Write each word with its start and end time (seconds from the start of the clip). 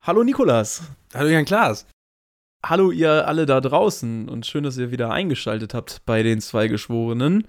Hallo 0.00 0.24
Nikolas. 0.24 0.82
Hallo 1.12 1.28
Jan 1.28 1.44
Klaas. 1.44 1.84
Hallo 2.64 2.90
ihr 2.90 3.28
alle 3.28 3.46
da 3.46 3.60
draußen 3.60 4.28
und 4.28 4.46
schön, 4.46 4.64
dass 4.64 4.78
ihr 4.78 4.90
wieder 4.90 5.10
eingeschaltet 5.10 5.74
habt 5.74 6.02
bei 6.06 6.22
den 6.22 6.40
zwei 6.40 6.68
Geschworenen. 6.68 7.46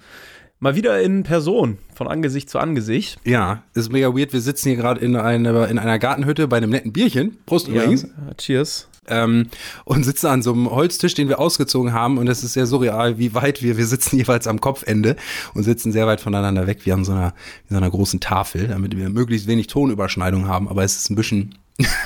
Mal 0.59 0.75
wieder 0.75 0.99
in 1.01 1.23
Person, 1.23 1.77
von 1.95 2.09
Angesicht 2.09 2.49
zu 2.49 2.59
Angesicht. 2.59 3.17
Ja, 3.23 3.63
ist 3.75 3.91
mega 3.91 4.13
weird. 4.13 4.33
Wir 4.33 4.41
sitzen 4.41 4.69
hier 4.69 4.77
gerade 4.77 4.99
in, 4.99 5.15
eine, 5.15 5.67
in 5.67 5.79
einer 5.79 5.99
Gartenhütte 5.99 6.49
bei 6.49 6.57
einem 6.57 6.71
netten 6.71 6.91
Bierchen. 6.91 7.37
Prost 7.45 7.69
übrigens. 7.69 8.03
Ja, 8.03 8.33
cheers. 8.35 8.89
Ähm, 9.07 9.47
und 9.85 10.03
sitzen 10.03 10.27
an 10.27 10.41
so 10.41 10.51
einem 10.51 10.69
Holztisch, 10.69 11.13
den 11.13 11.29
wir 11.29 11.39
ausgezogen 11.39 11.93
haben. 11.93 12.17
Und 12.17 12.27
es 12.27 12.43
ist 12.43 12.53
sehr 12.53 12.65
surreal, 12.65 13.17
wie 13.17 13.33
weit 13.35 13.63
wir, 13.63 13.77
wir 13.77 13.85
sitzen 13.85 14.17
jeweils 14.17 14.47
am 14.47 14.59
Kopfende 14.59 15.15
und 15.53 15.63
sitzen 15.63 15.93
sehr 15.93 16.07
weit 16.07 16.19
voneinander 16.19 16.67
weg, 16.67 16.85
wie 16.85 16.91
an 16.91 17.05
so 17.05 17.13
einer, 17.13 17.33
wie 17.67 17.73
so 17.73 17.77
einer 17.77 17.89
großen 17.89 18.19
Tafel, 18.19 18.67
damit 18.67 18.97
wir 18.97 19.09
möglichst 19.09 19.47
wenig 19.47 19.67
Tonüberschneidung 19.67 20.47
haben. 20.47 20.67
Aber 20.67 20.83
es 20.83 20.97
ist 20.97 21.09
ein 21.09 21.15
bisschen. 21.15 21.55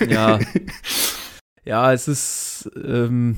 Ja. 0.08 0.40
ja, 1.66 1.94
es 1.94 2.08
ist. 2.08 2.70
Ähm 2.76 3.38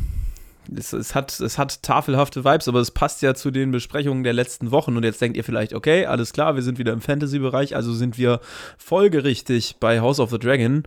es, 0.76 0.94
es, 0.94 1.16
hat, 1.16 1.40
es 1.40 1.58
hat 1.58 1.84
tafelhafte 1.84 2.44
Vibes, 2.44 2.68
aber 2.68 2.80
es 2.80 2.92
passt 2.92 3.22
ja 3.22 3.36
zu 3.36 3.52
den 3.52 3.72
Besprechungen 3.72 4.24
der 4.24 4.34
letzten 4.34 4.72
Wochen. 4.72 4.98
Und 4.98 5.04
jetzt 5.04 5.22
denkt 5.22 5.38
ihr 5.38 5.44
vielleicht, 5.44 5.74
okay, 5.74 6.06
alles 6.06 6.34
klar, 6.34 6.56
wir 6.56 6.64
sind 6.64 6.78
wieder 6.78 6.94
im 6.94 7.02
Fantasy-Bereich, 7.02 7.76
also 7.76 7.94
sind 7.94 8.18
wir 8.18 8.40
folgerichtig 8.78 9.78
bei 9.80 10.02
House 10.02 10.20
of 10.20 10.32
the 10.32 10.40
Dragon. 10.40 10.84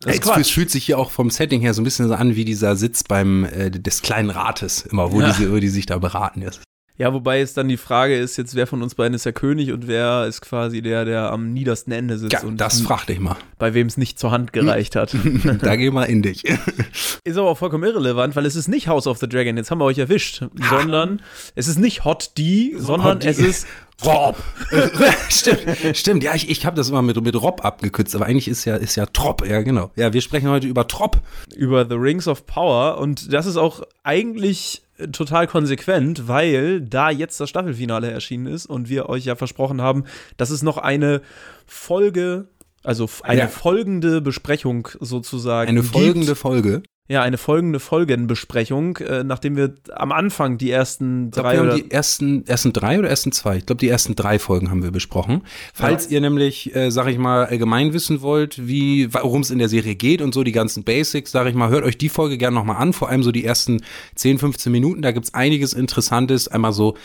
Das 0.00 0.18
es 0.36 0.50
fühlt 0.50 0.70
sich 0.70 0.84
hier 0.84 0.98
auch 0.98 1.10
vom 1.10 1.30
Setting 1.30 1.62
her 1.62 1.72
so 1.72 1.80
ein 1.80 1.84
bisschen 1.84 2.06
so 2.06 2.14
an 2.14 2.36
wie 2.36 2.44
dieser 2.44 2.76
Sitz 2.76 3.02
beim 3.02 3.44
äh, 3.44 3.70
des 3.70 4.02
kleinen 4.02 4.28
Rates, 4.28 4.82
immer, 4.82 5.10
wo, 5.10 5.20
ja. 5.20 5.32
die, 5.32 5.50
wo 5.50 5.56
die 5.56 5.68
sich 5.68 5.86
da 5.86 5.98
beraten 5.98 6.42
ist. 6.42 6.62
Ja, 6.98 7.12
wobei 7.12 7.40
es 7.40 7.52
dann 7.52 7.68
die 7.68 7.76
Frage 7.76 8.16
ist 8.16 8.36
jetzt, 8.38 8.54
wer 8.54 8.66
von 8.66 8.82
uns 8.82 8.94
beiden 8.94 9.14
ist 9.14 9.26
der 9.26 9.34
König 9.34 9.70
und 9.72 9.86
wer 9.86 10.26
ist 10.26 10.40
quasi 10.40 10.80
der, 10.80 11.04
der 11.04 11.30
am 11.30 11.52
niedersten 11.52 11.92
Ende 11.92 12.16
sitzt. 12.16 12.32
Ja, 12.32 12.42
und 12.42 12.58
das 12.58 12.80
frag 12.80 13.06
dich 13.06 13.20
mal. 13.20 13.36
Bei 13.58 13.74
wem 13.74 13.86
es 13.86 13.96
nicht 13.98 14.18
zur 14.18 14.30
Hand 14.30 14.52
gereicht 14.52 14.96
hat. 14.96 15.14
da 15.60 15.76
geh 15.76 15.90
mal 15.90 16.04
in 16.04 16.22
dich. 16.22 16.44
Ist 17.24 17.36
aber 17.36 17.50
auch 17.50 17.58
vollkommen 17.58 17.84
irrelevant, 17.84 18.36
weil 18.36 18.46
es 18.46 18.56
ist 18.56 18.68
nicht 18.68 18.88
House 18.88 19.06
of 19.06 19.18
the 19.18 19.28
Dragon, 19.28 19.56
jetzt 19.56 19.70
haben 19.70 19.78
wir 19.78 19.84
euch 19.84 19.98
erwischt, 19.98 20.44
sondern 20.70 21.20
es 21.54 21.66
ist 21.66 21.78
nicht 21.78 22.04
Hot 22.04 22.32
D, 22.38 22.74
sondern 22.78 23.16
Hot 23.16 23.24
es 23.24 23.38
ist 23.38 23.66
Rob. 24.04 24.36
stimmt, 25.28 25.96
stimmt. 25.96 26.22
Ja, 26.22 26.34
ich, 26.34 26.50
ich 26.50 26.66
habe 26.66 26.76
das 26.76 26.88
immer 26.88 27.02
mit, 27.02 27.20
mit 27.20 27.34
Rob 27.34 27.64
abgekürzt, 27.64 28.14
aber 28.14 28.26
eigentlich 28.26 28.48
ist 28.48 28.64
ja, 28.64 28.76
ist 28.76 28.94
ja 28.94 29.06
Trop. 29.06 29.46
Ja, 29.46 29.62
genau. 29.62 29.90
Ja, 29.96 30.12
wir 30.12 30.20
sprechen 30.20 30.48
heute 30.50 30.66
über 30.66 30.86
Trop. 30.86 31.20
Über 31.54 31.86
The 31.88 31.94
Rings 31.94 32.28
of 32.28 32.46
Power 32.46 32.98
und 32.98 33.32
das 33.32 33.46
ist 33.46 33.56
auch 33.56 33.82
eigentlich 34.02 34.82
total 35.12 35.46
konsequent, 35.46 36.28
weil 36.28 36.80
da 36.80 37.10
jetzt 37.10 37.40
das 37.40 37.48
Staffelfinale 37.48 38.10
erschienen 38.10 38.46
ist 38.46 38.66
und 38.66 38.88
wir 38.88 39.08
euch 39.08 39.24
ja 39.24 39.36
versprochen 39.36 39.80
haben, 39.80 40.04
dass 40.36 40.50
es 40.50 40.62
noch 40.62 40.78
eine 40.78 41.22
Folge, 41.66 42.48
also 42.82 43.08
eine 43.22 43.40
ja. 43.42 43.48
folgende 43.48 44.20
Besprechung 44.20 44.88
sozusagen. 45.00 45.68
Eine 45.68 45.82
folgende 45.82 46.28
gibt. 46.28 46.38
Folge. 46.38 46.82
Ja, 47.08 47.22
eine 47.22 47.38
folgende 47.38 47.78
Folgenbesprechung, 47.78 48.96
äh, 48.96 49.22
nachdem 49.22 49.56
wir 49.56 49.74
am 49.94 50.10
Anfang 50.10 50.58
die 50.58 50.72
ersten 50.72 51.30
drei. 51.30 51.54
Glaub, 51.54 51.66
wir 51.66 51.72
haben 51.72 51.82
die 51.82 51.90
ersten, 51.90 52.46
ersten 52.46 52.72
drei 52.72 52.98
oder 52.98 53.08
ersten 53.08 53.30
zwei? 53.30 53.58
Ich 53.58 53.66
glaube, 53.66 53.78
die 53.78 53.88
ersten 53.88 54.16
drei 54.16 54.40
Folgen 54.40 54.70
haben 54.70 54.82
wir 54.82 54.90
besprochen. 54.90 55.42
Falls 55.72 56.06
ja. 56.06 56.12
ihr 56.12 56.20
nämlich, 56.22 56.74
äh, 56.74 56.90
sag 56.90 57.06
ich 57.06 57.18
mal, 57.18 57.46
allgemein 57.46 57.92
wissen 57.92 58.22
wollt, 58.22 58.66
wie, 58.66 59.14
worum 59.14 59.42
es 59.42 59.50
in 59.50 59.60
der 59.60 59.68
Serie 59.68 59.94
geht 59.94 60.20
und 60.20 60.34
so 60.34 60.42
die 60.42 60.52
ganzen 60.52 60.82
Basics, 60.82 61.30
sag 61.30 61.46
ich 61.46 61.54
mal, 61.54 61.70
hört 61.70 61.84
euch 61.84 61.96
die 61.96 62.08
Folge 62.08 62.38
gerne 62.38 62.56
nochmal 62.56 62.78
an, 62.78 62.92
vor 62.92 63.08
allem 63.08 63.22
so 63.22 63.30
die 63.30 63.44
ersten 63.44 63.82
10, 64.16 64.38
15 64.38 64.72
Minuten. 64.72 65.02
Da 65.02 65.12
gibt's 65.12 65.32
einiges 65.32 65.74
Interessantes. 65.74 66.48
Einmal 66.48 66.72
so 66.72 66.96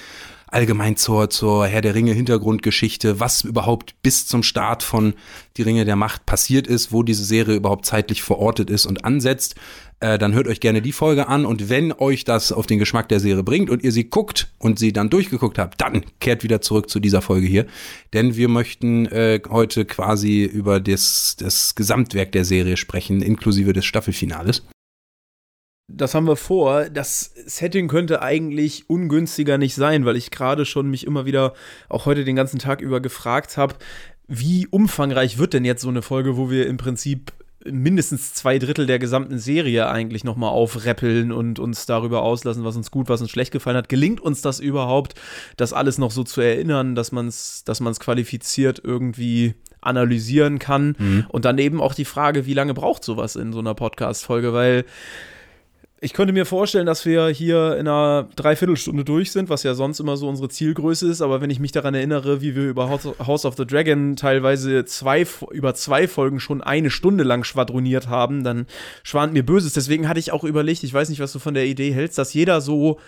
allgemein 0.52 0.98
zur, 0.98 1.30
zur 1.30 1.66
Herr 1.66 1.82
der 1.82 1.96
Ringe 1.96 2.14
Hintergrundgeschichte, 2.14 3.20
was 3.20 3.44
überhaupt 3.44 3.96
bis 4.04 4.28
zum 4.28 4.44
Start 4.44 4.84
von 4.84 5.14
Die 5.58 5.64
Ringe 5.64 5.86
der 5.86 5.96
Macht 5.96 6.26
passiert 6.26 6.68
ist, 6.68 6.92
wo 6.92 7.04
diese 7.04 7.24
Serie 7.24 7.56
überhaupt 7.56 7.86
zeitlich 7.86 8.22
verortet 8.22 8.70
ist 8.70 8.86
und 8.86 9.04
ansetzt. 9.06 9.56
Äh, 10.02 10.18
dann 10.18 10.34
hört 10.34 10.48
euch 10.48 10.60
gerne 10.60 10.82
die 10.82 10.92
Folge 10.92 11.28
an 11.28 11.46
und 11.46 11.70
wenn 11.70 11.94
euch 11.94 12.24
das 12.26 12.52
auf 12.52 12.68
den 12.68 12.80
Geschmack 12.80 13.08
der 13.08 13.20
Serie 13.20 13.44
bringt 13.44 13.70
und 13.70 13.84
ihr 13.84 13.92
sie 13.92 14.10
guckt 14.10 14.52
und 14.58 14.78
sie 14.78 14.92
dann 14.92 15.10
durchgeguckt 15.10 15.58
habt, 15.58 15.80
dann 15.80 16.04
kehrt 16.20 16.44
wieder 16.44 16.60
zurück 16.60 16.90
zu 16.90 17.00
dieser 17.00 17.22
Folge 17.22 17.48
hier. 17.48 17.66
Denn 18.14 18.36
wir 18.36 18.50
möchten 18.50 19.06
äh, 19.06 19.40
heute 19.50 19.86
quasi 19.86 20.44
über 20.44 20.80
das, 20.80 21.38
das 21.40 21.76
Gesamtwerk 21.76 22.32
der 22.32 22.46
Serie 22.46 22.78
sprechen, 22.78 23.22
inklusive 23.22 23.74
des 23.74 23.86
Staffelfinales. 23.86 24.64
Das 25.94 26.16
haben 26.16 26.28
wir 26.28 26.36
vor. 26.36 26.90
Das 26.90 27.34
Setting 27.46 27.88
könnte 27.88 28.22
eigentlich 28.22 28.90
ungünstiger 28.90 29.58
nicht 29.58 29.76
sein, 29.76 30.06
weil 30.06 30.16
ich 30.16 30.32
gerade 30.32 30.66
schon 30.66 30.90
mich 30.90 31.06
immer 31.06 31.26
wieder, 31.26 31.54
auch 31.90 32.06
heute 32.06 32.24
den 32.24 32.36
ganzen 32.36 32.60
Tag 32.60 32.82
über 32.82 33.02
gefragt 33.02 33.58
habe, 33.58 33.76
wie 34.28 34.68
umfangreich 34.68 35.38
wird 35.38 35.54
denn 35.54 35.66
jetzt 35.66 35.82
so 35.82 35.90
eine 35.90 36.02
Folge, 36.02 36.38
wo 36.38 36.50
wir 36.50 36.68
im 36.68 36.78
Prinzip 36.78 37.34
mindestens 37.66 38.34
zwei 38.34 38.58
Drittel 38.60 38.86
der 38.86 39.00
gesamten 39.00 39.38
Serie 39.38 39.88
eigentlich 39.90 40.24
nochmal 40.24 40.50
aufreppeln 40.50 41.32
und 41.32 41.60
uns 41.60 41.86
darüber 41.86 42.22
auslassen, 42.22 42.64
was 42.64 42.76
uns 42.76 42.92
gut, 42.92 43.10
was 43.10 43.22
uns 43.22 43.30
schlecht 43.30 43.52
gefallen 43.52 43.78
hat. 43.78 43.90
Gelingt 43.90 44.20
uns 44.20 44.42
das 44.42 44.60
überhaupt, 44.60 45.16
das 45.58 45.74
alles 45.74 45.98
noch 45.98 46.12
so 46.12 46.24
zu 46.24 46.42
erinnern, 46.42 46.96
dass 46.96 47.12
man 47.12 47.28
es 47.28 47.64
dass 47.64 47.80
man's 47.80 48.00
qualifiziert 48.00 48.82
irgendwie 48.84 49.56
analysieren 49.82 50.60
kann? 50.60 50.96
Mhm. 50.98 51.26
Und 51.30 51.46
dann 51.46 51.58
eben 51.58 51.82
auch 51.82 51.94
die 51.94 52.06
Frage, 52.06 52.46
wie 52.46 52.54
lange 52.54 52.74
braucht 52.74 53.04
sowas 53.04 53.36
in 53.36 53.54
so 53.54 53.60
einer 53.60 53.76
Podcast-Folge? 53.76 54.54
Weil 54.54 54.86
ich 56.04 56.14
könnte 56.14 56.34
mir 56.34 56.48
vorstellen, 56.48 56.88
dass 56.88 57.06
wir 57.06 57.28
hier 57.28 57.78
in 57.78 57.88
einer 57.88 58.28
Dreiviertelstunde 58.36 59.06
durch 59.06 59.32
sind, 59.32 59.50
was 59.50 59.62
ja 59.62 59.76
sonst 59.76 60.00
immer 60.00 60.18
so 60.18 60.28
unsere 60.28 60.50
Zielgröße 60.50 61.08
ist. 61.08 61.22
Aber 61.22 61.42
wenn 61.42 61.52
ich 61.52 61.60
mich 61.60 61.72
daran 61.72 61.94
erinnere, 61.94 62.42
wie 62.42 62.56
wir 62.56 62.70
über 62.70 62.90
House 62.90 63.46
of 63.46 63.56
the 63.56 63.68
Dragon 63.68 64.16
teilweise 64.16 64.84
zwei, 64.86 65.28
über 65.52 65.76
zwei 65.76 66.08
Folgen 66.08 66.40
schon 66.40 66.62
eine 66.62 66.90
Stunde 66.90 67.24
lang 67.24 67.44
schwadroniert 67.44 68.08
haben, 68.08 68.44
dann 68.44 68.66
schwant 69.04 69.34
mir 69.34 69.46
Böses. 69.46 69.74
Deswegen 69.74 70.10
hatte 70.10 70.20
ich 70.20 70.32
auch 70.32 70.44
überlegt, 70.44 70.84
ich 70.84 70.92
weiß 70.92 71.08
nicht, 71.10 71.20
was 71.20 71.34
du 71.34 71.38
von 71.40 71.54
der 71.54 71.68
Idee 71.68 71.94
hältst, 71.94 72.18
dass 72.18 72.34
jeder 72.34 72.62
so, 72.62 73.00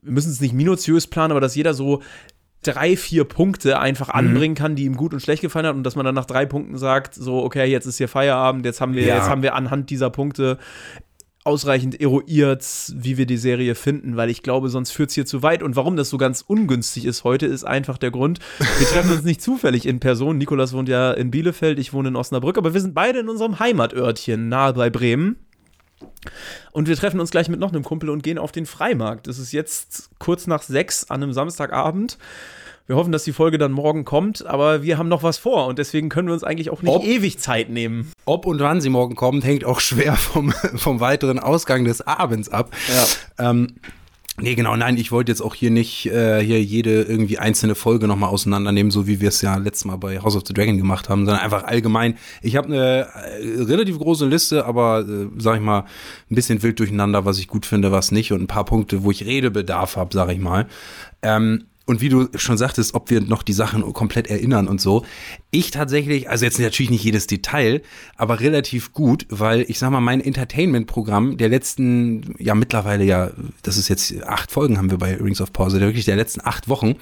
wir 0.00 0.12
müssen 0.12 0.30
es 0.30 0.40
nicht 0.40 0.54
minutiös 0.54 1.08
planen, 1.08 1.32
aber 1.32 1.40
dass 1.40 1.56
jeder 1.56 1.74
so 1.74 2.00
drei, 2.62 2.96
vier 2.96 3.24
Punkte 3.24 3.80
einfach 3.80 4.06
mhm. 4.06 4.14
anbringen 4.14 4.54
kann, 4.54 4.76
die 4.76 4.84
ihm 4.84 4.96
gut 4.96 5.12
und 5.14 5.20
schlecht 5.20 5.42
gefallen 5.42 5.66
hat 5.66 5.74
und 5.74 5.82
dass 5.82 5.96
man 5.96 6.04
dann 6.04 6.14
nach 6.14 6.26
drei 6.26 6.46
Punkten 6.46 6.78
sagt, 6.78 7.12
so, 7.16 7.42
okay, 7.42 7.64
jetzt 7.64 7.86
ist 7.86 7.98
hier 7.98 8.06
Feierabend, 8.06 8.64
jetzt 8.64 8.80
haben 8.80 8.94
wir, 8.94 9.02
ja. 9.02 9.16
jetzt 9.16 9.28
haben 9.28 9.42
wir 9.42 9.56
anhand 9.56 9.90
dieser 9.90 10.10
Punkte 10.10 10.58
ausreichend 11.42 11.98
eruiert, 12.00 12.64
wie 12.94 13.16
wir 13.16 13.24
die 13.24 13.38
Serie 13.38 13.74
finden, 13.74 14.16
weil 14.16 14.28
ich 14.28 14.42
glaube, 14.42 14.68
sonst 14.68 14.90
führt 14.90 15.08
es 15.08 15.14
hier 15.14 15.24
zu 15.24 15.42
weit. 15.42 15.62
Und 15.62 15.74
warum 15.74 15.96
das 15.96 16.10
so 16.10 16.18
ganz 16.18 16.42
ungünstig 16.46 17.06
ist 17.06 17.24
heute, 17.24 17.46
ist 17.46 17.64
einfach 17.64 17.96
der 17.96 18.10
Grund. 18.10 18.40
Wir 18.78 18.86
treffen 18.86 19.12
uns 19.12 19.22
nicht 19.22 19.40
zufällig 19.40 19.86
in 19.86 20.00
Person. 20.00 20.36
Nikolas 20.36 20.74
wohnt 20.74 20.88
ja 20.88 21.12
in 21.12 21.30
Bielefeld, 21.30 21.78
ich 21.78 21.92
wohne 21.92 22.08
in 22.10 22.16
Osnabrück, 22.16 22.58
aber 22.58 22.74
wir 22.74 22.80
sind 22.80 22.94
beide 22.94 23.20
in 23.20 23.28
unserem 23.28 23.58
Heimatörtchen 23.58 24.48
nahe 24.48 24.74
bei 24.74 24.90
Bremen. 24.90 25.36
Und 26.72 26.88
wir 26.88 26.96
treffen 26.96 27.20
uns 27.20 27.30
gleich 27.30 27.48
mit 27.48 27.60
noch 27.60 27.72
einem 27.72 27.84
Kumpel 27.84 28.10
und 28.10 28.22
gehen 28.22 28.38
auf 28.38 28.52
den 28.52 28.66
Freimarkt. 28.66 29.26
Es 29.26 29.38
ist 29.38 29.52
jetzt 29.52 30.10
kurz 30.18 30.46
nach 30.46 30.62
sechs 30.62 31.10
an 31.10 31.22
einem 31.22 31.32
Samstagabend. 31.32 32.18
Wir 32.90 32.96
hoffen, 32.96 33.12
dass 33.12 33.22
die 33.22 33.32
Folge 33.32 33.56
dann 33.56 33.70
morgen 33.70 34.04
kommt, 34.04 34.44
aber 34.44 34.82
wir 34.82 34.98
haben 34.98 35.08
noch 35.08 35.22
was 35.22 35.38
vor 35.38 35.68
und 35.68 35.78
deswegen 35.78 36.08
können 36.08 36.26
wir 36.26 36.34
uns 36.34 36.42
eigentlich 36.42 36.70
auch 36.70 36.82
nicht 36.82 36.92
ob, 36.92 37.04
ewig 37.04 37.38
Zeit 37.38 37.70
nehmen. 37.70 38.10
Ob 38.24 38.46
und 38.46 38.58
wann 38.58 38.80
sie 38.80 38.88
morgen 38.88 39.14
kommt, 39.14 39.44
hängt 39.44 39.64
auch 39.64 39.78
schwer 39.78 40.16
vom, 40.16 40.50
vom 40.74 40.98
weiteren 40.98 41.38
Ausgang 41.38 41.84
des 41.84 42.04
Abends 42.04 42.48
ab. 42.48 42.72
Ja. 43.38 43.50
Ähm, 43.50 43.68
Nee, 44.42 44.54
genau, 44.54 44.74
nein, 44.74 44.96
ich 44.96 45.12
wollte 45.12 45.30
jetzt 45.30 45.42
auch 45.42 45.54
hier 45.54 45.70
nicht 45.70 46.06
äh, 46.06 46.42
hier 46.42 46.62
jede 46.62 47.02
irgendwie 47.02 47.38
einzelne 47.38 47.74
Folge 47.74 48.08
nochmal 48.08 48.30
auseinandernehmen, 48.30 48.90
so 48.90 49.06
wie 49.06 49.20
wir 49.20 49.28
es 49.28 49.42
ja 49.42 49.56
letztes 49.56 49.84
Mal 49.84 49.96
bei 49.96 50.20
House 50.22 50.34
of 50.34 50.44
the 50.46 50.54
Dragon 50.54 50.78
gemacht 50.78 51.10
haben, 51.10 51.26
sondern 51.26 51.44
einfach 51.44 51.64
allgemein. 51.64 52.16
Ich 52.40 52.56
habe 52.56 52.68
eine 52.68 53.06
äh, 53.12 53.62
relativ 53.62 53.98
große 53.98 54.26
Liste, 54.26 54.64
aber 54.64 55.00
äh, 55.00 55.26
sag 55.36 55.56
ich 55.56 55.62
mal, 55.62 55.80
ein 56.30 56.34
bisschen 56.34 56.62
wild 56.62 56.78
durcheinander, 56.78 57.26
was 57.26 57.38
ich 57.38 57.48
gut 57.48 57.66
finde, 57.66 57.92
was 57.92 58.12
nicht 58.12 58.32
und 58.32 58.40
ein 58.40 58.46
paar 58.46 58.64
Punkte, 58.64 59.04
wo 59.04 59.10
ich 59.10 59.26
Redebedarf 59.26 59.96
habe, 59.96 60.14
sag 60.14 60.30
ich 60.30 60.38
mal. 60.38 60.66
Ähm, 61.22 61.66
und 61.90 62.00
wie 62.00 62.08
du 62.08 62.28
schon 62.36 62.56
sagtest, 62.56 62.94
ob 62.94 63.10
wir 63.10 63.20
noch 63.20 63.42
die 63.42 63.52
Sachen 63.52 63.82
komplett 63.92 64.28
erinnern 64.28 64.68
und 64.68 64.80
so. 64.80 65.04
Ich 65.50 65.72
tatsächlich, 65.72 66.30
also 66.30 66.44
jetzt 66.44 66.60
natürlich 66.60 66.90
nicht 66.90 67.02
jedes 67.02 67.26
Detail, 67.26 67.82
aber 68.16 68.38
relativ 68.38 68.92
gut, 68.92 69.26
weil 69.28 69.62
ich 69.62 69.80
sag 69.80 69.90
mal, 69.90 70.00
mein 70.00 70.20
Entertainment-Programm 70.20 71.36
der 71.36 71.48
letzten, 71.48 72.36
ja 72.38 72.54
mittlerweile 72.54 73.02
ja, 73.02 73.32
das 73.64 73.76
ist 73.76 73.88
jetzt 73.88 74.22
acht 74.22 74.52
Folgen 74.52 74.78
haben 74.78 74.92
wir 74.92 74.98
bei 74.98 75.16
Rings 75.16 75.40
of 75.40 75.52
Pause, 75.52 75.80
der 75.80 75.88
wirklich 75.88 76.04
der 76.04 76.14
letzten 76.14 76.42
acht 76.44 76.68
Wochen. 76.68 76.94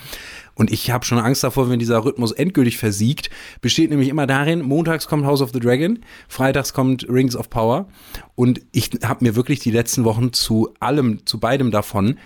Und 0.54 0.72
ich 0.72 0.90
habe 0.90 1.04
schon 1.04 1.18
Angst 1.18 1.44
davor, 1.44 1.70
wenn 1.70 1.78
dieser 1.78 2.04
Rhythmus 2.04 2.32
endgültig 2.32 2.78
versiegt, 2.78 3.30
besteht 3.60 3.90
nämlich 3.90 4.08
immer 4.08 4.26
darin, 4.26 4.62
montags 4.62 5.06
kommt 5.06 5.24
House 5.26 5.42
of 5.42 5.50
the 5.52 5.60
Dragon, 5.60 6.00
freitags 6.28 6.72
kommt 6.72 7.06
Rings 7.08 7.36
of 7.36 7.50
Power. 7.50 7.88
Und 8.34 8.62
ich 8.72 8.90
habe 9.04 9.24
mir 9.24 9.36
wirklich 9.36 9.60
die 9.60 9.70
letzten 9.70 10.04
Wochen 10.04 10.32
zu 10.32 10.74
allem, 10.80 11.26
zu 11.26 11.38
beidem 11.38 11.70
davon 11.70 12.18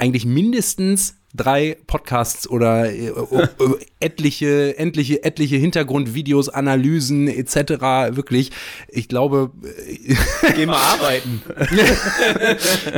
eigentlich 0.00 0.24
mindestens 0.24 1.16
drei 1.34 1.76
Podcasts 1.86 2.48
oder 2.48 2.90
äh, 2.90 3.08
äh, 3.08 3.48
etliche, 4.00 4.76
etliche, 4.78 5.22
etliche 5.22 5.56
Hintergrundvideos, 5.56 6.48
Analysen 6.48 7.28
etc. 7.28 8.16
Wirklich, 8.16 8.50
ich 8.88 9.08
glaube. 9.08 9.50
Äh, 9.62 10.16
Geh 10.56 10.66
mal 10.66 10.76
arbeiten. 10.94 11.42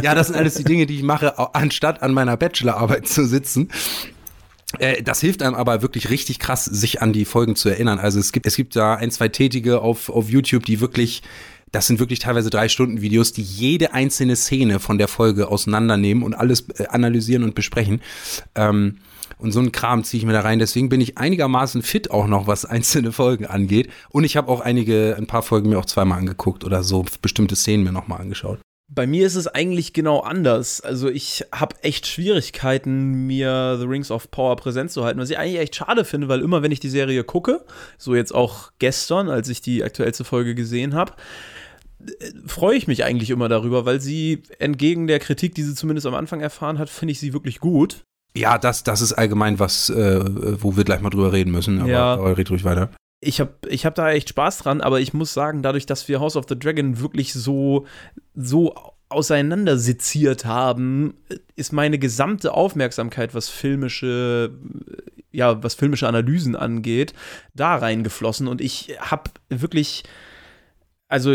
ja, 0.03 0.15
das 0.15 0.29
sind 0.29 0.37
alles 0.37 0.55
die 0.55 0.65
Dinge, 0.65 0.87
die 0.87 0.97
ich 0.97 1.03
mache, 1.03 1.55
anstatt 1.55 2.03
an 2.03 2.15
meiner 2.15 2.37
Bachelorarbeit 2.37 3.07
zu 3.07 3.27
sitzen. 3.27 3.69
Äh, 4.79 5.03
das 5.03 5.21
hilft 5.21 5.43
einem 5.43 5.55
aber 5.55 5.83
wirklich 5.83 6.09
richtig 6.09 6.39
krass, 6.39 6.65
sich 6.65 7.03
an 7.03 7.13
die 7.13 7.25
Folgen 7.25 7.57
zu 7.57 7.69
erinnern. 7.69 7.99
Also 7.99 8.19
es 8.19 8.33
gibt, 8.33 8.47
es 8.47 8.57
gibt 8.57 8.77
da 8.77 8.95
ein, 8.95 9.11
zwei 9.11 9.29
Tätige 9.29 9.81
auf, 9.81 10.09
auf 10.09 10.31
YouTube, 10.31 10.65
die 10.65 10.81
wirklich 10.81 11.23
das 11.73 11.87
sind 11.87 11.99
wirklich 11.99 12.19
teilweise 12.19 12.51
drei 12.51 12.69
Stunden 12.69 13.01
Videos, 13.01 13.33
die 13.33 13.43
jede 13.43 13.95
einzelne 13.95 14.37
Szene 14.37 14.79
von 14.79 14.99
der 14.99 15.09
Folge 15.09 15.49
auseinandernehmen 15.49 16.23
und 16.23 16.35
alles 16.35 16.69
äh, 16.79 16.87
analysieren 16.87 17.43
und 17.43 17.55
besprechen. 17.55 18.03
Ähm, 18.55 18.99
und 19.39 19.51
so 19.51 19.59
einen 19.59 19.73
Kram 19.73 20.05
ziehe 20.05 20.21
ich 20.21 20.27
mir 20.27 20.35
da 20.35 20.43
rein. 20.43 20.61
Deswegen 20.61 20.89
bin 20.89 21.01
ich 21.01 21.19
einigermaßen 21.19 21.83
fit 21.83 22.11
auch 22.11 22.27
noch, 22.27 22.47
was 22.47 22.65
einzelne 22.67 23.11
Folgen 23.11 23.47
angeht. 23.47 23.91
Und 24.11 24.25
ich 24.25 24.37
habe 24.37 24.53
auch 24.53 24.61
einige, 24.61 25.17
ein 25.19 25.27
paar 25.27 25.43
Folgen 25.43 25.71
mir 25.71 25.79
auch 25.79 25.87
zweimal 25.87 26.19
angeguckt 26.19 26.65
oder 26.65 26.83
so 26.83 27.05
bestimmte 27.23 27.57
Szenen 27.57 27.85
mir 27.85 27.93
nochmal 27.93 28.21
angeschaut. 28.21 28.61
Bei 28.95 29.07
mir 29.07 29.27
ist 29.27 29.37
es 29.37 29.49
eigentlich 29.49 29.95
genau 29.95 30.21
anders. 30.21 30.83
Also 30.83 31.09
ich 31.09 31.47
habe 31.51 31.77
echt 31.81 32.07
Schwierigkeiten, 32.07 33.27
mir 33.27 33.79
The 33.81 33.87
Rings 33.87 34.11
of 34.11 34.31
Power 34.31 34.55
präsent 34.57 34.91
zu 34.91 35.03
halten, 35.03 35.19
was 35.19 35.31
ich 35.31 35.39
eigentlich 35.39 35.61
echt 35.61 35.77
schade 35.77 36.05
finde, 36.05 36.29
weil 36.29 36.43
immer 36.43 36.63
wenn 36.63 36.73
ich 36.73 36.81
die 36.81 36.91
Serie 36.91 37.25
gucke, 37.25 37.65
so 37.97 38.15
jetzt 38.15 38.35
auch 38.35 38.71
gestern, 38.79 39.31
als 39.31 39.49
ich 39.49 39.63
die 39.63 39.83
aktuellste 39.83 40.25
Folge 40.25 40.55
gesehen 40.55 40.95
habe, 40.95 41.15
freue 42.47 42.77
ich 42.77 42.87
mich 42.87 43.05
eigentlich 43.05 43.31
immer 43.31 43.49
darüber, 43.49 43.85
weil 43.85 44.01
sie 44.01 44.43
entgegen 44.59 45.07
der 45.07 45.19
Kritik, 45.19 45.55
die 45.55 45.63
sie 45.63 45.75
zumindest 45.75 46.07
am 46.07 46.15
Anfang 46.15 46.41
erfahren 46.41 46.79
hat, 46.79 46.91
finde 46.91 47.13
ich 47.13 47.21
sie 47.21 47.33
wirklich 47.33 47.61
gut. 47.61 48.05
Ja, 48.37 48.59
das, 48.59 48.83
das 48.83 49.01
ist 49.01 49.13
allgemein 49.13 49.59
was, 49.59 49.91
äh, 49.91 50.23
wo 50.63 50.77
wir 50.77 50.85
gleich 50.85 51.01
mal 51.01 51.11
drüber 51.11 51.33
reden 51.33 51.51
müssen. 51.51 51.81
Aber, 51.81 51.91
ja. 51.91 52.15
aber 52.15 52.37
red 52.37 52.51
ruhig 52.51 52.65
weiter. 52.65 52.91
Ich 53.21 53.41
habe 53.41 53.53
ich 53.69 53.87
hab 53.87 53.95
da 53.95 54.11
echt 54.11 54.31
Spaß 54.31 54.59
dran, 54.59 54.81
aber 54.81 55.01
ich 55.01 55.13
muss 55.13 55.33
sagen, 55.33 55.63
dadurch, 55.63 55.87
dass 55.87 56.09
wir 56.09 56.19
House 56.19 56.37
of 56.37 56.47
the 56.49 56.59
Dragon 56.59 56.99
wirklich 56.99 57.33
so, 57.35 57.87
so 58.35 58.75
auseinanderseziert 59.11 60.45
haben, 60.45 61.15
ist 61.55 61.73
meine 61.73 61.99
gesamte 61.99 62.55
Aufmerksamkeit, 62.55 63.35
was 63.35 63.49
filmische, 63.49 64.51
ja, 65.31 65.63
was 65.63 65.75
filmische 65.75 66.09
Analysen 66.09 66.57
angeht, 66.57 67.13
da 67.55 67.77
reingeflossen 67.77 68.49
und 68.49 68.61
ich 68.61 68.97
habe 68.99 69.31
wirklich 69.51 70.03
also 71.13 71.35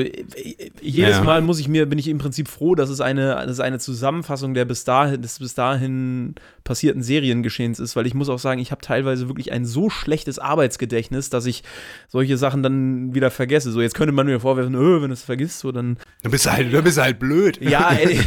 jedes 0.81 1.18
ja. 1.18 1.24
Mal 1.24 1.44
muss 1.44 1.59
ich 1.59 1.68
mir, 1.68 1.85
bin 1.85 2.00
ich 2.00 2.07
im 2.07 2.18
Prinzip 2.18 2.47
froh, 2.47 2.74
dass 2.74 2.89
es 2.89 3.00
eine, 3.00 3.35
dass 3.35 3.51
es 3.51 3.59
eine 3.59 3.77
Zusammenfassung 3.77 4.56
der 4.56 4.65
bis 4.65 4.85
dahin, 4.85 5.21
des 5.21 5.38
bis 5.38 5.53
dahin 5.53 6.33
passierten 6.63 7.03
Seriengeschehens 7.03 7.79
ist, 7.79 7.95
weil 7.95 8.07
ich 8.07 8.15
muss 8.15 8.27
auch 8.27 8.39
sagen, 8.39 8.59
ich 8.59 8.71
habe 8.71 8.81
teilweise 8.81 9.27
wirklich 9.29 9.51
ein 9.51 9.65
so 9.65 9.91
schlechtes 9.91 10.39
Arbeitsgedächtnis, 10.39 11.29
dass 11.29 11.45
ich 11.45 11.62
solche 12.07 12.39
Sachen 12.39 12.63
dann 12.63 13.13
wieder 13.13 13.29
vergesse. 13.29 13.71
So, 13.71 13.79
jetzt 13.79 13.94
könnte 13.94 14.13
man 14.13 14.25
mir 14.25 14.39
vorwerfen, 14.39 14.74
öh, 14.74 15.00
wenn 15.00 15.09
du 15.09 15.13
es 15.13 15.21
vergisst, 15.21 15.59
so 15.59 15.71
dann. 15.71 15.97
Dann 16.23 16.31
bist 16.31 16.47
du 16.47 16.51
halt, 16.51 16.73
dann 16.73 16.83
bist 16.83 16.97
halt 16.97 17.19
blöd. 17.19 17.62
Ja, 17.62 17.91
ey, 18.01 18.19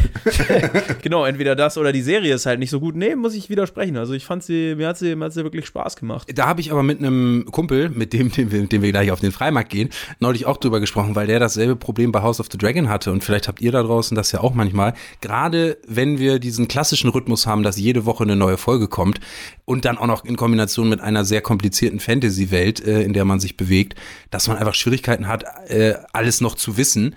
genau, 1.01 1.25
entweder 1.25 1.57
das 1.57 1.77
oder 1.77 1.91
die 1.91 2.01
Serie 2.01 2.33
ist 2.33 2.45
halt 2.45 2.59
nicht 2.59 2.69
so 2.69 2.79
gut. 2.79 2.95
Nee, 2.95 3.17
muss 3.17 3.35
ich 3.35 3.49
widersprechen. 3.49 3.97
Also 3.97 4.13
ich 4.13 4.25
fand 4.25 4.41
sie, 4.41 4.75
mir 4.75 4.87
hat 4.87 4.97
sie, 4.97 5.17
mir 5.17 5.25
hat 5.25 5.33
sie 5.33 5.43
wirklich 5.43 5.65
Spaß 5.65 5.97
gemacht. 5.97 6.29
Da 6.33 6.47
habe 6.47 6.61
ich 6.61 6.71
aber 6.71 6.81
mit 6.81 6.99
einem 6.99 7.43
Kumpel, 7.51 7.89
mit 7.89 8.13
dem, 8.13 8.31
dem 8.31 8.53
wir, 8.53 8.65
dem 8.67 8.81
wir 8.81 8.91
gleich 8.91 9.11
auf 9.11 9.19
den 9.19 9.33
Freimarkt 9.33 9.69
gehen, 9.69 9.89
neulich 10.21 10.45
auch 10.45 10.55
drüber 10.55 10.79
gesprochen, 10.79 11.13
weil 11.13 11.27
der 11.27 11.40
dasselbe 11.41 11.75
Problem 11.75 12.11
bei 12.11 12.21
House 12.21 12.39
of 12.39 12.47
the 12.51 12.57
Dragon 12.57 12.87
hatte 12.87 13.11
und 13.11 13.23
vielleicht 13.23 13.47
habt 13.47 13.61
ihr 13.61 13.71
da 13.71 13.83
draußen 13.83 14.15
das 14.15 14.31
ja 14.31 14.39
auch 14.39 14.53
manchmal. 14.53 14.93
Gerade 15.19 15.77
wenn 15.87 16.19
wir 16.19 16.39
diesen 16.39 16.67
klassischen 16.67 17.09
Rhythmus 17.09 17.45
haben, 17.47 17.63
dass 17.63 17.77
jede 17.77 18.05
Woche 18.05 18.23
eine 18.23 18.35
neue 18.35 18.57
Folge 18.57 18.87
kommt 18.87 19.19
und 19.65 19.85
dann 19.85 19.97
auch 19.97 20.07
noch 20.07 20.23
in 20.23 20.37
Kombination 20.37 20.87
mit 20.87 21.01
einer 21.01 21.25
sehr 21.25 21.41
komplizierten 21.41 21.99
Fantasy-Welt, 21.99 22.85
äh, 22.85 23.01
in 23.01 23.13
der 23.13 23.25
man 23.25 23.39
sich 23.39 23.57
bewegt, 23.57 23.95
dass 24.29 24.47
man 24.47 24.57
einfach 24.57 24.75
Schwierigkeiten 24.75 25.27
hat, 25.27 25.43
äh, 25.67 25.95
alles 26.13 26.39
noch 26.39 26.55
zu 26.55 26.77
wissen. 26.77 27.15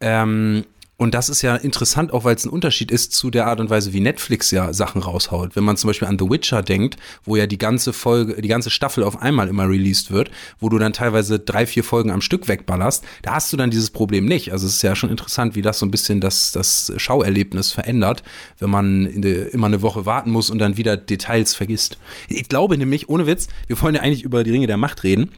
Ähm, 0.00 0.64
und 1.00 1.14
das 1.14 1.28
ist 1.28 1.42
ja 1.42 1.54
interessant, 1.54 2.12
auch 2.12 2.24
weil 2.24 2.34
es 2.34 2.44
ein 2.44 2.50
Unterschied 2.50 2.90
ist 2.90 3.12
zu 3.12 3.30
der 3.30 3.46
Art 3.46 3.60
und 3.60 3.70
Weise, 3.70 3.92
wie 3.92 4.00
Netflix 4.00 4.50
ja 4.50 4.72
Sachen 4.72 5.00
raushaut. 5.00 5.54
Wenn 5.54 5.62
man 5.62 5.76
zum 5.76 5.86
Beispiel 5.86 6.08
an 6.08 6.18
The 6.18 6.28
Witcher 6.28 6.60
denkt, 6.60 6.96
wo 7.22 7.36
ja 7.36 7.46
die 7.46 7.56
ganze 7.56 7.92
Folge, 7.92 8.42
die 8.42 8.48
ganze 8.48 8.68
Staffel 8.68 9.04
auf 9.04 9.22
einmal 9.22 9.46
immer 9.46 9.68
released 9.68 10.10
wird, 10.10 10.32
wo 10.58 10.68
du 10.68 10.76
dann 10.76 10.92
teilweise 10.92 11.38
drei, 11.38 11.66
vier 11.66 11.84
Folgen 11.84 12.10
am 12.10 12.20
Stück 12.20 12.48
wegballerst, 12.48 13.04
da 13.22 13.34
hast 13.34 13.52
du 13.52 13.56
dann 13.56 13.70
dieses 13.70 13.90
Problem 13.90 14.24
nicht. 14.24 14.50
Also 14.50 14.66
es 14.66 14.74
ist 14.74 14.82
ja 14.82 14.96
schon 14.96 15.10
interessant, 15.10 15.54
wie 15.54 15.62
das 15.62 15.78
so 15.78 15.86
ein 15.86 15.92
bisschen 15.92 16.20
das, 16.20 16.50
das 16.50 16.92
Schauerlebnis 16.96 17.70
verändert, 17.70 18.24
wenn 18.58 18.70
man 18.70 19.22
de, 19.22 19.50
immer 19.50 19.68
eine 19.68 19.82
Woche 19.82 20.04
warten 20.04 20.32
muss 20.32 20.50
und 20.50 20.58
dann 20.58 20.78
wieder 20.78 20.96
Details 20.96 21.54
vergisst. 21.54 21.96
Ich 22.28 22.48
glaube 22.48 22.76
nämlich, 22.76 23.08
ohne 23.08 23.28
Witz, 23.28 23.46
wir 23.68 23.80
wollen 23.80 23.94
ja 23.94 24.00
eigentlich 24.00 24.24
über 24.24 24.42
die 24.42 24.50
Ringe 24.50 24.66
der 24.66 24.76
Macht 24.76 25.04
reden. 25.04 25.30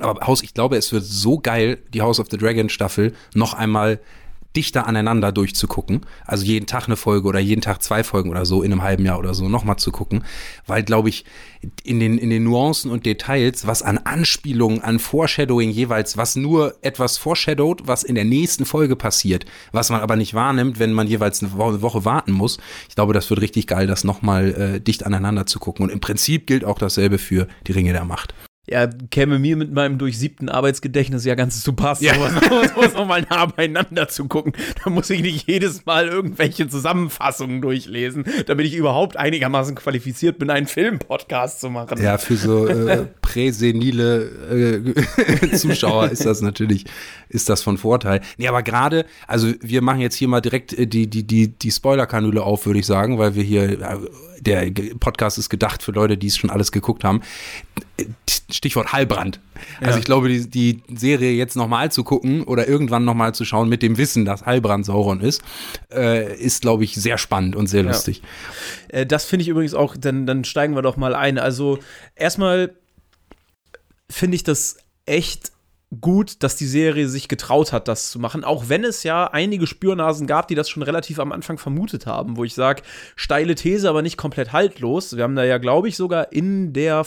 Aber 0.00 0.26
Haus, 0.26 0.42
ich 0.42 0.52
glaube, 0.52 0.76
es 0.76 0.92
wird 0.92 1.04
so 1.04 1.38
geil, 1.38 1.78
die 1.94 2.02
House 2.02 2.20
of 2.20 2.28
the 2.30 2.36
Dragon 2.36 2.68
Staffel 2.68 3.14
noch 3.34 3.54
einmal 3.54 4.00
dichter 4.56 4.86
aneinander 4.86 5.32
durchzugucken. 5.32 6.02
Also 6.26 6.44
jeden 6.44 6.66
Tag 6.66 6.86
eine 6.86 6.96
Folge 6.96 7.28
oder 7.28 7.40
jeden 7.40 7.60
Tag 7.60 7.82
zwei 7.82 8.04
Folgen 8.04 8.30
oder 8.30 8.44
so 8.44 8.62
in 8.62 8.72
einem 8.72 8.82
halben 8.82 9.04
Jahr 9.04 9.18
oder 9.18 9.34
so 9.34 9.48
nochmal 9.48 9.76
zu 9.76 9.92
gucken. 9.92 10.24
Weil, 10.66 10.82
glaube 10.82 11.08
ich, 11.08 11.24
in 11.84 12.00
den, 12.00 12.18
in 12.18 12.30
den 12.30 12.44
Nuancen 12.44 12.90
und 12.90 13.06
Details, 13.06 13.66
was 13.66 13.82
an 13.82 13.98
Anspielungen, 13.98 14.82
an 14.82 14.98
Foreshadowing 14.98 15.70
jeweils, 15.70 16.16
was 16.16 16.36
nur 16.36 16.74
etwas 16.82 17.18
foreshadowt, 17.18 17.86
was 17.86 18.02
in 18.02 18.14
der 18.14 18.24
nächsten 18.24 18.64
Folge 18.64 18.96
passiert, 18.96 19.46
was 19.70 19.90
man 19.90 20.00
aber 20.00 20.16
nicht 20.16 20.34
wahrnimmt, 20.34 20.78
wenn 20.78 20.92
man 20.92 21.06
jeweils 21.06 21.42
eine 21.42 21.56
Woche, 21.56 22.04
warten 22.04 22.32
muss. 22.32 22.58
Ich 22.88 22.94
glaube, 22.94 23.12
das 23.12 23.30
wird 23.30 23.40
richtig 23.40 23.66
geil, 23.66 23.86
das 23.86 24.02
nochmal 24.02 24.54
äh, 24.54 24.80
dicht 24.80 25.06
aneinander 25.06 25.46
zu 25.46 25.58
gucken. 25.58 25.84
Und 25.84 25.92
im 25.92 26.00
Prinzip 26.00 26.46
gilt 26.46 26.64
auch 26.64 26.78
dasselbe 26.78 27.18
für 27.18 27.46
die 27.66 27.72
Ringe 27.72 27.92
der 27.92 28.04
Macht 28.04 28.34
ja, 28.68 28.86
käme 28.86 29.40
mir 29.40 29.56
mit 29.56 29.72
meinem 29.72 29.98
durchsiebten 29.98 30.48
Arbeitsgedächtnis 30.48 31.24
ja 31.24 31.34
ganz 31.34 31.64
zu 31.64 31.72
passen, 31.72 32.04
ja. 32.04 32.14
sowas, 32.14 32.94
nochmal 32.94 33.26
nah 33.28 33.46
beieinander 33.46 34.06
zu 34.06 34.28
gucken. 34.28 34.52
Da 34.84 34.90
muss 34.90 35.10
ich 35.10 35.22
nicht 35.22 35.48
jedes 35.48 35.84
Mal 35.84 36.06
irgendwelche 36.06 36.68
Zusammenfassungen 36.68 37.60
durchlesen, 37.60 38.24
damit 38.46 38.66
ich 38.66 38.74
überhaupt 38.74 39.16
einigermaßen 39.16 39.74
qualifiziert 39.74 40.38
bin, 40.38 40.48
einen 40.48 40.68
Filmpodcast 40.68 41.60
zu 41.60 41.70
machen. 41.70 42.00
Ja, 42.00 42.18
für 42.18 42.36
so 42.36 42.68
äh, 42.68 43.06
präsenile 43.32 44.82
äh, 45.50 45.52
Zuschauer 45.56 46.10
ist 46.10 46.26
das 46.26 46.42
natürlich, 46.42 46.84
ist 47.30 47.48
das 47.48 47.62
von 47.62 47.78
Vorteil. 47.78 48.20
Nee, 48.36 48.48
aber 48.48 48.62
gerade, 48.62 49.06
also 49.26 49.52
wir 49.60 49.80
machen 49.80 50.00
jetzt 50.00 50.16
hier 50.16 50.28
mal 50.28 50.42
direkt 50.42 50.72
äh, 50.74 50.86
die, 50.86 51.06
die, 51.06 51.26
die, 51.26 51.48
die 51.48 51.70
Spoiler-Kanüle 51.70 52.42
auf, 52.42 52.66
würde 52.66 52.80
ich 52.80 52.86
sagen, 52.86 53.18
weil 53.18 53.34
wir 53.34 53.42
hier, 53.42 53.80
äh, 53.80 53.96
der 54.40 54.70
Podcast 55.00 55.38
ist 55.38 55.48
gedacht 55.48 55.82
für 55.82 55.92
Leute, 55.92 56.18
die 56.18 56.26
es 56.26 56.36
schon 56.36 56.50
alles 56.50 56.72
geguckt 56.72 57.04
haben 57.04 57.22
Stichwort 58.50 58.92
Heilbrand. 58.92 59.40
Ja. 59.80 59.88
Also 59.88 59.98
ich 59.98 60.04
glaube, 60.04 60.28
die, 60.28 60.48
die 60.48 60.82
Serie 60.94 61.32
jetzt 61.32 61.56
nochmal 61.56 61.90
zu 61.92 62.04
gucken 62.04 62.42
oder 62.42 62.68
irgendwann 62.68 63.04
nochmal 63.04 63.34
zu 63.34 63.44
schauen 63.44 63.68
mit 63.68 63.82
dem 63.82 63.98
Wissen, 63.98 64.24
dass 64.24 64.44
Heilbrand 64.44 64.84
Sauron 64.86 65.20
ist, 65.20 65.42
äh, 65.92 66.36
ist, 66.36 66.62
glaube 66.62 66.84
ich, 66.84 66.94
sehr 66.94 67.18
spannend 67.18 67.56
und 67.56 67.66
sehr 67.68 67.82
lustig. 67.82 68.22
Ja. 68.92 69.00
Äh, 69.00 69.06
das 69.06 69.24
finde 69.24 69.42
ich 69.42 69.48
übrigens 69.48 69.74
auch, 69.74 69.96
dann, 69.96 70.26
dann 70.26 70.44
steigen 70.44 70.74
wir 70.74 70.82
doch 70.82 70.96
mal 70.96 71.14
ein. 71.14 71.38
Also 71.38 71.78
erstmal 72.14 72.74
finde 74.12 74.36
ich 74.36 74.44
das 74.44 74.76
echt 75.06 75.52
gut, 76.00 76.42
dass 76.42 76.56
die 76.56 76.66
Serie 76.66 77.08
sich 77.08 77.28
getraut 77.28 77.72
hat, 77.72 77.86
das 77.86 78.10
zu 78.10 78.18
machen, 78.18 78.44
auch 78.44 78.68
wenn 78.68 78.84
es 78.84 79.02
ja 79.02 79.26
einige 79.26 79.66
Spürnasen 79.66 80.26
gab, 80.26 80.48
die 80.48 80.54
das 80.54 80.70
schon 80.70 80.82
relativ 80.82 81.18
am 81.18 81.32
Anfang 81.32 81.58
vermutet 81.58 82.06
haben, 82.06 82.36
wo 82.36 82.44
ich 82.44 82.54
sage, 82.54 82.82
steile 83.14 83.54
These, 83.54 83.88
aber 83.88 84.00
nicht 84.00 84.16
komplett 84.16 84.52
haltlos. 84.52 85.16
Wir 85.16 85.24
haben 85.24 85.36
da 85.36 85.44
ja, 85.44 85.58
glaube 85.58 85.88
ich, 85.88 85.96
sogar 85.96 86.32
in 86.32 86.72
der 86.72 87.04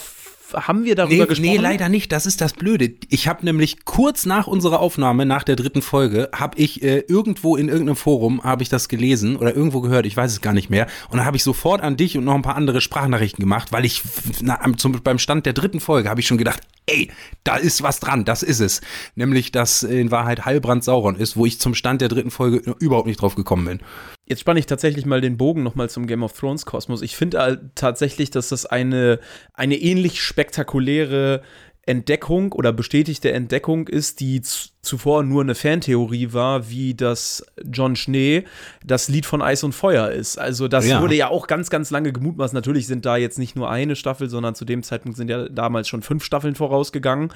haben 0.54 0.86
wir 0.86 0.96
darüber 0.96 1.24
nee, 1.24 1.26
gesprochen? 1.26 1.50
Nee, 1.50 1.58
leider 1.58 1.90
nicht. 1.90 2.12
Das 2.12 2.26
ist 2.26 2.42
das 2.42 2.54
Blöde. 2.54 2.94
Ich 3.10 3.28
habe 3.28 3.46
nämlich 3.46 3.86
kurz 3.86 4.26
nach 4.26 4.48
unserer 4.48 4.80
Aufnahme, 4.80 5.26
nach 5.26 5.44
der 5.44 5.56
dritten 5.56 5.82
Folge, 5.82 6.30
habe 6.34 6.58
ich 6.60 6.84
äh, 6.84 7.00
irgendwo 7.08 7.56
in 7.56 7.68
irgendeinem 7.68 7.96
Forum 7.96 8.44
habe 8.44 8.64
ich 8.64 8.70
das 8.70 8.88
gelesen 8.88 9.38
oder 9.38 9.56
irgendwo 9.56 9.82
gehört. 9.82 10.06
Ich 10.06 10.16
weiß 10.16 10.32
es 10.32 10.42
gar 10.42 10.54
nicht 10.54 10.70
mehr. 10.70 10.88
Und 11.10 11.18
dann 11.18 11.26
habe 11.26 11.38
ich 11.38 11.44
sofort 11.44 11.82
an 11.82 11.98
dich 11.98 12.18
und 12.18 12.26
noch 12.26 12.36
ein 12.36 12.42
paar 12.42 12.56
andere 12.56 12.82
Sprachnachrichten 12.82 13.42
gemacht, 13.42 13.72
weil 13.72 13.86
ich 13.86 14.04
na, 14.42 14.60
zum, 14.78 15.02
beim 15.04 15.20
Stand 15.20 15.46
der 15.46 15.54
dritten 15.54 15.80
Folge 15.80 16.10
habe 16.10 16.20
ich 16.20 16.28
schon 16.28 16.38
gedacht, 16.38 16.62
ey, 16.86 17.12
da 17.44 17.56
ist 17.56 17.84
was 17.84 18.00
dran. 18.00 18.26
Das 18.26 18.44
ist 18.44 18.60
es. 18.60 18.82
Nämlich, 19.16 19.52
dass 19.52 19.84
in 19.84 20.12
Wahrheit 20.12 20.46
Heilbrand 20.46 20.84
Sauron 20.84 21.16
ist, 21.16 21.38
wo 21.38 21.46
ich 21.46 21.60
zum 21.60 21.74
Stand 21.74 22.02
der 22.02 22.10
dritten 22.10 22.32
Folge 22.32 22.58
überhaupt 22.80 23.08
nicht 23.08 23.22
drauf 23.22 23.36
gekommen 23.36 23.66
bin. 23.66 23.80
Jetzt 24.28 24.40
spanne 24.40 24.60
ich 24.60 24.66
tatsächlich 24.66 25.06
mal 25.06 25.22
den 25.22 25.38
Bogen 25.38 25.64
nochmal 25.64 25.90
zum 25.90 26.08
Game 26.08 26.24
of 26.24 26.34
Thrones 26.34 26.66
Kosmos. 26.66 27.02
Ich 27.02 27.16
finde 27.16 27.70
tatsächlich, 27.76 28.32
dass 28.32 28.50
das 28.50 28.66
eine, 28.66 29.20
eine 29.54 29.76
ähnlich 29.76 30.22
spektakuläre 30.22 31.44
Entdeckung 31.88 32.52
oder 32.52 32.74
bestätigte 32.74 33.32
Entdeckung 33.32 33.88
ist, 33.88 34.20
die 34.20 34.42
zuvor 34.86 35.24
nur 35.24 35.44
eine 35.44 35.54
Fantheorie 35.54 36.34
war, 36.34 36.70
wie 36.70 36.96
das 36.96 37.46
John 37.64 37.96
Schnee 37.96 38.46
das 38.84 39.08
Lied 39.08 39.28
von 39.28 39.42
Eis 39.42 39.64
und 39.64 39.74
Feuer 39.74 40.10
ist. 40.10 40.38
Also 40.38 40.68
das 40.68 40.88
ja. 40.88 41.02
wurde 41.02 41.16
ja 41.16 41.30
auch 41.30 41.46
ganz, 41.46 41.70
ganz 41.70 41.92
lange 41.92 42.12
gemutmaßt. 42.12 42.56
Natürlich 42.56 42.88
sind 42.88 43.06
da 43.06 43.18
jetzt 43.18 43.38
nicht 43.38 43.56
nur 43.56 43.70
eine 43.70 43.96
Staffel, 43.96 44.30
sondern 44.30 44.56
zu 44.56 44.66
dem 44.66 44.82
Zeitpunkt 44.82 45.18
sind 45.18 45.30
ja 45.30 45.48
damals 45.48 45.88
schon 45.88 46.02
fünf 46.02 46.24
Staffeln 46.24 46.56
vorausgegangen, 46.56 47.32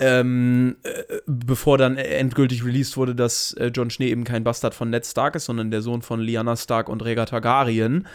ähm, 0.00 0.76
äh, 0.82 1.18
bevor 1.26 1.78
dann 1.78 1.96
endgültig 1.96 2.64
released 2.64 2.96
wurde, 2.96 3.14
dass 3.14 3.52
äh, 3.54 3.70
John 3.74 3.90
Schnee 3.90 4.08
eben 4.08 4.24
kein 4.24 4.42
Bastard 4.42 4.74
von 4.74 4.90
Ned 4.90 5.06
Stark 5.06 5.36
ist, 5.36 5.44
sondern 5.44 5.70
der 5.70 5.82
Sohn 5.82 6.02
von 6.02 6.20
Lyanna 6.20 6.56
Stark 6.56 6.88
und 6.88 7.04
Rhaegar 7.04 7.26
Targaryen. 7.26 8.06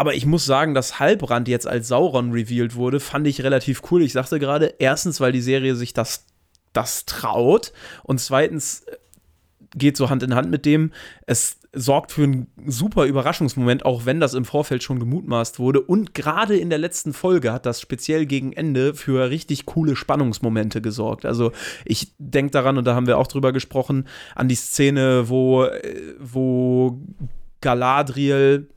Aber 0.00 0.14
ich 0.14 0.24
muss 0.24 0.46
sagen, 0.46 0.72
dass 0.72 0.98
Halbrand 0.98 1.46
jetzt 1.46 1.66
als 1.66 1.88
Sauron 1.88 2.32
revealed 2.32 2.74
wurde, 2.74 3.00
fand 3.00 3.26
ich 3.26 3.42
relativ 3.42 3.82
cool. 3.90 4.00
Ich 4.00 4.14
sagte 4.14 4.38
gerade, 4.38 4.76
erstens, 4.78 5.20
weil 5.20 5.30
die 5.30 5.42
Serie 5.42 5.74
sich 5.74 5.92
das, 5.92 6.24
das 6.72 7.04
traut 7.04 7.74
und 8.02 8.18
zweitens, 8.18 8.86
geht 9.74 9.98
so 9.98 10.08
Hand 10.08 10.22
in 10.22 10.34
Hand 10.34 10.50
mit 10.50 10.64
dem. 10.64 10.92
Es 11.26 11.58
sorgt 11.74 12.12
für 12.12 12.22
einen 12.22 12.46
super 12.64 13.04
Überraschungsmoment, 13.04 13.84
auch 13.84 14.06
wenn 14.06 14.20
das 14.20 14.32
im 14.32 14.46
Vorfeld 14.46 14.82
schon 14.82 15.00
gemutmaßt 15.00 15.58
wurde. 15.58 15.82
Und 15.82 16.14
gerade 16.14 16.56
in 16.56 16.70
der 16.70 16.78
letzten 16.78 17.12
Folge 17.12 17.52
hat 17.52 17.66
das 17.66 17.78
speziell 17.78 18.24
gegen 18.24 18.54
Ende 18.54 18.94
für 18.94 19.28
richtig 19.28 19.66
coole 19.66 19.96
Spannungsmomente 19.96 20.80
gesorgt. 20.80 21.26
Also 21.26 21.52
ich 21.84 22.14
denke 22.16 22.52
daran, 22.52 22.78
und 22.78 22.86
da 22.86 22.94
haben 22.94 23.06
wir 23.06 23.18
auch 23.18 23.26
drüber 23.26 23.52
gesprochen, 23.52 24.08
an 24.34 24.48
die 24.48 24.54
Szene, 24.54 25.28
wo, 25.28 25.64
äh, 25.64 26.14
wo 26.18 27.02
Galadriel 27.60 28.70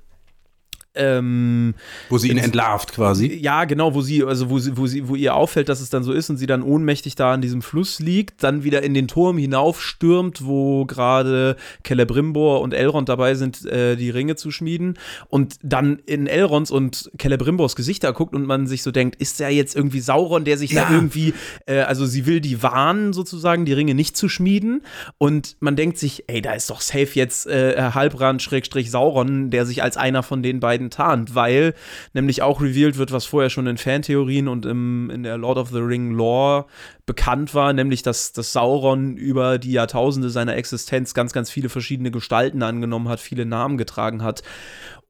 ähm, 0.96 1.74
wo 2.10 2.18
sie 2.18 2.30
ihn 2.30 2.38
entlarvt 2.38 2.94
quasi. 2.94 3.34
Ja, 3.34 3.66
genau, 3.66 3.94
wo 3.96 4.02
sie, 4.02 4.24
also 4.24 4.50
wo 4.50 4.60
sie, 4.60 4.78
wo 4.78 4.86
sie, 4.86 5.08
wo 5.08 5.16
ihr 5.16 5.36
auffällt, 5.36 5.70
dass 5.70 5.82
es 5.82 5.90
dann 5.90 6.04
so 6.04 6.14
ist 6.14 6.30
und 6.30 6.38
sie 6.38 6.46
dann 6.46 6.62
ohnmächtig 6.62 7.16
da 7.16 7.34
an 7.34 7.42
diesem 7.42 7.62
Fluss 7.62 8.00
liegt, 8.00 8.44
dann 8.44 8.64
wieder 8.64 8.84
in 8.84 8.94
den 8.94 9.08
Turm 9.08 9.38
hinaufstürmt, 9.38 10.46
wo 10.46 10.86
gerade 10.86 11.56
Celebrimbor 11.86 12.62
und 12.62 12.74
Elrond 12.74 13.10
dabei 13.10 13.34
sind, 13.36 13.66
äh, 13.66 13.96
die 13.96 14.12
Ringe 14.12 14.36
zu 14.36 14.52
schmieden 14.52 15.00
und 15.30 15.56
dann 15.64 16.00
in 16.06 16.28
Elronds 16.28 16.70
und 16.70 17.12
Celebrimbors 17.20 17.76
Gesichter 17.76 18.14
guckt 18.14 18.36
und 18.36 18.46
man 18.46 18.68
sich 18.68 18.84
so 18.84 18.92
denkt, 18.92 19.16
ist 19.16 19.40
der 19.40 19.50
jetzt 19.50 19.76
irgendwie 19.76 20.00
Sauron, 20.00 20.46
der 20.46 20.58
sich 20.58 20.72
ja. 20.72 20.86
da 20.86 20.94
irgendwie, 20.94 21.34
äh, 21.66 21.80
also 21.80 22.06
sie 22.06 22.26
will 22.26 22.40
die 22.40 22.62
warnen 22.62 23.14
sozusagen, 23.14 23.66
die 23.66 23.74
Ringe 23.74 23.96
nicht 23.96 24.16
zu 24.16 24.30
schmieden 24.30 24.84
und 25.18 25.58
man 25.60 25.76
denkt 25.76 25.98
sich, 25.98 26.26
ey, 26.28 26.42
da 26.42 26.54
ist 26.54 26.70
doch 26.70 26.82
safe 26.82 27.10
jetzt 27.14 27.48
äh, 27.48 27.92
Halbrand 27.94 28.44
Schrägstrich 28.44 28.92
Sauron, 28.92 29.50
der 29.50 29.66
sich 29.66 29.82
als 29.82 29.98
einer 29.98 30.22
von 30.22 30.44
den 30.44 30.60
beiden 30.60 30.83
enttarnt, 30.84 31.36
weil 31.36 31.74
nämlich 32.14 32.42
auch 32.42 32.62
revealed 32.62 32.98
wird, 32.98 33.12
was 33.12 33.26
vorher 33.26 33.50
schon 33.50 33.68
in 33.68 33.78
Fantheorien 33.78 34.48
und 34.48 34.66
im, 34.66 35.10
in 35.10 35.24
der 35.24 35.38
Lord 35.38 35.58
of 35.58 35.70
the 35.70 35.80
Ring 35.80 36.12
Lore 36.12 36.66
bekannt 37.06 37.54
war, 37.54 37.74
nämlich 37.74 38.04
dass, 38.04 38.34
dass 38.34 38.54
Sauron 38.54 39.18
über 39.18 39.58
die 39.58 39.72
Jahrtausende 39.72 40.30
seiner 40.30 40.56
Existenz 40.56 41.14
ganz, 41.14 41.34
ganz 41.34 41.50
viele 41.50 41.70
verschiedene 41.70 42.12
Gestalten 42.12 42.64
angenommen 42.64 43.10
hat, 43.10 43.20
viele 43.20 43.46
Namen 43.46 43.78
getragen 43.78 44.24
hat. 44.24 44.44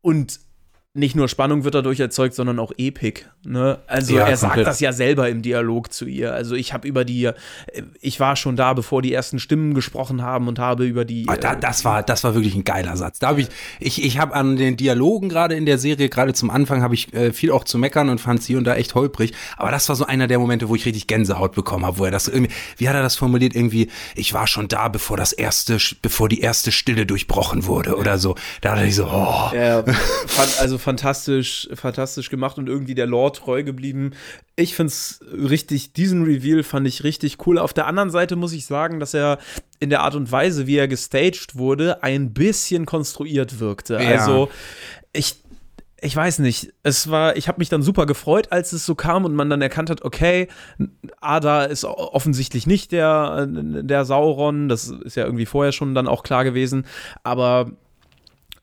Und 0.01 0.39
nicht 0.95 1.15
nur 1.15 1.27
Spannung 1.27 1.63
wird 1.63 1.73
dadurch 1.73 2.00
erzeugt, 2.00 2.35
sondern 2.35 2.59
auch 2.59 2.71
Epik. 2.77 3.27
Ne? 3.43 3.79
Also 3.88 4.15
ja, 4.15 4.27
er 4.27 4.38
sagt 4.38 4.57
das 4.57 4.79
ja 4.79 4.93
selber 4.93 5.27
im 5.27 5.41
Dialog 5.41 5.91
zu 5.91 6.05
ihr. 6.05 6.35
Also 6.35 6.53
ich 6.53 6.71
habe 6.71 6.88
über 6.88 7.03
die, 7.03 7.31
ich 8.00 8.19
war 8.19 8.35
schon 8.35 8.55
da, 8.55 8.73
bevor 8.73 9.01
die 9.01 9.12
ersten 9.12 9.39
Stimmen 9.39 9.73
gesprochen 9.73 10.21
haben 10.21 10.47
und 10.47 10.59
habe 10.59 10.85
über 10.85 11.03
die. 11.03 11.25
Ah, 11.27 11.35
da, 11.35 11.55
das 11.55 11.83
war, 11.83 12.03
das 12.03 12.23
war 12.23 12.35
wirklich 12.35 12.53
ein 12.53 12.63
geiler 12.63 12.95
Satz. 12.95 13.17
Da 13.17 13.29
habe 13.29 13.41
ich, 13.41 13.47
ich, 13.79 14.05
ich 14.05 14.19
habe 14.19 14.35
an 14.35 14.55
den 14.55 14.77
Dialogen 14.77 15.29
gerade 15.29 15.55
in 15.55 15.65
der 15.65 15.79
Serie, 15.79 16.09
gerade 16.09 16.33
zum 16.33 16.51
Anfang, 16.51 16.83
habe 16.83 16.93
ich 16.93 17.12
äh, 17.12 17.33
viel 17.33 17.51
auch 17.51 17.63
zu 17.63 17.79
meckern 17.79 18.09
und 18.09 18.21
fand 18.21 18.43
sie 18.43 18.55
und 18.55 18.63
da 18.65 18.75
echt 18.75 18.93
holprig. 18.93 19.33
Aber 19.57 19.71
das 19.71 19.89
war 19.89 19.95
so 19.95 20.05
einer 20.05 20.27
der 20.27 20.38
Momente, 20.38 20.69
wo 20.69 20.75
ich 20.75 20.85
richtig 20.85 21.07
Gänsehaut 21.07 21.53
bekommen 21.53 21.88
habe, 21.88 21.97
wo 21.97 22.05
er 22.05 22.12
das 22.12 22.27
irgendwie, 22.27 22.51
wie 22.77 22.88
hat 22.88 22.95
er 22.95 23.01
das 23.01 23.15
formuliert? 23.15 23.55
Irgendwie, 23.55 23.89
ich 24.13 24.35
war 24.35 24.45
schon 24.45 24.67
da, 24.67 24.89
bevor 24.89 25.17
das 25.17 25.33
erste, 25.33 25.79
bevor 26.03 26.29
die 26.29 26.41
erste 26.41 26.71
Stille 26.71 27.07
durchbrochen 27.07 27.65
wurde 27.65 27.97
oder 27.97 28.19
so. 28.19 28.35
Da 28.62 28.75
dachte 28.75 28.85
ich 28.85 28.95
so, 28.95 29.05
oh. 29.05 29.55
Ja, 29.55 29.83
also 30.59 30.77
fantastisch, 30.84 31.68
fantastisch 31.74 32.30
gemacht 32.30 32.58
und 32.58 32.68
irgendwie 32.68 32.96
der 32.96 33.08
Lore 33.08 33.32
treu 33.32 33.63
geblieben. 33.63 34.12
Ich 34.56 34.75
finde 34.75 34.90
es 34.90 35.20
richtig, 35.32 35.94
diesen 35.94 36.24
Reveal 36.24 36.63
fand 36.63 36.88
ich 36.88 37.04
richtig 37.04 37.46
cool. 37.48 37.58
Auf 37.58 37.74
der 37.74 37.88
anderen 37.88 38.12
Seite 38.12 38.36
muss 38.36 38.54
ich 38.54 38.66
sagen, 38.66 39.00
dass 39.00 39.13
er 39.13 39.40
in 39.80 39.90
der 39.90 40.02
Art 40.02 40.16
und 40.16 40.32
Weise, 40.32 40.68
wie 40.68 40.78
er 40.78 40.88
gestaged 40.88 41.56
wurde, 41.56 42.04
ein 42.04 42.34
bisschen 42.34 42.86
konstruiert 42.86 43.60
wirkte. 43.60 43.96
Ja. 43.96 44.20
Also 44.20 44.50
ich 45.13 45.38
ich 46.04 46.16
weiß 46.16 46.40
nicht, 46.40 46.74
es 46.84 47.10
war, 47.10 47.38
ich 47.38 47.48
habe 47.48 47.60
mich 47.60 47.70
dann 47.70 47.82
super 47.82 48.06
gefreut, 48.06 48.52
als 48.52 48.74
es 48.74 48.86
so 48.86 48.94
kam 48.94 49.24
und 49.24 49.36
man 49.36 49.50
dann 49.50 49.62
erkannt 49.62 49.90
hat, 49.90 50.02
okay, 50.04 50.50
Ada 51.22 51.63
ist 51.63 51.86
offensichtlich 51.86 52.68
nicht 52.68 52.92
der, 52.92 53.48
der 53.48 54.04
Sauron, 54.04 54.68
das 54.68 54.90
ist 54.90 55.16
ja 55.16 55.24
irgendwie 55.24 55.46
vorher 55.46 55.72
schon 55.72 55.96
dann 55.96 56.10
auch 56.10 56.24
klar 56.24 56.44
gewesen, 56.44 56.86
aber 57.24 57.72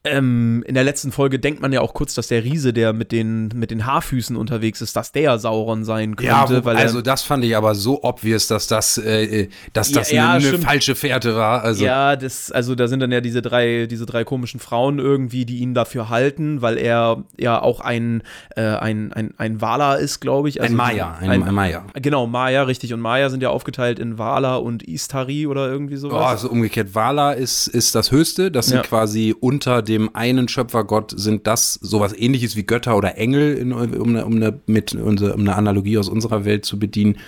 ähm, 0.03 0.65
in 0.67 0.75
der 0.75 0.85
letzten 0.85 1.13
Folge 1.13 1.39
denkt 1.39 1.61
man 1.61 1.73
ja 1.73 1.83
auch 1.83 1.93
kurz, 1.93 2.15
dass 2.15 2.29
der 2.29 2.43
Riese, 2.43 2.73
der 2.73 2.95
mit 2.95 3.13
den, 3.13 3.49
mit 3.49 3.71
den 3.71 3.85
Haarfüßen 3.85 4.35
unterwegs 4.35 4.81
ist, 4.81 4.97
dass 4.97 5.13
der 5.13 5.39
Sauron 5.39 5.85
sein 5.85 6.17
könnte. 6.17 6.55
Ja, 6.55 6.65
weil 6.65 6.77
also 6.77 7.03
das 7.03 7.23
fand 7.23 7.45
ich 7.45 7.55
aber 7.55 7.75
so 7.75 8.03
obvious, 8.03 8.47
dass 8.47 8.67
das, 8.67 8.97
äh, 8.97 9.49
dass 9.75 9.93
das 9.93 10.11
ja, 10.11 10.33
eine, 10.33 10.45
ja, 10.45 10.49
eine 10.49 10.59
falsche 10.59 10.95
Fährte 10.95 11.37
war. 11.37 11.63
Also. 11.63 11.85
Ja, 11.85 12.17
das, 12.17 12.51
also 12.51 12.75
da 12.75 12.89
sind 12.89 13.01
dann 13.01 13.13
ja 13.13 13.21
diese 13.21 13.43
drei, 13.43 13.87
diese 13.91 14.07
drei 14.07 14.25
komischen 14.25 14.59
Frauen 14.59 14.99
irgendwie, 14.99 15.45
die 15.45 15.59
ihn 15.59 15.75
dafür 15.75 16.09
halten, 16.09 16.63
weil 16.63 16.79
er 16.79 17.25
ja 17.37 17.61
auch 17.61 17.81
ein, 17.81 18.23
äh, 18.57 18.63
ein, 18.63 19.13
ein, 19.13 19.35
ein 19.37 19.61
Wala 19.61 19.97
ist, 19.97 20.21
glaube 20.21 20.49
ich. 20.49 20.63
Also 20.63 20.73
ein 20.73 20.77
Maya, 20.77 21.19
ein, 21.21 21.29
ein, 21.29 21.43
ein, 21.43 21.55
Maya. 21.55 21.85
Genau, 21.95 22.27
Maya, 22.27 22.63
richtig. 22.63 22.95
Und 22.95 23.01
Maya 23.01 23.29
sind 23.29 23.43
ja 23.43 23.51
aufgeteilt 23.51 23.99
in 23.99 24.17
Wala 24.17 24.57
und 24.57 24.83
Istari 24.83 25.47
oder 25.47 25.69
irgendwie 25.69 25.97
sowas. 25.97 26.23
Oh, 26.23 26.25
also 26.25 26.51
umgekehrt. 26.51 26.95
Wala 26.95 27.33
ist, 27.33 27.67
ist 27.67 27.95
das 27.95 28.11
Höchste, 28.11 28.51
das 28.51 28.69
sind 28.69 28.77
ja. 28.79 28.83
quasi 28.83 29.35
unter 29.39 29.83
dem 29.91 30.15
einen 30.15 30.49
Schöpfergott 30.49 31.13
sind 31.17 31.47
das 31.47 31.75
sowas 31.75 32.15
ähnliches 32.17 32.57
wie 32.57 32.63
Götter 32.63 32.97
oder 32.97 33.19
Engel, 33.19 33.57
in, 33.57 33.73
um, 33.73 33.83
eine, 33.83 34.25
um, 34.25 34.37
eine, 34.37 34.61
mit, 34.67 34.95
um 34.95 35.19
eine 35.19 35.57
Analogie 35.57 35.99
aus 35.99 36.09
unserer 36.09 36.45
Welt 36.45 36.65
zu 36.65 36.79
bedienen. 36.79 37.19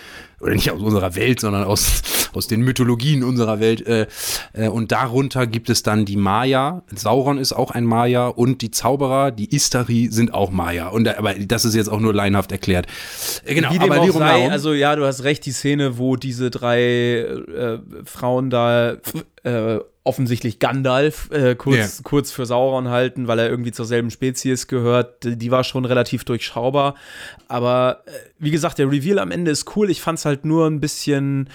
Oder 0.40 0.54
nicht 0.54 0.70
aus 0.70 0.80
unserer 0.80 1.14
Welt, 1.14 1.38
sondern 1.38 1.64
aus, 1.64 2.02
aus 2.32 2.48
den 2.48 2.62
Mythologien 2.62 3.22
unserer 3.22 3.60
Welt. 3.60 3.86
Äh, 3.86 4.06
äh, 4.54 4.68
und 4.68 4.90
darunter 4.90 5.46
gibt 5.46 5.70
es 5.70 5.82
dann 5.82 6.04
die 6.04 6.16
Maya. 6.16 6.82
Sauron 6.92 7.38
ist 7.38 7.52
auch 7.52 7.70
ein 7.70 7.84
Maya 7.84 8.26
und 8.28 8.62
die 8.62 8.70
Zauberer, 8.70 9.30
die 9.30 9.54
Istari, 9.54 10.08
sind 10.10 10.34
auch 10.34 10.50
Maya. 10.50 10.88
Und, 10.88 11.06
aber 11.08 11.34
das 11.34 11.64
ist 11.64 11.74
jetzt 11.74 11.88
auch 11.88 12.00
nur 12.00 12.14
leinhaft 12.14 12.50
erklärt. 12.50 12.86
Äh, 13.44 13.54
genau, 13.54 13.72
Wie 13.72 13.78
dem 13.78 13.92
aber 13.92 14.00
auch 14.00 14.12
sei, 14.12 14.50
also 14.50 14.72
ja, 14.72 14.96
du 14.96 15.04
hast 15.04 15.22
recht, 15.24 15.46
die 15.46 15.52
Szene, 15.52 15.98
wo 15.98 16.16
diese 16.16 16.50
drei 16.50 16.80
äh, 16.80 17.78
Frauen 18.04 18.50
da 18.50 18.96
äh, 19.44 19.78
offensichtlich 20.04 20.58
Gandalf 20.58 21.30
äh, 21.30 21.54
kurz, 21.54 21.76
yeah. 21.76 21.88
kurz 22.02 22.32
für 22.32 22.44
Sauron 22.44 22.88
halten, 22.88 23.28
weil 23.28 23.38
er 23.38 23.48
irgendwie 23.48 23.72
zur 23.72 23.84
selben 23.84 24.10
Spezies 24.10 24.66
gehört. 24.66 25.18
Die 25.22 25.50
war 25.50 25.62
schon 25.62 25.84
relativ 25.84 26.24
durchschaubar. 26.24 26.96
Aber 27.48 28.02
äh, 28.06 28.10
wie 28.38 28.50
gesagt, 28.50 28.78
der 28.78 28.90
Reveal 28.90 29.18
am 29.18 29.30
Ende 29.30 29.50
ist 29.50 29.76
cool. 29.76 29.90
Ich 29.90 30.00
fand 30.00 30.18
es 30.18 30.24
halt 30.24 30.44
nur 30.44 30.66
ein 30.66 30.80
bisschen 30.80 31.48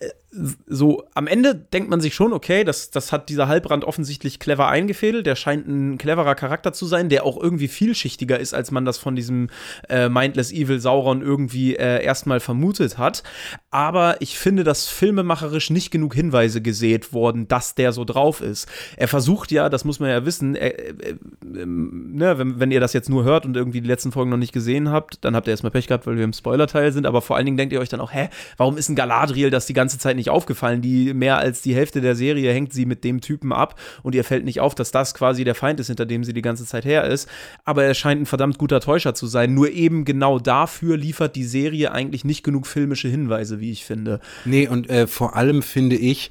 äh, 0.00 0.08
so 0.30 1.04
am 1.14 1.26
Ende 1.26 1.54
denkt 1.54 1.88
man 1.88 2.02
sich 2.02 2.14
schon, 2.14 2.34
okay, 2.34 2.62
das, 2.62 2.90
das 2.90 3.12
hat 3.12 3.30
dieser 3.30 3.48
Halbrand 3.48 3.84
offensichtlich 3.84 4.38
clever 4.38 4.68
eingefädelt. 4.68 5.24
Der 5.24 5.36
scheint 5.36 5.66
ein 5.66 5.96
cleverer 5.96 6.34
Charakter 6.34 6.74
zu 6.74 6.84
sein, 6.84 7.08
der 7.08 7.24
auch 7.24 7.42
irgendwie 7.42 7.68
vielschichtiger 7.68 8.38
ist, 8.38 8.52
als 8.52 8.70
man 8.70 8.84
das 8.84 8.98
von 8.98 9.16
diesem 9.16 9.48
äh, 9.88 10.10
Mindless 10.10 10.52
Evil 10.52 10.80
Sauron 10.80 11.22
irgendwie 11.22 11.76
äh, 11.76 12.04
erstmal 12.04 12.40
vermutet 12.40 12.98
hat. 12.98 13.22
Aber 13.70 14.20
ich 14.20 14.38
finde, 14.38 14.64
dass 14.64 14.86
filmemacherisch 14.86 15.70
nicht 15.70 15.90
genug 15.90 16.14
Hinweise 16.14 16.60
gesät 16.60 17.14
wurden, 17.14 17.48
dass 17.48 17.74
der 17.74 17.92
so 17.92 18.04
drauf 18.04 18.42
ist. 18.42 18.68
Er 18.96 19.08
versucht 19.08 19.50
ja, 19.50 19.70
das 19.70 19.86
muss 19.86 19.98
man 19.98 20.10
ja 20.10 20.26
wissen, 20.26 20.56
äh, 20.56 20.68
äh, 20.68 21.14
ne, 21.42 22.38
wenn, 22.38 22.60
wenn 22.60 22.70
ihr 22.70 22.80
das 22.80 22.92
jetzt 22.92 23.08
nur 23.08 23.24
hört 23.24 23.46
und 23.46 23.56
irgendwie 23.56 23.80
die 23.80 23.88
letzten 23.88 24.12
Folgen 24.12 24.30
noch 24.30 24.36
nicht 24.36 24.52
gesehen 24.52 24.90
habt, 24.90 25.24
dann 25.24 25.34
habt 25.34 25.48
ihr 25.48 25.52
erstmal 25.52 25.72
Pech 25.72 25.86
gehabt, 25.86 26.06
weil 26.06 26.18
wir 26.18 26.24
im 26.24 26.34
Spoiler-Teil 26.34 26.92
sind. 26.92 27.06
Aber 27.06 27.22
vor 27.22 27.36
allen 27.36 27.46
Dingen 27.46 27.56
denkt 27.56 27.72
ihr 27.72 27.80
euch 27.80 27.88
dann 27.88 28.00
auch, 28.00 28.12
hä, 28.12 28.28
warum 28.58 28.76
ist 28.76 28.90
ein 28.90 28.94
Galadriel 28.94 29.48
das 29.48 29.64
die 29.64 29.72
ganze 29.72 29.98
Zeit 29.98 30.17
nicht 30.18 30.30
aufgefallen. 30.30 30.82
Die 30.82 31.14
mehr 31.14 31.38
als 31.38 31.62
die 31.62 31.74
Hälfte 31.74 32.00
der 32.00 32.14
Serie 32.14 32.52
hängt 32.52 32.72
sie 32.72 32.84
mit 32.84 33.04
dem 33.04 33.20
Typen 33.20 33.52
ab 33.52 33.80
und 34.02 34.14
ihr 34.14 34.24
fällt 34.24 34.44
nicht 34.44 34.60
auf, 34.60 34.74
dass 34.74 34.90
das 34.90 35.14
quasi 35.14 35.44
der 35.44 35.54
Feind 35.54 35.80
ist, 35.80 35.86
hinter 35.86 36.06
dem 36.06 36.24
sie 36.24 36.34
die 36.34 36.42
ganze 36.42 36.66
Zeit 36.66 36.84
her 36.84 37.04
ist. 37.04 37.28
Aber 37.64 37.84
er 37.84 37.94
scheint 37.94 38.20
ein 38.22 38.26
verdammt 38.26 38.58
guter 38.58 38.80
Täuscher 38.80 39.14
zu 39.14 39.26
sein. 39.26 39.54
Nur 39.54 39.70
eben 39.70 40.04
genau 40.04 40.38
dafür 40.38 40.96
liefert 40.96 41.36
die 41.36 41.44
Serie 41.44 41.92
eigentlich 41.92 42.24
nicht 42.24 42.42
genug 42.42 42.66
filmische 42.66 43.08
Hinweise, 43.08 43.60
wie 43.60 43.70
ich 43.70 43.84
finde. 43.84 44.20
Nee, 44.44 44.68
und 44.68 44.90
äh, 44.90 45.06
vor 45.06 45.36
allem 45.36 45.62
finde 45.62 45.96
ich, 45.96 46.30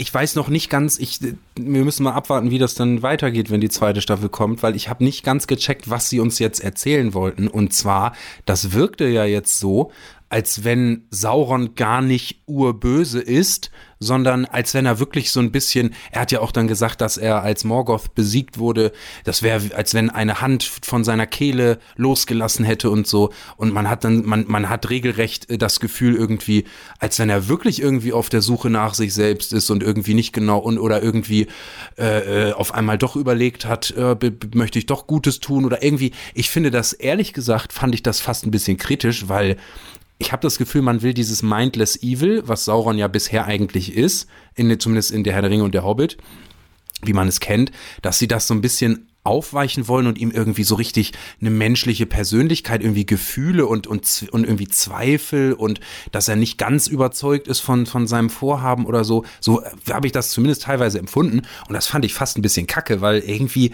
ich 0.00 0.12
weiß 0.12 0.34
noch 0.34 0.48
nicht 0.48 0.70
ganz, 0.70 0.98
ich, 0.98 1.20
wir 1.20 1.84
müssen 1.84 2.04
mal 2.04 2.14
abwarten, 2.14 2.50
wie 2.50 2.58
das 2.58 2.74
dann 2.74 3.02
weitergeht, 3.02 3.50
wenn 3.50 3.60
die 3.60 3.68
zweite 3.68 4.00
Staffel 4.00 4.30
kommt, 4.30 4.62
weil 4.62 4.74
ich 4.74 4.88
habe 4.88 5.04
nicht 5.04 5.22
ganz 5.24 5.46
gecheckt, 5.46 5.90
was 5.90 6.08
sie 6.08 6.20
uns 6.20 6.38
jetzt 6.38 6.64
erzählen 6.64 7.12
wollten. 7.12 7.48
Und 7.48 7.74
zwar, 7.74 8.14
das 8.46 8.72
wirkte 8.72 9.06
ja 9.06 9.26
jetzt 9.26 9.58
so, 9.58 9.92
als 10.30 10.62
wenn 10.62 11.06
Sauron 11.10 11.74
gar 11.74 12.00
nicht 12.00 12.42
urböse 12.46 13.20
ist, 13.20 13.70
sondern 13.98 14.46
als 14.46 14.72
wenn 14.72 14.86
er 14.86 14.98
wirklich 14.98 15.30
so 15.30 15.40
ein 15.40 15.52
bisschen, 15.52 15.92
er 16.12 16.22
hat 16.22 16.32
ja 16.32 16.40
auch 16.40 16.52
dann 16.52 16.68
gesagt, 16.68 17.02
dass 17.02 17.18
er 17.18 17.42
als 17.42 17.64
Morgoth 17.64 18.14
besiegt 18.14 18.56
wurde, 18.56 18.92
das 19.24 19.42
wäre, 19.42 19.74
als 19.74 19.92
wenn 19.92 20.08
eine 20.08 20.40
Hand 20.40 20.62
von 20.62 21.04
seiner 21.04 21.26
Kehle 21.26 21.78
losgelassen 21.96 22.64
hätte 22.64 22.90
und 22.90 23.08
so. 23.08 23.30
Und 23.56 23.74
man 23.74 23.90
hat 23.90 24.04
dann, 24.04 24.24
man, 24.24 24.46
man 24.48 24.70
hat 24.70 24.88
regelrecht 24.88 25.50
äh, 25.50 25.58
das 25.58 25.80
Gefühl 25.80 26.14
irgendwie, 26.14 26.64
als 27.00 27.18
wenn 27.18 27.28
er 27.28 27.48
wirklich 27.48 27.82
irgendwie 27.82 28.12
auf 28.12 28.30
der 28.30 28.40
Suche 28.40 28.70
nach 28.70 28.94
sich 28.94 29.12
selbst 29.12 29.52
ist 29.52 29.68
und 29.68 29.82
irgendwie 29.82 30.14
nicht 30.14 30.32
genau 30.32 30.58
und 30.58 30.78
oder 30.78 31.02
irgendwie 31.02 31.48
äh, 31.98 32.50
äh 32.50 32.52
auf 32.52 32.72
einmal 32.72 32.98
doch 32.98 33.16
überlegt 33.16 33.66
hat, 33.66 33.90
äh, 33.90 34.16
möchte 34.54 34.78
ich 34.78 34.86
doch 34.86 35.08
Gutes 35.08 35.40
tun 35.40 35.64
oder 35.64 35.82
irgendwie. 35.82 36.12
Ich 36.34 36.50
finde 36.50 36.70
das 36.70 36.92
ehrlich 36.92 37.32
gesagt, 37.32 37.72
fand 37.72 37.94
ich 37.94 38.02
das 38.02 38.20
fast 38.20 38.46
ein 38.46 38.52
bisschen 38.52 38.78
kritisch, 38.78 39.28
weil 39.28 39.56
ich 40.20 40.32
habe 40.32 40.42
das 40.42 40.58
Gefühl, 40.58 40.82
man 40.82 41.02
will 41.02 41.14
dieses 41.14 41.42
Mindless 41.42 42.02
Evil, 42.02 42.42
was 42.46 42.66
Sauron 42.66 42.98
ja 42.98 43.08
bisher 43.08 43.46
eigentlich 43.46 43.96
ist, 43.96 44.28
in, 44.54 44.78
zumindest 44.78 45.10
in 45.10 45.24
der 45.24 45.32
Herr 45.32 45.40
der 45.42 45.50
Ringe 45.50 45.64
und 45.64 45.74
der 45.74 45.82
Hobbit, 45.82 46.18
wie 47.02 47.14
man 47.14 47.26
es 47.26 47.40
kennt, 47.40 47.72
dass 48.02 48.18
sie 48.18 48.28
das 48.28 48.46
so 48.46 48.52
ein 48.52 48.60
bisschen 48.60 49.09
aufweichen 49.22 49.86
wollen 49.86 50.06
und 50.06 50.18
ihm 50.18 50.30
irgendwie 50.30 50.64
so 50.64 50.74
richtig 50.74 51.12
eine 51.40 51.50
menschliche 51.50 52.06
Persönlichkeit, 52.06 52.82
irgendwie 52.82 53.04
Gefühle 53.04 53.66
und, 53.66 53.86
und, 53.86 54.26
und 54.30 54.44
irgendwie 54.44 54.68
Zweifel 54.68 55.52
und 55.52 55.80
dass 56.10 56.28
er 56.28 56.36
nicht 56.36 56.56
ganz 56.56 56.86
überzeugt 56.86 57.46
ist 57.46 57.60
von, 57.60 57.84
von 57.84 58.06
seinem 58.06 58.30
Vorhaben 58.30 58.86
oder 58.86 59.04
so. 59.04 59.24
So 59.40 59.62
habe 59.90 60.06
ich 60.06 60.12
das 60.12 60.30
zumindest 60.30 60.62
teilweise 60.62 60.98
empfunden 60.98 61.42
und 61.68 61.74
das 61.74 61.86
fand 61.86 62.04
ich 62.04 62.14
fast 62.14 62.38
ein 62.38 62.42
bisschen 62.42 62.66
kacke, 62.66 63.02
weil 63.02 63.20
irgendwie, 63.20 63.72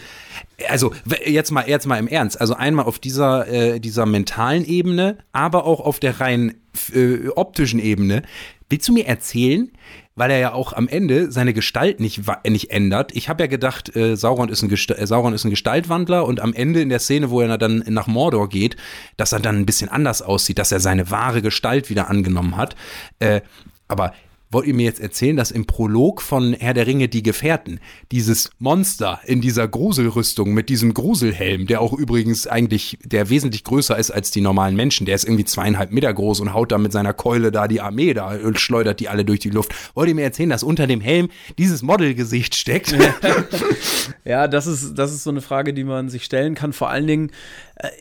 also 0.69 0.93
jetzt 1.25 1.53
mal, 1.53 1.69
jetzt 1.69 1.87
mal 1.87 1.99
im 1.99 2.09
Ernst, 2.09 2.41
also 2.41 2.55
einmal 2.55 2.87
auf 2.87 2.99
dieser, 2.99 3.47
äh, 3.47 3.79
dieser 3.79 4.05
mentalen 4.05 4.65
Ebene, 4.65 5.19
aber 5.33 5.65
auch 5.65 5.81
auf 5.81 6.01
der 6.01 6.21
rein 6.21 6.57
äh, 6.93 7.29
optischen 7.29 7.79
Ebene. 7.79 8.23
Willst 8.69 8.89
du 8.89 8.93
mir 8.93 9.07
erzählen, 9.07 9.71
weil 10.17 10.31
er 10.31 10.39
ja 10.39 10.53
auch 10.53 10.73
am 10.73 10.89
Ende 10.89 11.31
seine 11.31 11.55
Gestalt 11.55 12.01
nicht, 12.01 12.23
nicht 12.49 12.71
ändert. 12.71 13.15
Ich 13.15 13.29
habe 13.29 13.45
ja 13.45 13.47
gedacht, 13.47 13.95
äh, 13.95 14.17
Sauron, 14.17 14.49
ist 14.49 14.63
ein 14.63 14.71
äh, 14.73 15.07
Sauron 15.07 15.35
ist 15.35 15.45
ein 15.45 15.51
Gestaltwandler 15.51 16.25
und 16.27 16.41
am 16.41 16.55
Ende 16.55 16.81
in 16.81 16.89
der 16.89 16.99
Szene, 16.99 17.31
wo 17.31 17.43
er 17.43 17.59
dann 17.59 17.85
nach 17.87 18.07
Mordor 18.07 18.49
geht, 18.49 18.77
dass 19.19 19.33
er 19.33 19.41
dann 19.41 19.57
ein 19.57 19.67
bisschen 19.67 19.91
anders 19.91 20.23
aussieht, 20.23 20.59
dass 20.59 20.73
er 20.73 20.81
seine 20.81 21.11
wahre 21.11 21.43
Gestalt 21.43 21.91
wieder 21.91 22.09
angenommen 22.09 22.57
hat. 22.57 22.75
Äh, 23.19 23.43
aber 23.89 24.15
wollt 24.51 24.67
ihr 24.67 24.75
mir 24.75 24.85
jetzt 24.85 25.01
erzählen, 25.01 25.37
dass 25.37 25.51
im 25.51 25.67
Prolog 25.67 26.23
von 26.23 26.53
Herr 26.53 26.75
der 26.75 26.87
Ringe 26.87 27.09
die 27.09 27.23
Gefährten 27.23 27.81
dieses 28.13 28.51
Monster 28.59 29.21
in 29.25 29.41
dieser 29.41 29.67
Gruselrüstung 29.67 30.55
mit 30.55 30.69
diesem 30.69 30.95
Gruselhelm, 30.95 31.67
der 31.67 31.81
auch 31.81 31.93
übrigens 31.93 32.47
eigentlich, 32.47 32.99
der 33.05 33.29
wesentlich 33.29 33.65
größer 33.65 33.97
ist 33.97 34.11
als 34.11 34.31
die 34.31 34.41
normalen 34.41 34.77
Menschen, 34.77 35.07
der 35.07 35.15
ist 35.15 35.25
irgendwie 35.25 35.45
zweieinhalb 35.45 35.91
Meter 35.91 36.13
groß 36.13 36.41
und 36.41 36.55
haut 36.55 36.73
da 36.73 36.79
mit 36.79 36.93
seiner 36.93 37.13
Keule 37.13 37.51
da 37.51 37.67
die 37.69 37.81
Armee 37.81 38.15
da 38.15 38.37
und 38.37 38.61
schleudert 38.61 39.01
die 39.01 39.09
alle 39.09 39.25
durch 39.25 39.41
die 39.41 39.51
Luft. 39.51 39.75
Wollt 39.95 40.09
ihr 40.09 40.15
mir 40.15 40.23
erzählen, 40.23 40.51
dass 40.51 40.63
unter 40.63 40.87
dem 40.87 41.01
Helm 41.01 41.29
dieses 41.59 41.83
Modelgesicht 41.83 42.55
steckt? 42.55 42.97
ja, 44.25 44.47
das 44.49 44.67
ist, 44.67 44.95
das 44.95 45.13
ist 45.13 45.25
so 45.25 45.31
eine 45.31 45.41
Frage, 45.41 45.75
die 45.75 45.85
man 45.85 46.09
sich 46.09 46.25
stellen 46.25 46.55
kann. 46.55 46.73
Vor 46.73 46.91
allen 46.91 47.07
Dingen, 47.07 47.31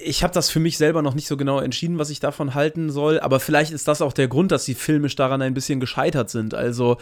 ich 0.01 0.23
habe 0.23 0.33
das 0.33 0.49
für 0.49 0.61
mich 0.61 0.77
selber 0.77 1.01
noch 1.01 1.15
nicht 1.15 1.27
so 1.27 1.35
genau 1.35 1.59
entschieden, 1.59 1.97
was 1.97 2.09
ich 2.09 2.21
davon 2.21 2.53
halten 2.53 2.89
soll, 2.89 3.19
aber 3.19 3.41
vielleicht 3.41 3.71
ist 3.71 3.87
das 3.89 4.01
auch 4.01 4.13
der 4.13 4.29
Grund, 4.29 4.51
dass 4.51 4.63
sie 4.63 4.73
filmisch 4.73 5.15
daran 5.15 5.41
ein 5.41 5.53
bisschen 5.53 5.81
gescheitert 5.81 6.29
sind. 6.29 6.53
Also, 6.53 6.97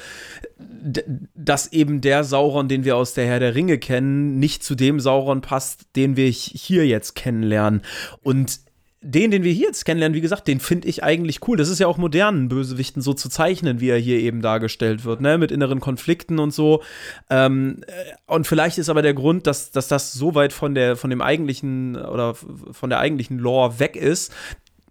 dass 1.35 1.71
eben 1.71 2.01
der 2.01 2.23
Sauron, 2.23 2.67
den 2.67 2.83
wir 2.83 2.97
aus 2.97 3.13
der 3.13 3.27
Herr 3.27 3.39
der 3.39 3.53
Ringe 3.53 3.77
kennen, 3.77 4.39
nicht 4.39 4.63
zu 4.63 4.73
dem 4.73 4.99
Sauron 4.99 5.41
passt, 5.41 5.85
den 5.95 6.15
wir 6.15 6.29
hier 6.29 6.87
jetzt 6.87 7.13
kennenlernen. 7.13 7.83
Und 8.23 8.59
den, 9.03 9.31
den 9.31 9.43
wir 9.43 9.51
hier 9.51 9.67
jetzt 9.67 9.83
kennenlernen, 9.83 10.15
wie 10.15 10.21
gesagt, 10.21 10.47
den 10.47 10.59
finde 10.59 10.87
ich 10.87 11.03
eigentlich 11.03 11.45
cool. 11.47 11.57
Das 11.57 11.67
ist 11.67 11.79
ja 11.79 11.87
auch 11.87 11.97
modernen 11.97 12.47
Bösewichten 12.47 13.01
so 13.01 13.13
zu 13.13 13.29
zeichnen, 13.29 13.81
wie 13.81 13.89
er 13.89 13.97
hier 13.97 14.19
eben 14.19 14.41
dargestellt 14.41 15.03
wird, 15.03 15.19
ne? 15.19 15.37
mit 15.37 15.51
inneren 15.51 15.81
Konflikten 15.81 16.39
und 16.39 16.53
so. 16.53 16.81
Ähm, 17.29 17.81
äh, 17.87 17.91
und 18.25 18.47
vielleicht 18.47 18.77
ist 18.77 18.89
aber 18.89 19.01
der 19.01 19.13
Grund, 19.13 19.45
dass, 19.45 19.71
dass 19.71 19.89
das 19.89 20.13
so 20.13 20.35
weit 20.35 20.53
von 20.53 20.73
der, 20.73 20.95
von 20.95 21.09
dem 21.09 21.21
eigentlichen 21.21 21.97
oder 21.97 22.33
von 22.33 22.89
der 22.89 22.99
eigentlichen 22.99 23.37
Lore 23.37 23.79
weg 23.79 23.97
ist, 23.97 24.33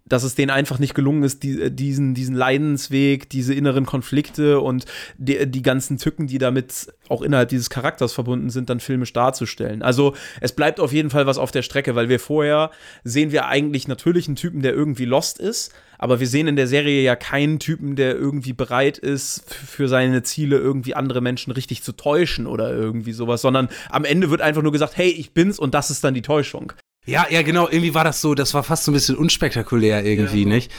dass 0.05 0.23
es 0.23 0.35
denen 0.35 0.49
einfach 0.49 0.79
nicht 0.79 0.95
gelungen 0.95 1.23
ist, 1.23 1.43
die, 1.43 1.71
diesen, 1.71 2.13
diesen 2.13 2.35
Leidensweg, 2.35 3.29
diese 3.29 3.53
inneren 3.53 3.85
Konflikte 3.85 4.59
und 4.59 4.85
die, 5.17 5.49
die 5.49 5.61
ganzen 5.61 5.97
Tücken, 5.97 6.27
die 6.27 6.37
damit 6.37 6.93
auch 7.07 7.21
innerhalb 7.21 7.49
dieses 7.49 7.69
Charakters 7.69 8.13
verbunden 8.13 8.49
sind, 8.49 8.69
dann 8.69 8.79
filmisch 8.79 9.13
darzustellen. 9.13 9.81
Also 9.81 10.13
es 10.41 10.51
bleibt 10.51 10.79
auf 10.79 10.91
jeden 10.91 11.09
Fall 11.09 11.25
was 11.25 11.37
auf 11.37 11.51
der 11.51 11.61
Strecke, 11.61 11.95
weil 11.95 12.09
wir 12.09 12.19
vorher 12.19 12.71
sehen 13.03 13.31
wir 13.31 13.47
eigentlich 13.47 13.87
natürlich 13.87 14.27
einen 14.27 14.35
Typen, 14.35 14.61
der 14.61 14.73
irgendwie 14.73 15.05
lost 15.05 15.39
ist, 15.39 15.73
aber 15.97 16.19
wir 16.19 16.27
sehen 16.27 16.47
in 16.47 16.57
der 16.57 16.67
Serie 16.67 17.01
ja 17.01 17.15
keinen 17.15 17.59
Typen, 17.59 17.95
der 17.95 18.15
irgendwie 18.15 18.51
bereit 18.51 18.97
ist, 18.97 19.53
für 19.53 19.87
seine 19.87 20.21
Ziele 20.23 20.57
irgendwie 20.57 20.95
andere 20.95 21.21
Menschen 21.21 21.51
richtig 21.51 21.81
zu 21.81 21.93
täuschen 21.93 22.45
oder 22.45 22.73
irgendwie 22.73 23.13
sowas, 23.13 23.41
sondern 23.41 23.69
am 23.89 24.03
Ende 24.03 24.29
wird 24.29 24.41
einfach 24.41 24.63
nur 24.63 24.73
gesagt, 24.73 24.97
hey, 24.97 25.09
ich 25.09 25.33
bin's 25.33 25.59
und 25.59 25.73
das 25.73 25.91
ist 25.91 26.03
dann 26.03 26.13
die 26.13 26.21
Täuschung. 26.21 26.73
Ja, 27.05 27.25
ja, 27.29 27.41
genau. 27.41 27.67
Irgendwie 27.67 27.93
war 27.93 28.03
das 28.03 28.21
so, 28.21 28.33
das 28.33 28.53
war 28.53 28.63
fast 28.63 28.85
so 28.85 28.91
ein 28.91 28.93
bisschen 28.93 29.17
unspektakulär 29.17 30.05
irgendwie, 30.05 30.43
ja. 30.43 30.47
nicht? 30.47 30.71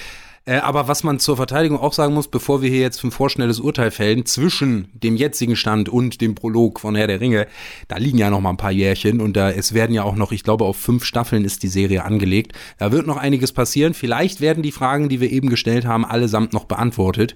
Äh, 0.47 0.57
aber 0.57 0.89
was 0.89 1.05
man 1.05 1.19
zur 1.19 1.37
Verteidigung 1.37 1.79
auch 1.79 1.95
sagen 1.95 2.13
muss, 2.13 2.29
bevor 2.29 2.61
wir 2.61 2.69
hier 2.69 2.81
jetzt 2.81 3.03
ein 3.03 3.11
vorschnelles 3.11 3.61
Urteil 3.61 3.91
fällen, 3.91 4.27
zwischen 4.27 4.89
dem 4.93 5.17
jetzigen 5.17 5.57
Stand 5.57 5.89
und 5.89 6.21
dem 6.21 6.35
Prolog 6.35 6.81
von 6.81 6.95
Herr 6.95 7.07
der 7.07 7.21
Ringe, 7.21 7.47
da 7.89 7.97
liegen 7.97 8.19
ja 8.19 8.29
noch 8.29 8.41
mal 8.41 8.51
ein 8.51 8.59
paar 8.59 8.71
Jährchen 8.71 9.23
und 9.23 9.37
da 9.37 9.51
es 9.51 9.73
werden 9.73 9.95
ja 9.95 10.03
auch 10.03 10.17
noch, 10.17 10.33
ich 10.33 10.43
glaube, 10.43 10.65
auf 10.67 10.77
fünf 10.77 11.05
Staffeln 11.05 11.47
ist 11.47 11.63
die 11.63 11.69
Serie 11.69 12.05
angelegt. 12.05 12.53
Da 12.79 12.93
wird 12.93 13.07
noch 13.07 13.17
einiges 13.17 13.53
passieren. 13.53 13.95
Vielleicht 13.95 14.43
werden 14.43 14.63
die 14.63 14.73
Fragen, 14.73 15.09
die 15.09 15.21
wir 15.21 15.31
eben 15.31 15.49
gestellt 15.49 15.87
haben, 15.87 16.05
allesamt 16.05 16.53
noch 16.53 16.67
beantwortet. 16.67 17.35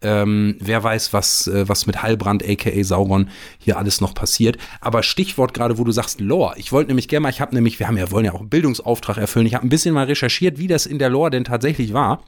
Ähm, 0.00 0.56
wer 0.60 0.84
weiß, 0.84 1.12
was, 1.12 1.48
äh, 1.48 1.68
was 1.68 1.86
mit 1.86 2.02
Heilbrand, 2.02 2.48
aka 2.48 2.84
Sauron, 2.84 3.30
hier 3.58 3.78
alles 3.78 4.00
noch 4.00 4.14
passiert. 4.14 4.58
Aber 4.80 5.02
Stichwort 5.02 5.54
gerade, 5.54 5.78
wo 5.78 5.82
du 5.82 5.90
sagst 5.90 6.20
Lore. 6.20 6.54
Ich 6.56 6.70
wollte 6.70 6.88
nämlich 6.88 7.08
gerne 7.08 7.22
mal, 7.24 7.30
ich 7.30 7.40
habe 7.40 7.54
nämlich, 7.54 7.80
wir 7.80 7.88
haben 7.88 7.96
ja, 7.96 8.12
wollen 8.12 8.26
ja 8.26 8.32
auch 8.32 8.40
einen 8.40 8.48
Bildungsauftrag 8.48 9.16
erfüllen. 9.16 9.46
Ich 9.46 9.54
habe 9.54 9.66
ein 9.66 9.70
bisschen 9.70 9.94
mal 9.94 10.06
recherchiert, 10.06 10.58
wie 10.58 10.68
das 10.68 10.86
in 10.86 11.00
der 11.00 11.08
Lore 11.08 11.30
denn 11.30 11.42
tatsächlich 11.42 11.92
war. 11.92 12.22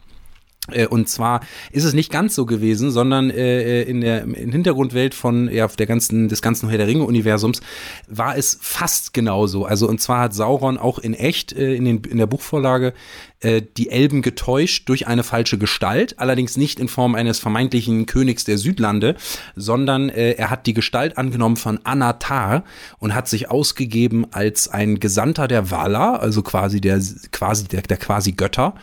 Äh, 0.70 0.86
und 0.86 1.08
zwar 1.08 1.40
ist 1.70 1.84
es 1.84 1.94
nicht 1.94 2.10
ganz 2.10 2.34
so 2.34 2.46
gewesen, 2.46 2.90
sondern 2.90 3.30
äh, 3.30 3.82
in 3.82 4.00
der 4.00 4.24
in 4.24 4.52
Hintergrundwelt 4.52 5.14
von 5.14 5.50
ja, 5.52 5.66
der 5.68 5.86
ganzen 5.86 6.28
des 6.28 6.42
ganzen 6.42 6.68
Herr 6.68 6.78
der 6.78 6.86
Ringe 6.86 7.04
Universums 7.04 7.60
war 8.08 8.36
es 8.36 8.58
fast 8.60 9.12
genauso. 9.12 9.64
Also 9.64 9.88
und 9.88 10.00
zwar 10.00 10.20
hat 10.20 10.34
Sauron 10.34 10.78
auch 10.78 10.98
in 10.98 11.14
echt 11.14 11.52
äh, 11.52 11.74
in, 11.74 11.84
den, 11.84 12.04
in 12.04 12.18
der 12.18 12.26
Buchvorlage 12.26 12.94
äh, 13.40 13.62
die 13.76 13.90
Elben 13.90 14.22
getäuscht 14.22 14.88
durch 14.88 15.06
eine 15.06 15.22
falsche 15.22 15.58
Gestalt, 15.58 16.18
allerdings 16.18 16.56
nicht 16.56 16.80
in 16.80 16.88
Form 16.88 17.14
eines 17.14 17.38
vermeintlichen 17.38 18.06
Königs 18.06 18.44
der 18.44 18.58
Südlande, 18.58 19.16
sondern 19.54 20.08
äh, 20.08 20.32
er 20.32 20.48
hat 20.50 20.66
die 20.66 20.74
Gestalt 20.74 21.18
angenommen 21.18 21.56
von 21.56 21.80
Anatar 21.84 22.64
und 22.98 23.14
hat 23.14 23.28
sich 23.28 23.50
ausgegeben 23.50 24.26
als 24.32 24.68
ein 24.68 25.00
Gesandter 25.00 25.48
der 25.48 25.70
Valar, 25.70 26.20
also 26.20 26.42
quasi 26.42 26.80
der 26.80 27.00
quasi 27.30 27.68
der, 27.68 27.82
der 27.82 27.98
quasi 27.98 28.32
Götter. 28.32 28.74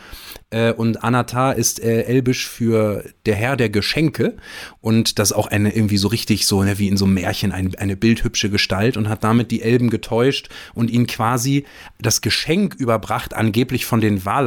Äh, 0.50 0.72
und 0.72 1.02
Anatar 1.02 1.56
ist 1.56 1.82
äh, 1.82 2.02
elbisch 2.02 2.48
für 2.48 3.04
der 3.26 3.34
Herr 3.34 3.56
der 3.56 3.70
Geschenke 3.70 4.36
und 4.80 5.18
das 5.18 5.32
auch 5.32 5.48
eine 5.48 5.74
irgendwie 5.74 5.98
so 5.98 6.08
richtig 6.08 6.46
so 6.46 6.62
ne, 6.62 6.78
wie 6.78 6.88
in 6.88 6.96
so 6.96 7.06
einem 7.06 7.14
Märchen 7.14 7.50
ein, 7.50 7.74
eine 7.74 7.96
bildhübsche 7.96 8.50
Gestalt 8.50 8.96
und 8.96 9.08
hat 9.08 9.24
damit 9.24 9.50
die 9.50 9.62
Elben 9.62 9.90
getäuscht 9.90 10.48
und 10.72 10.90
ihnen 10.90 11.08
quasi 11.08 11.64
das 12.00 12.20
Geschenk 12.20 12.74
überbracht, 12.74 13.34
angeblich 13.34 13.84
von 13.84 14.00
den 14.00 14.24
Valar, 14.24 14.43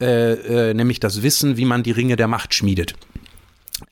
äh, 0.00 0.70
äh, 0.70 0.74
nämlich 0.74 1.00
das 1.00 1.22
Wissen, 1.22 1.56
wie 1.56 1.64
man 1.64 1.82
die 1.82 1.90
Ringe 1.90 2.16
der 2.16 2.28
Macht 2.28 2.54
schmiedet. 2.54 2.94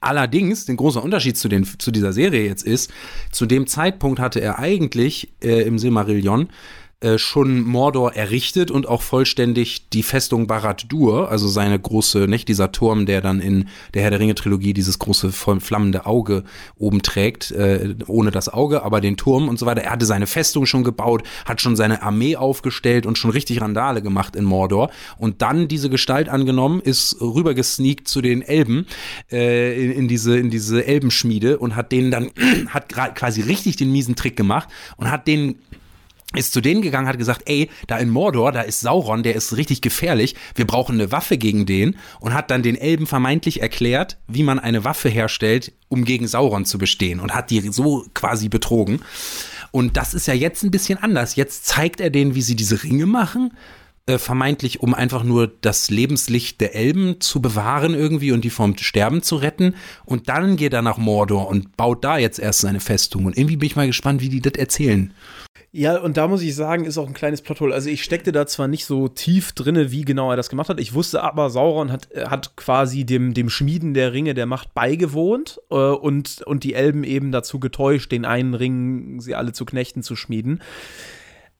Allerdings, 0.00 0.66
den 0.66 0.76
großer 0.76 1.02
Unterschied 1.02 1.36
zu, 1.36 1.48
den, 1.48 1.64
zu 1.64 1.90
dieser 1.90 2.12
Serie 2.12 2.46
jetzt 2.46 2.62
ist, 2.62 2.92
zu 3.32 3.46
dem 3.46 3.66
Zeitpunkt 3.66 4.20
hatte 4.20 4.40
er 4.40 4.58
eigentlich 4.58 5.32
äh, 5.42 5.62
im 5.62 5.78
Silmarillion 5.78 6.48
äh, 7.00 7.16
schon 7.16 7.62
Mordor 7.62 8.14
errichtet 8.14 8.70
und 8.70 8.86
auch 8.86 9.00
vollständig 9.00 9.88
die 9.88 10.02
Festung 10.02 10.46
Barad-dur, 10.46 11.30
also 11.30 11.48
seine 11.48 11.78
große, 11.78 12.28
nicht 12.28 12.46
dieser 12.48 12.72
Turm, 12.72 13.06
der 13.06 13.22
dann 13.22 13.40
in 13.40 13.68
der 13.94 14.02
Herr 14.02 14.10
der 14.10 14.20
Ringe 14.20 14.34
Trilogie 14.34 14.74
dieses 14.74 14.98
große 14.98 15.32
flammende 15.32 16.04
Auge 16.04 16.44
oben 16.76 17.00
trägt, 17.00 17.52
äh, 17.52 17.94
ohne 18.06 18.30
das 18.30 18.50
Auge, 18.50 18.82
aber 18.82 19.00
den 19.00 19.16
Turm 19.16 19.48
und 19.48 19.58
so 19.58 19.64
weiter. 19.64 19.80
Er 19.80 19.92
hatte 19.92 20.04
seine 20.04 20.26
Festung 20.26 20.66
schon 20.66 20.84
gebaut, 20.84 21.22
hat 21.46 21.62
schon 21.62 21.74
seine 21.74 22.02
Armee 22.02 22.36
aufgestellt 22.36 23.06
und 23.06 23.16
schon 23.16 23.30
richtig 23.30 23.62
Randale 23.62 24.02
gemacht 24.02 24.36
in 24.36 24.44
Mordor 24.44 24.90
und 25.16 25.40
dann 25.40 25.68
diese 25.68 25.88
Gestalt 25.88 26.28
angenommen, 26.28 26.80
ist 26.80 27.16
rübergesneakt 27.20 28.08
zu 28.08 28.20
den 28.20 28.42
Elben 28.42 28.84
äh, 29.32 29.84
in, 29.84 29.92
in 29.92 30.08
diese 30.08 30.38
in 30.38 30.50
diese 30.50 30.84
Elbenschmiede 30.84 31.58
und 31.58 31.76
hat 31.76 31.92
denen 31.92 32.10
dann 32.10 32.30
hat 32.68 32.90
quasi 33.14 33.40
richtig 33.40 33.76
den 33.76 33.90
miesen 33.90 34.16
Trick 34.16 34.36
gemacht 34.36 34.68
und 34.98 35.10
hat 35.10 35.26
den 35.26 35.56
ist 36.34 36.52
zu 36.52 36.60
denen 36.60 36.82
gegangen, 36.82 37.08
hat 37.08 37.18
gesagt, 37.18 37.42
ey, 37.46 37.68
da 37.88 37.98
in 37.98 38.08
Mordor, 38.08 38.52
da 38.52 38.60
ist 38.60 38.80
Sauron, 38.80 39.22
der 39.22 39.34
ist 39.34 39.56
richtig 39.56 39.80
gefährlich, 39.80 40.36
wir 40.54 40.66
brauchen 40.66 40.94
eine 40.94 41.10
Waffe 41.10 41.38
gegen 41.38 41.66
den 41.66 41.96
und 42.20 42.34
hat 42.34 42.50
dann 42.50 42.62
den 42.62 42.76
Elben 42.76 43.06
vermeintlich 43.06 43.60
erklärt, 43.60 44.18
wie 44.28 44.44
man 44.44 44.60
eine 44.60 44.84
Waffe 44.84 45.08
herstellt, 45.08 45.72
um 45.88 46.04
gegen 46.04 46.28
Sauron 46.28 46.64
zu 46.64 46.78
bestehen 46.78 47.18
und 47.18 47.34
hat 47.34 47.50
die 47.50 47.60
so 47.72 48.06
quasi 48.14 48.48
betrogen. 48.48 49.00
Und 49.72 49.96
das 49.96 50.14
ist 50.14 50.26
ja 50.26 50.34
jetzt 50.34 50.62
ein 50.62 50.70
bisschen 50.70 50.98
anders. 50.98 51.36
Jetzt 51.36 51.66
zeigt 51.66 52.00
er 52.00 52.10
denen, 52.10 52.34
wie 52.34 52.42
sie 52.42 52.56
diese 52.56 52.82
Ringe 52.82 53.06
machen, 53.06 53.52
äh, 54.06 54.18
vermeintlich, 54.18 54.80
um 54.80 54.94
einfach 54.94 55.22
nur 55.22 55.46
das 55.60 55.90
Lebenslicht 55.90 56.60
der 56.60 56.74
Elben 56.74 57.20
zu 57.20 57.40
bewahren 57.40 57.94
irgendwie 57.94 58.32
und 58.32 58.44
die 58.44 58.50
vom 58.50 58.76
Sterben 58.76 59.22
zu 59.22 59.36
retten. 59.36 59.74
Und 60.04 60.28
dann 60.28 60.56
geht 60.56 60.72
er 60.72 60.82
nach 60.82 60.98
Mordor 60.98 61.48
und 61.48 61.76
baut 61.76 62.04
da 62.04 62.18
jetzt 62.18 62.38
erst 62.38 62.60
seine 62.60 62.80
Festung. 62.80 63.26
Und 63.26 63.36
irgendwie 63.36 63.56
bin 63.56 63.66
ich 63.66 63.76
mal 63.76 63.86
gespannt, 63.86 64.20
wie 64.20 64.28
die 64.28 64.40
das 64.40 64.54
erzählen. 64.54 65.12
Ja, 65.72 65.98
und 66.00 66.16
da 66.16 66.26
muss 66.26 66.42
ich 66.42 66.54
sagen, 66.54 66.84
ist 66.84 66.98
auch 66.98 67.06
ein 67.06 67.14
kleines 67.14 67.42
Plothole. 67.42 67.74
Also 67.74 67.90
ich 67.90 68.02
steckte 68.02 68.32
da 68.32 68.46
zwar 68.46 68.66
nicht 68.66 68.86
so 68.86 69.08
tief 69.08 69.52
drinne, 69.52 69.92
wie 69.92 70.04
genau 70.04 70.30
er 70.30 70.36
das 70.36 70.48
gemacht 70.48 70.68
hat. 70.68 70.80
Ich 70.80 70.94
wusste 70.94 71.22
aber, 71.22 71.48
Sauron 71.50 71.92
hat, 71.92 72.10
äh, 72.12 72.26
hat 72.26 72.56
quasi 72.56 73.04
dem, 73.04 73.34
dem 73.34 73.48
Schmieden 73.48 73.94
der 73.94 74.12
Ringe 74.12 74.34
der 74.34 74.46
Macht 74.46 74.74
beigewohnt 74.74 75.60
äh, 75.70 75.74
und, 75.74 76.42
und 76.42 76.64
die 76.64 76.74
Elben 76.74 77.04
eben 77.04 77.30
dazu 77.30 77.60
getäuscht, 77.60 78.10
den 78.10 78.24
einen 78.24 78.54
Ring, 78.54 79.20
sie 79.20 79.34
alle 79.34 79.52
zu 79.52 79.64
Knechten 79.64 80.02
zu 80.02 80.16
schmieden. 80.16 80.60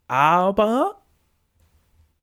Aber 0.09 0.97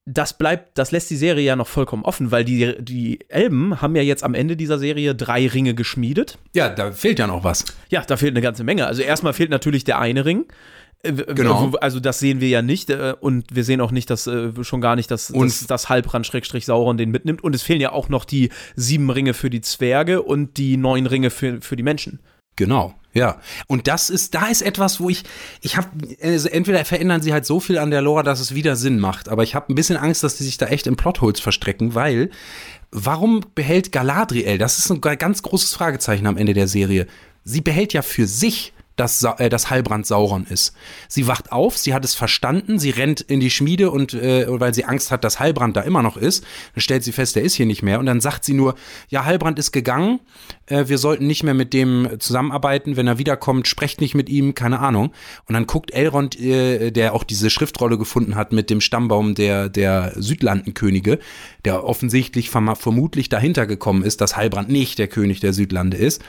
das 0.06 0.38
bleibt, 0.38 0.78
das 0.78 0.92
lässt 0.92 1.10
die 1.10 1.16
Serie 1.18 1.46
ja 1.46 1.56
noch 1.56 1.68
vollkommen 1.68 2.04
offen, 2.04 2.32
weil 2.32 2.44
die, 2.44 2.76
die 2.80 3.20
Elben 3.30 3.82
haben 3.82 3.96
ja 3.96 4.02
jetzt 4.02 4.24
am 4.24 4.34
Ende 4.34 4.56
dieser 4.56 4.80
Serie 4.80 5.16
drei 5.16 5.48
Ringe 5.48 5.74
geschmiedet. 5.74 6.38
Ja, 6.54 6.70
da 6.70 6.92
fehlt 6.92 7.20
ja 7.20 7.28
noch 7.28 7.44
was. 7.44 7.66
Ja, 7.90 8.04
da 8.06 8.18
fehlt 8.18 8.34
eine 8.34 8.42
ganze 8.42 8.64
Menge. 8.64 8.88
Also 8.88 9.02
erstmal 9.02 9.34
fehlt 9.34 9.50
natürlich 9.50 9.84
der 9.84 10.00
eine 10.00 10.26
Ring 10.26 10.46
Genau. 11.12 11.72
Also 11.82 12.00
das 12.00 12.20
sehen 12.20 12.42
wir 12.42 12.50
ja 12.50 12.62
nicht 12.62 12.90
äh, 12.90 13.16
und 13.20 13.56
wir 13.56 13.64
sehen 13.64 13.82
auch 13.82 13.92
nicht, 13.92 14.10
dass 14.10 14.28
äh, 14.28 14.52
schon 14.64 14.82
gar 14.82 14.96
nicht, 14.96 15.12
dass, 15.12 15.32
und 15.32 15.48
dass 15.48 15.68
das 15.68 15.90
Halbrand-Sauron 15.90 16.98
den 16.98 17.12
mitnimmt. 17.12 17.44
Und 17.44 17.56
es 17.56 17.64
fehlen 17.64 17.82
ja 17.82 17.92
auch 17.92 18.10
noch 18.10 18.26
die 18.26 18.50
sieben 18.76 19.10
Ringe 19.10 19.34
für 19.34 19.50
die 19.50 19.62
Zwerge 19.62 20.22
und 20.22 20.58
die 20.58 20.78
neun 20.78 21.06
Ringe 21.06 21.30
für, 21.30 21.62
für 21.62 21.76
die 21.76 21.84
Menschen. 21.84 22.20
Genau, 22.58 22.96
ja. 23.14 23.40
Und 23.68 23.88
das 23.88 24.10
ist, 24.10 24.34
da 24.34 24.48
ist 24.48 24.64
etwas, 24.64 25.00
wo 25.00 25.10
ich, 25.10 25.24
ich 25.62 25.78
habe, 25.78 25.90
also 26.22 26.50
entweder 26.50 26.84
verändern 26.86 27.22
sie 27.22 27.32
halt 27.32 27.46
so 27.46 27.60
viel 27.60 27.78
an 27.78 27.92
der 27.92 28.02
Lore, 28.02 28.24
dass 28.24 28.40
es 28.40 28.56
wieder 28.56 28.76
Sinn 28.76 29.00
macht, 29.00 29.30
aber 29.30 29.44
ich 29.44 29.54
habe 29.54 29.72
ein 29.72 29.76
bisschen 29.76 29.96
Angst, 29.96 30.24
dass 30.24 30.38
die 30.38 30.44
sich 30.44 30.58
da 30.58 30.66
echt 30.66 30.88
im 30.88 30.98
Plotholes 30.98 31.40
verstrecken, 31.40 31.94
weil 31.94 32.32
warum 32.92 33.42
behält 33.54 33.92
Galadriel, 33.92 34.58
das 34.58 34.80
ist 34.80 34.92
ein 34.92 35.02
ganz 35.02 35.44
großes 35.44 35.74
Fragezeichen 35.76 36.26
am 36.26 36.36
Ende 36.36 36.56
der 36.56 36.68
Serie, 36.68 37.06
sie 37.44 37.62
behält 37.62 37.94
ja 37.94 38.02
für 38.02 38.26
sich 38.26 38.74
dass 38.98 39.24
äh, 39.24 39.50
das 39.50 39.70
Heilbrand 39.70 40.06
Sauron 40.06 40.46
ist. 40.46 40.74
Sie 41.08 41.28
wacht 41.28 41.54
auf, 41.54 41.78
sie 41.78 41.94
hat 41.94 42.04
es 42.04 42.16
verstanden, 42.16 42.80
sie 42.80 42.90
rennt 42.90 43.22
in 43.22 43.40
die 43.40 43.50
Schmiede 43.50 43.92
und 43.92 44.14
äh, 44.14 44.46
weil 44.48 44.74
sie 44.74 44.84
Angst 44.84 45.12
hat, 45.12 45.24
dass 45.24 45.40
Heilbrand 45.40 45.78
da 45.78 45.82
immer 45.82 46.04
noch 46.04 46.18
ist, 46.18 46.44
dann 46.74 46.82
stellt 46.82 47.04
sie 47.04 47.14
fest, 47.14 47.36
der 47.36 47.44
ist 47.44 47.54
hier 47.54 47.66
nicht 47.66 47.84
mehr 47.84 48.00
und 48.00 48.06
dann 48.06 48.20
sagt 48.20 48.44
sie 48.44 48.54
nur, 48.54 48.76
ja, 49.08 49.24
Heilbrand 49.24 49.60
ist 49.60 49.72
gegangen, 49.72 50.20
äh, 50.66 50.86
wir 50.88 50.98
sollten 50.98 51.28
nicht 51.28 51.44
mehr 51.44 51.54
mit 51.54 51.74
dem 51.74 52.10
zusammenarbeiten, 52.20 52.98
wenn 52.98 53.08
er 53.08 53.20
wiederkommt, 53.20 53.68
sprecht 53.68 54.02
nicht 54.02 54.16
mit 54.16 54.30
ihm, 54.30 54.56
keine 54.56 54.80
Ahnung. 54.80 55.14
Und 55.48 55.54
dann 55.54 55.68
guckt 55.68 55.92
Elrond, 55.92 56.40
äh, 56.40 56.92
der 56.92 57.14
auch 57.14 57.24
diese 57.24 57.50
Schriftrolle 57.50 57.98
gefunden 57.98 58.36
hat 58.36 58.52
mit 58.52 58.70
dem 58.70 58.82
Stammbaum 58.82 59.36
der, 59.36 59.70
der 59.70 60.14
Südlandenkönige, 60.16 61.20
der 61.66 61.84
offensichtlich 61.84 62.50
vermutlich 62.50 63.30
dahinter 63.30 63.68
gekommen 63.68 64.04
ist, 64.04 64.22
dass 64.22 64.36
Heilbrand 64.36 64.70
nicht 64.70 64.98
der 64.98 65.08
König 65.08 65.40
der 65.40 65.54
Südlande 65.54 65.98
ist. 65.98 66.24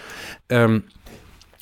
Ähm, 0.51 0.85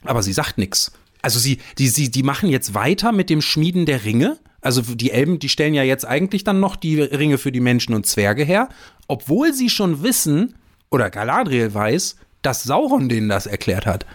aber 0.07 0.23
sie 0.23 0.33
sagt 0.33 0.59
nichts. 0.59 0.93
Also 1.23 1.39
sie, 1.39 1.59
die, 1.79 1.89
sie, 1.89 2.11
die 2.11 2.23
machen 2.23 2.49
jetzt 2.49 2.75
weiter 2.75 3.13
mit 3.13 3.31
dem 3.31 3.43
Schmieden 3.43 3.87
der 3.87 4.05
Ringe. 4.05 4.39
Also 4.61 4.83
die 4.83 5.11
Elben, 5.11 5.39
die 5.39 5.49
stellen 5.49 5.75
ja 5.75 5.83
jetzt 5.83 6.07
eigentlich 6.07 6.45
dann 6.45 6.61
noch 6.61 6.77
die 6.77 7.01
Ringe 7.01 7.39
für 7.39 7.53
die 7.53 7.61
Menschen 7.61 7.95
und 7.95 8.07
Zwerge 8.07 8.45
her, 8.45 8.69
obwohl 9.09 9.53
sie 9.53 9.71
schon 9.71 10.03
wissen, 10.03 10.55
oder 10.91 11.11
Galadriel 11.11 11.73
weiß, 11.73 12.17
dass 12.43 12.63
Sauron 12.63 13.09
denen 13.09 13.29
das 13.29 13.47
erklärt 13.47 13.87
hat. 13.87 14.07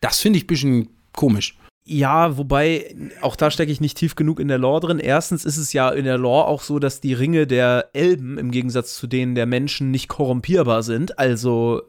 Das 0.00 0.20
finde 0.20 0.38
ich 0.38 0.44
ein 0.44 0.48
bisschen 0.48 0.88
komisch. 1.12 1.56
Ja, 1.90 2.36
wobei, 2.36 2.94
auch 3.22 3.34
da 3.34 3.50
stecke 3.50 3.72
ich 3.72 3.80
nicht 3.80 3.96
tief 3.96 4.14
genug 4.14 4.40
in 4.40 4.48
der 4.48 4.58
Lore 4.58 4.80
drin. 4.80 4.98
Erstens 4.98 5.46
ist 5.46 5.56
es 5.56 5.72
ja 5.72 5.88
in 5.88 6.04
der 6.04 6.18
Lore 6.18 6.46
auch 6.46 6.60
so, 6.60 6.78
dass 6.78 7.00
die 7.00 7.14
Ringe 7.14 7.46
der 7.46 7.88
Elben 7.94 8.36
im 8.36 8.50
Gegensatz 8.50 8.94
zu 8.96 9.06
denen 9.06 9.34
der 9.34 9.46
Menschen 9.46 9.90
nicht 9.90 10.08
korrumpierbar 10.08 10.82
sind. 10.82 11.18
Also 11.18 11.80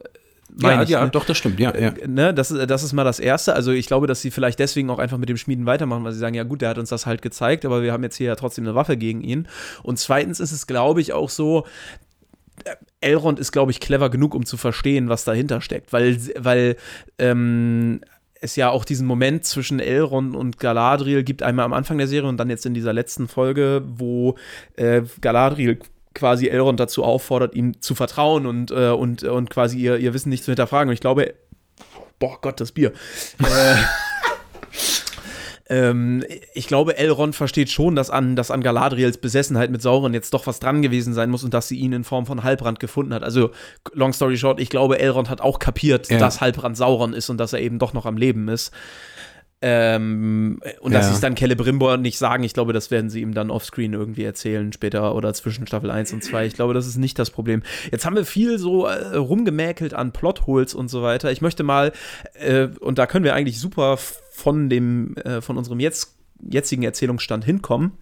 ja, 0.58 0.82
ich, 0.82 0.88
ja, 0.88 1.04
ne? 1.04 1.10
doch, 1.10 1.24
das 1.24 1.36
stimmt, 1.36 1.60
ja. 1.60 1.76
ja. 1.76 1.88
Äh, 1.88 2.08
ne, 2.08 2.34
das, 2.34 2.48
das 2.48 2.82
ist 2.82 2.92
mal 2.92 3.04
das 3.04 3.20
Erste. 3.20 3.54
Also 3.54 3.72
ich 3.72 3.86
glaube, 3.86 4.06
dass 4.06 4.20
sie 4.20 4.30
vielleicht 4.30 4.58
deswegen 4.58 4.90
auch 4.90 4.98
einfach 4.98 5.18
mit 5.18 5.28
dem 5.28 5.36
Schmieden 5.36 5.66
weitermachen, 5.66 6.04
weil 6.04 6.12
sie 6.12 6.18
sagen, 6.18 6.34
ja 6.34 6.44
gut, 6.44 6.62
der 6.62 6.70
hat 6.70 6.78
uns 6.78 6.88
das 6.88 7.06
halt 7.06 7.22
gezeigt, 7.22 7.64
aber 7.64 7.82
wir 7.82 7.92
haben 7.92 8.02
jetzt 8.02 8.16
hier 8.16 8.28
ja 8.28 8.36
trotzdem 8.36 8.64
eine 8.64 8.74
Waffe 8.74 8.96
gegen 8.96 9.22
ihn. 9.22 9.48
Und 9.82 9.98
zweitens 9.98 10.40
ist 10.40 10.52
es, 10.52 10.66
glaube 10.66 11.00
ich, 11.00 11.12
auch 11.12 11.30
so, 11.30 11.66
äh, 12.64 12.74
Elrond 13.00 13.38
ist, 13.38 13.52
glaube 13.52 13.70
ich, 13.70 13.80
clever 13.80 14.10
genug, 14.10 14.34
um 14.34 14.44
zu 14.44 14.56
verstehen, 14.56 15.08
was 15.08 15.24
dahinter 15.24 15.60
steckt, 15.60 15.92
weil, 15.92 16.18
weil 16.38 16.76
ähm, 17.18 18.00
es 18.40 18.56
ja 18.56 18.70
auch 18.70 18.84
diesen 18.84 19.06
Moment 19.06 19.44
zwischen 19.44 19.80
Elrond 19.80 20.34
und 20.34 20.58
Galadriel 20.58 21.22
gibt, 21.22 21.42
einmal 21.42 21.64
am 21.64 21.72
Anfang 21.72 21.98
der 21.98 22.08
Serie 22.08 22.28
und 22.28 22.38
dann 22.38 22.50
jetzt 22.50 22.66
in 22.66 22.74
dieser 22.74 22.92
letzten 22.92 23.28
Folge, 23.28 23.82
wo 23.86 24.36
äh, 24.76 25.02
Galadriel 25.20 25.78
quasi 26.14 26.48
Elrond 26.48 26.80
dazu 26.80 27.04
auffordert, 27.04 27.54
ihm 27.54 27.80
zu 27.80 27.94
vertrauen 27.94 28.46
und, 28.46 28.70
äh, 28.70 28.90
und, 28.90 29.22
und 29.22 29.50
quasi 29.50 29.78
ihr, 29.78 29.96
ihr 29.98 30.14
Wissen 30.14 30.30
nicht 30.30 30.44
zu 30.44 30.50
hinterfragen. 30.50 30.88
Und 30.88 30.94
ich 30.94 31.00
glaube, 31.00 31.34
boah 32.18 32.38
Gott, 32.40 32.60
das 32.60 32.72
Bier. 32.72 32.92
äh, 33.38 33.76
ähm, 35.70 36.24
ich 36.52 36.66
glaube, 36.66 36.98
Elrond 36.98 37.36
versteht 37.36 37.70
schon, 37.70 37.94
dass 37.94 38.10
an, 38.10 38.34
dass 38.34 38.50
an 38.50 38.60
Galadriels 38.60 39.18
Besessenheit 39.18 39.70
mit 39.70 39.80
Sauron 39.80 40.12
jetzt 40.12 40.34
doch 40.34 40.48
was 40.48 40.58
dran 40.58 40.82
gewesen 40.82 41.14
sein 41.14 41.30
muss 41.30 41.44
und 41.44 41.54
dass 41.54 41.68
sie 41.68 41.78
ihn 41.78 41.92
in 41.92 42.02
Form 42.02 42.26
von 42.26 42.42
Halbrand 42.42 42.80
gefunden 42.80 43.14
hat. 43.14 43.22
Also, 43.22 43.52
long 43.92 44.12
story 44.12 44.36
short, 44.36 44.58
ich 44.58 44.68
glaube, 44.68 44.98
Elrond 44.98 45.30
hat 45.30 45.40
auch 45.40 45.60
kapiert, 45.60 46.10
ja. 46.10 46.18
dass 46.18 46.40
Halbrand 46.40 46.76
Sauron 46.76 47.12
ist 47.12 47.30
und 47.30 47.38
dass 47.38 47.52
er 47.52 47.60
eben 47.60 47.78
doch 47.78 47.92
noch 47.92 48.04
am 48.04 48.16
Leben 48.16 48.48
ist. 48.48 48.72
Ähm, 49.62 50.60
und 50.80 50.94
dass 50.94 51.04
ja. 51.04 51.08
sie 51.08 51.14
es 51.16 51.20
dann 51.20 51.36
Celebrimbor 51.36 51.98
nicht 51.98 52.16
sagen, 52.16 52.44
ich 52.44 52.54
glaube, 52.54 52.72
das 52.72 52.90
werden 52.90 53.10
sie 53.10 53.20
ihm 53.20 53.34
dann 53.34 53.50
offscreen 53.50 53.92
irgendwie 53.92 54.24
erzählen 54.24 54.72
später 54.72 55.14
oder 55.14 55.34
zwischen 55.34 55.66
Staffel 55.66 55.90
1 55.90 56.14
und 56.14 56.24
2. 56.24 56.46
Ich 56.46 56.54
glaube, 56.54 56.72
das 56.72 56.86
ist 56.86 56.96
nicht 56.96 57.18
das 57.18 57.30
Problem. 57.30 57.62
Jetzt 57.92 58.06
haben 58.06 58.16
wir 58.16 58.24
viel 58.24 58.58
so 58.58 58.86
äh, 58.86 59.16
rumgemäkelt 59.16 59.92
an 59.92 60.12
Plotholes 60.12 60.74
und 60.74 60.88
so 60.88 61.02
weiter. 61.02 61.30
Ich 61.30 61.42
möchte 61.42 61.62
mal, 61.62 61.92
äh, 62.34 62.68
und 62.80 62.98
da 62.98 63.06
können 63.06 63.24
wir 63.24 63.34
eigentlich 63.34 63.60
super 63.60 63.98
von 64.30 64.70
dem, 64.70 65.14
äh, 65.16 65.42
von 65.42 65.58
unserem 65.58 65.78
jetzt, 65.78 66.16
jetzigen 66.40 66.82
Erzählungsstand 66.82 67.44
hinkommen 67.44 67.92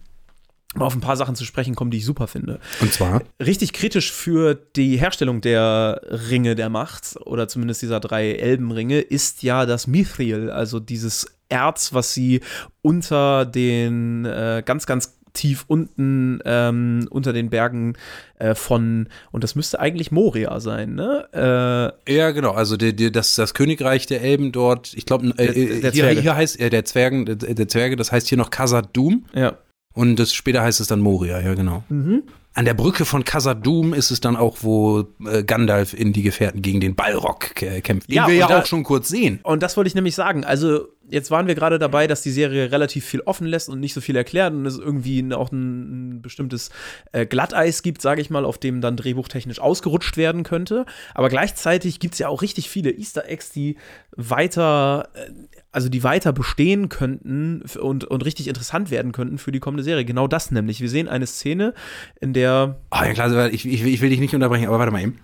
mal 0.75 0.85
auf 0.85 0.93
ein 0.93 1.01
paar 1.01 1.17
Sachen 1.17 1.35
zu 1.35 1.45
sprechen 1.45 1.73
kommen, 1.73 1.89
die 1.89 1.97
ich 1.97 2.05
super 2.05 2.27
finde. 2.27 2.59
Und 2.79 2.93
zwar? 2.93 3.23
Richtig 3.43 3.73
kritisch 3.73 4.11
für 4.11 4.53
die 4.53 4.97
Herstellung 4.97 5.41
der 5.41 6.01
Ringe 6.29 6.53
der 6.53 6.69
Macht 6.69 7.17
oder 7.25 7.47
zumindest 7.47 7.81
dieser 7.81 7.99
drei 7.99 8.33
Elbenringe 8.33 8.99
ist 8.99 9.41
ja 9.41 9.65
das 9.65 9.87
Mithril, 9.87 10.51
also 10.51 10.79
dieses 10.79 11.38
Erz, 11.49 11.93
was 11.93 12.13
sie 12.13 12.41
unter 12.81 13.45
den 13.45 14.25
äh, 14.25 14.63
ganz, 14.65 14.85
ganz 14.85 15.19
tief 15.33 15.65
unten 15.67 16.39
ähm, 16.45 17.07
unter 17.09 17.33
den 17.33 17.49
Bergen 17.49 17.93
äh, 18.39 18.55
von, 18.55 19.07
und 19.31 19.43
das 19.43 19.55
müsste 19.55 19.79
eigentlich 19.79 20.11
Moria 20.11 20.59
sein, 20.59 20.95
ne? 20.95 21.93
Äh, 22.07 22.13
ja, 22.13 22.31
genau, 22.31 22.51
also 22.51 22.77
die, 22.77 22.95
die, 22.95 23.11
das, 23.11 23.35
das 23.35 23.53
Königreich 23.53 24.05
der 24.05 24.21
Elben 24.21 24.51
dort, 24.51 24.93
ich 24.93 25.05
glaube, 25.05 25.27
äh, 25.37 25.91
hier, 25.91 26.09
hier, 26.09 26.35
heißt 26.35 26.59
äh, 26.59 26.69
der 26.69 26.85
Zwergen, 26.85 27.25
der, 27.25 27.35
der 27.35 27.67
Zwerge, 27.67 27.95
das 27.95 28.11
heißt 28.11 28.27
hier 28.27 28.37
noch 28.37 28.49
Khazad-dum. 28.49 29.25
Ja. 29.33 29.57
Und 29.93 30.17
das, 30.17 30.33
später 30.33 30.61
heißt 30.61 30.79
es 30.79 30.87
dann 30.87 30.99
Moria, 30.99 31.39
ja, 31.39 31.53
genau. 31.55 31.83
Mhm. 31.89 32.23
An 32.53 32.65
der 32.65 32.73
Brücke 32.73 33.05
von 33.05 33.23
Khazad-dûm 33.23 33.93
ist 33.93 34.11
es 34.11 34.21
dann 34.21 34.35
auch, 34.35 34.57
wo 34.61 35.05
äh, 35.25 35.43
Gandalf 35.43 35.93
in 35.93 36.13
die 36.13 36.23
Gefährten 36.23 36.61
gegen 36.61 36.79
den 36.79 36.95
Balrog 36.95 37.55
kämpft, 37.55 38.09
den 38.09 38.15
ja, 38.15 38.27
wir 38.27 38.35
ja 38.35 38.47
da, 38.47 38.59
auch 38.59 38.65
schon 38.65 38.83
kurz 38.83 39.07
sehen. 39.07 39.39
Und 39.43 39.63
das 39.63 39.77
wollte 39.77 39.87
ich 39.87 39.95
nämlich 39.95 40.15
sagen. 40.15 40.43
Also 40.43 40.87
jetzt 41.09 41.31
waren 41.31 41.47
wir 41.47 41.55
gerade 41.55 41.79
dabei, 41.79 42.07
dass 42.07 42.21
die 42.21 42.31
Serie 42.31 42.71
relativ 42.71 43.05
viel 43.05 43.21
offen 43.21 43.47
lässt 43.47 43.69
und 43.69 43.79
nicht 43.79 43.93
so 43.93 44.01
viel 44.01 44.15
erklärt 44.15 44.53
und 44.53 44.65
es 44.65 44.77
irgendwie 44.77 45.33
auch 45.33 45.51
ein, 45.51 46.17
ein 46.17 46.21
bestimmtes 46.21 46.69
äh, 47.11 47.25
Glatteis 47.25 47.83
gibt, 47.83 48.01
sage 48.01 48.21
ich 48.21 48.29
mal, 48.29 48.45
auf 48.45 48.57
dem 48.57 48.81
dann 48.81 48.97
drehbuchtechnisch 48.97 49.59
ausgerutscht 49.59 50.17
werden 50.17 50.43
könnte. 50.43 50.85
Aber 51.13 51.29
gleichzeitig 51.29 51.99
gibt 51.99 52.13
es 52.13 52.19
ja 52.19 52.27
auch 52.27 52.41
richtig 52.41 52.69
viele 52.69 52.91
Easter 52.91 53.27
Eggs, 53.27 53.51
die 53.51 53.77
weiter, 54.15 55.09
äh, 55.13 55.31
also 55.71 55.89
die 55.89 56.03
weiter 56.03 56.33
bestehen 56.33 56.89
könnten 56.89 57.63
und, 57.79 58.05
und 58.05 58.25
richtig 58.25 58.47
interessant 58.47 58.91
werden 58.91 59.11
könnten 59.11 59.37
für 59.37 59.51
die 59.51 59.59
kommende 59.59 59.83
Serie. 59.83 60.05
Genau 60.05 60.27
das 60.27 60.51
nämlich. 60.51 60.81
Wir 60.81 60.89
sehen 60.89 61.07
eine 61.07 61.27
Szene, 61.27 61.73
in 62.19 62.33
der. 62.33 62.79
Oh 62.91 63.03
ja, 63.03 63.13
klar, 63.13 63.49
ich, 63.51 63.65
ich, 63.65 63.83
ich 63.83 64.01
will 64.01 64.09
dich 64.09 64.19
nicht 64.19 64.33
unterbrechen, 64.33 64.67
aber 64.67 64.79
warte 64.79 64.91
mal 64.91 65.01
eben. 65.01 65.19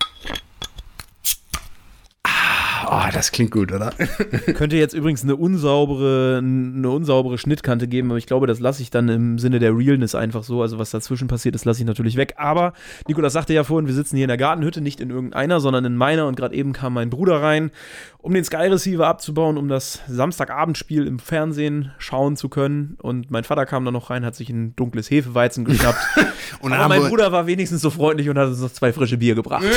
Oh, 2.88 3.02
das 3.12 3.32
klingt 3.32 3.50
gut, 3.50 3.72
oder? 3.72 3.90
Könnte 4.54 4.76
jetzt 4.76 4.94
übrigens 4.94 5.24
eine 5.24 5.34
unsaubere, 5.34 6.38
eine 6.38 6.88
unsaubere 6.88 7.36
Schnittkante 7.36 7.88
geben, 7.88 8.10
aber 8.10 8.18
ich 8.18 8.26
glaube, 8.26 8.46
das 8.46 8.60
lasse 8.60 8.80
ich 8.80 8.90
dann 8.90 9.08
im 9.08 9.38
Sinne 9.40 9.58
der 9.58 9.76
Realness 9.76 10.14
einfach 10.14 10.44
so. 10.44 10.62
Also 10.62 10.78
was 10.78 10.90
dazwischen 10.90 11.26
passiert, 11.26 11.56
das 11.56 11.64
lasse 11.64 11.80
ich 11.80 11.86
natürlich 11.86 12.16
weg. 12.16 12.34
Aber 12.36 12.74
Nikolas 13.08 13.32
sagte 13.32 13.54
ja 13.54 13.64
vorhin, 13.64 13.88
wir 13.88 13.94
sitzen 13.94 14.16
hier 14.16 14.24
in 14.24 14.28
der 14.28 14.36
Gartenhütte, 14.36 14.80
nicht 14.80 15.00
in 15.00 15.10
irgendeiner, 15.10 15.58
sondern 15.58 15.84
in 15.84 15.96
meiner. 15.96 16.26
Und 16.26 16.36
gerade 16.36 16.54
eben 16.54 16.72
kam 16.72 16.94
mein 16.94 17.10
Bruder 17.10 17.42
rein, 17.42 17.72
um 18.18 18.32
den 18.32 18.44
Sky 18.44 18.68
Receiver 18.68 19.06
abzubauen, 19.06 19.58
um 19.58 19.68
das 19.68 20.00
Samstagabendspiel 20.08 21.06
im 21.06 21.18
Fernsehen 21.18 21.90
schauen 21.98 22.36
zu 22.36 22.48
können. 22.48 22.96
Und 23.02 23.32
mein 23.32 23.42
Vater 23.42 23.66
kam 23.66 23.84
dann 23.84 23.94
noch 23.94 24.10
rein, 24.10 24.24
hat 24.24 24.36
sich 24.36 24.48
ein 24.48 24.76
dunkles 24.76 25.10
Hefeweizen 25.10 25.64
geschnappt. 25.64 25.98
und 26.60 26.72
aber 26.72 26.88
mein 26.88 27.08
Bruder 27.08 27.32
war 27.32 27.48
wenigstens 27.48 27.80
so 27.80 27.90
freundlich 27.90 28.28
und 28.28 28.38
hat 28.38 28.48
uns 28.48 28.60
noch 28.60 28.72
zwei 28.72 28.92
frische 28.92 29.16
Bier 29.16 29.34
gebracht. 29.34 29.64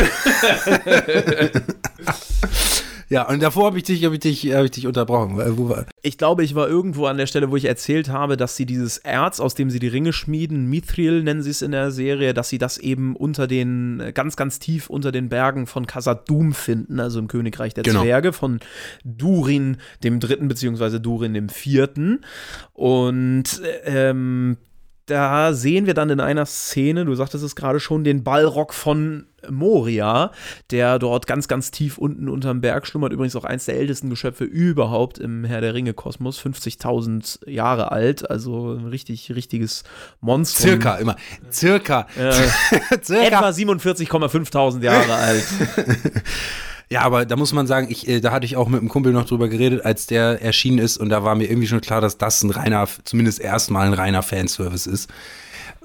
Ja, 3.09 3.27
und 3.27 3.41
davor 3.41 3.65
habe 3.65 3.77
ich 3.77 3.83
dich, 3.83 4.05
habe 4.05 4.15
ich 4.15 4.21
dich, 4.21 4.53
habe 4.53 4.65
ich 4.65 4.71
dich 4.71 4.85
unterbrochen. 4.85 5.37
Wo 5.57 5.69
war? 5.69 5.85
Ich 6.03 6.17
glaube, 6.19 6.43
ich 6.43 6.53
war 6.53 6.67
irgendwo 6.67 7.07
an 7.07 7.17
der 7.17 7.25
Stelle, 7.25 7.49
wo 7.49 7.55
ich 7.55 7.65
erzählt 7.65 8.09
habe, 8.09 8.37
dass 8.37 8.55
sie 8.55 8.67
dieses 8.67 8.99
Erz, 8.99 9.39
aus 9.39 9.55
dem 9.55 9.71
sie 9.71 9.79
die 9.79 9.87
Ringe 9.87 10.13
schmieden, 10.13 10.69
Mithril 10.69 11.23
nennen 11.23 11.41
sie 11.41 11.49
es 11.49 11.63
in 11.63 11.71
der 11.71 11.89
Serie, 11.89 12.35
dass 12.35 12.49
sie 12.49 12.59
das 12.59 12.77
eben 12.77 13.15
unter 13.15 13.47
den, 13.47 14.11
ganz, 14.13 14.35
ganz 14.35 14.59
tief 14.59 14.89
unter 14.89 15.11
den 15.11 15.27
Bergen 15.27 15.65
von 15.65 15.87
Khazad-dûm 15.87 16.53
finden, 16.53 16.99
also 16.99 17.17
im 17.17 17.27
Königreich 17.27 17.73
der 17.73 17.83
genau. 17.83 18.03
Zwerge, 18.03 18.31
von 18.31 18.59
Durin 19.03 19.77
dem 20.03 20.19
Dritten, 20.19 20.47
beziehungsweise 20.47 21.01
Durin 21.01 21.33
dem 21.33 21.49
Vierten. 21.49 22.21
Und 22.73 23.61
ähm, 23.85 24.57
da 25.09 25.53
sehen 25.53 25.85
wir 25.85 25.93
dann 25.93 26.09
in 26.09 26.19
einer 26.19 26.45
Szene, 26.45 27.05
du 27.05 27.15
sagtest 27.15 27.43
es 27.43 27.55
gerade 27.55 27.79
schon, 27.79 28.03
den 28.03 28.23
Ballrock 28.23 28.73
von 28.73 29.25
Moria, 29.49 30.31
der 30.69 30.99
dort 30.99 31.25
ganz, 31.25 31.47
ganz 31.47 31.71
tief 31.71 31.97
unten 31.97 32.29
unterm 32.29 32.61
Berg 32.61 32.85
schlummert. 32.85 33.13
Übrigens 33.13 33.35
auch 33.35 33.45
eins 33.45 33.65
der 33.65 33.75
ältesten 33.75 34.09
Geschöpfe 34.09 34.43
überhaupt 34.43 35.17
im 35.17 35.45
Herr 35.45 35.61
der 35.61 35.73
Ringe-Kosmos. 35.73 36.39
50.000 36.39 37.49
Jahre 37.49 37.91
alt, 37.91 38.29
also 38.29 38.73
ein 38.73 38.87
richtig, 38.87 39.31
richtiges 39.33 39.83
Monster. 40.19 40.63
Circa, 40.63 40.95
immer. 40.97 41.15
Circa. 41.51 42.07
Äh, 42.17 42.31
Circa. 43.03 43.25
Etwa 43.25 43.49
47,5.000 43.49 44.83
Jahre 44.83 45.13
alt. 45.13 45.47
Ja, 46.91 47.01
aber 47.01 47.25
da 47.25 47.35
muss 47.35 47.53
man 47.53 47.67
sagen, 47.67 47.87
ich, 47.89 48.07
äh, 48.07 48.19
da 48.19 48.31
hatte 48.31 48.45
ich 48.45 48.55
auch 48.55 48.67
mit 48.67 48.79
einem 48.79 48.89
Kumpel 48.89 49.13
noch 49.13 49.25
drüber 49.25 49.47
geredet, 49.47 49.85
als 49.85 50.07
der 50.07 50.41
erschienen 50.41 50.79
ist 50.79 50.97
und 50.97 51.09
da 51.09 51.23
war 51.23 51.35
mir 51.35 51.49
irgendwie 51.49 51.67
schon 51.67 51.81
klar, 51.81 52.01
dass 52.01 52.17
das 52.17 52.43
ein 52.43 52.49
reiner, 52.49 52.87
zumindest 53.03 53.39
erstmal 53.39 53.85
ein 53.85 53.93
reiner 53.93 54.23
Fanservice 54.23 54.87
ist. 54.87 55.09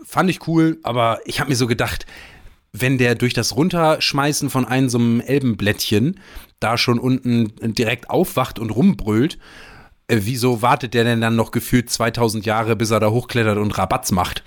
Fand 0.05 0.31
ich 0.31 0.49
cool, 0.49 0.79
aber 0.83 1.21
ich 1.27 1.40
habe 1.40 1.51
mir 1.51 1.57
so 1.57 1.67
gedacht, 1.67 2.07
wenn 2.73 2.97
der 2.97 3.14
durch 3.14 3.35
das 3.35 3.55
Runterschmeißen 3.55 4.49
von 4.49 4.64
einem 4.64 4.88
so 4.88 4.99
einem 4.99 5.21
Elbenblättchen 5.21 6.21
da 6.59 6.79
schon 6.79 6.99
unten 6.99 7.53
direkt 7.75 8.09
aufwacht 8.09 8.59
und 8.59 8.71
rumbrüllt, 8.71 9.38
äh, 10.09 10.21
wieso 10.23 10.62
wartet 10.62 10.95
der 10.95 11.05
denn 11.05 11.21
dann 11.21 11.37
noch 11.37 11.51
gefühlt 11.51 11.90
2000 11.90 12.47
Jahre, 12.47 12.77
bis 12.77 12.90
er 12.90 13.01
da 13.01 13.11
hochklettert 13.11 13.59
und 13.59 13.77
Rabatz 13.77 14.11
macht? 14.11 14.43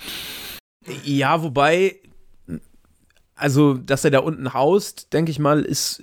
Ja, 1.03 1.43
wobei, 1.43 1.97
also, 3.35 3.75
dass 3.75 4.03
er 4.03 4.11
da 4.11 4.19
unten 4.19 4.53
haust, 4.53 5.13
denke 5.13 5.29
ich 5.31 5.37
mal, 5.37 5.61
ist 5.61 6.01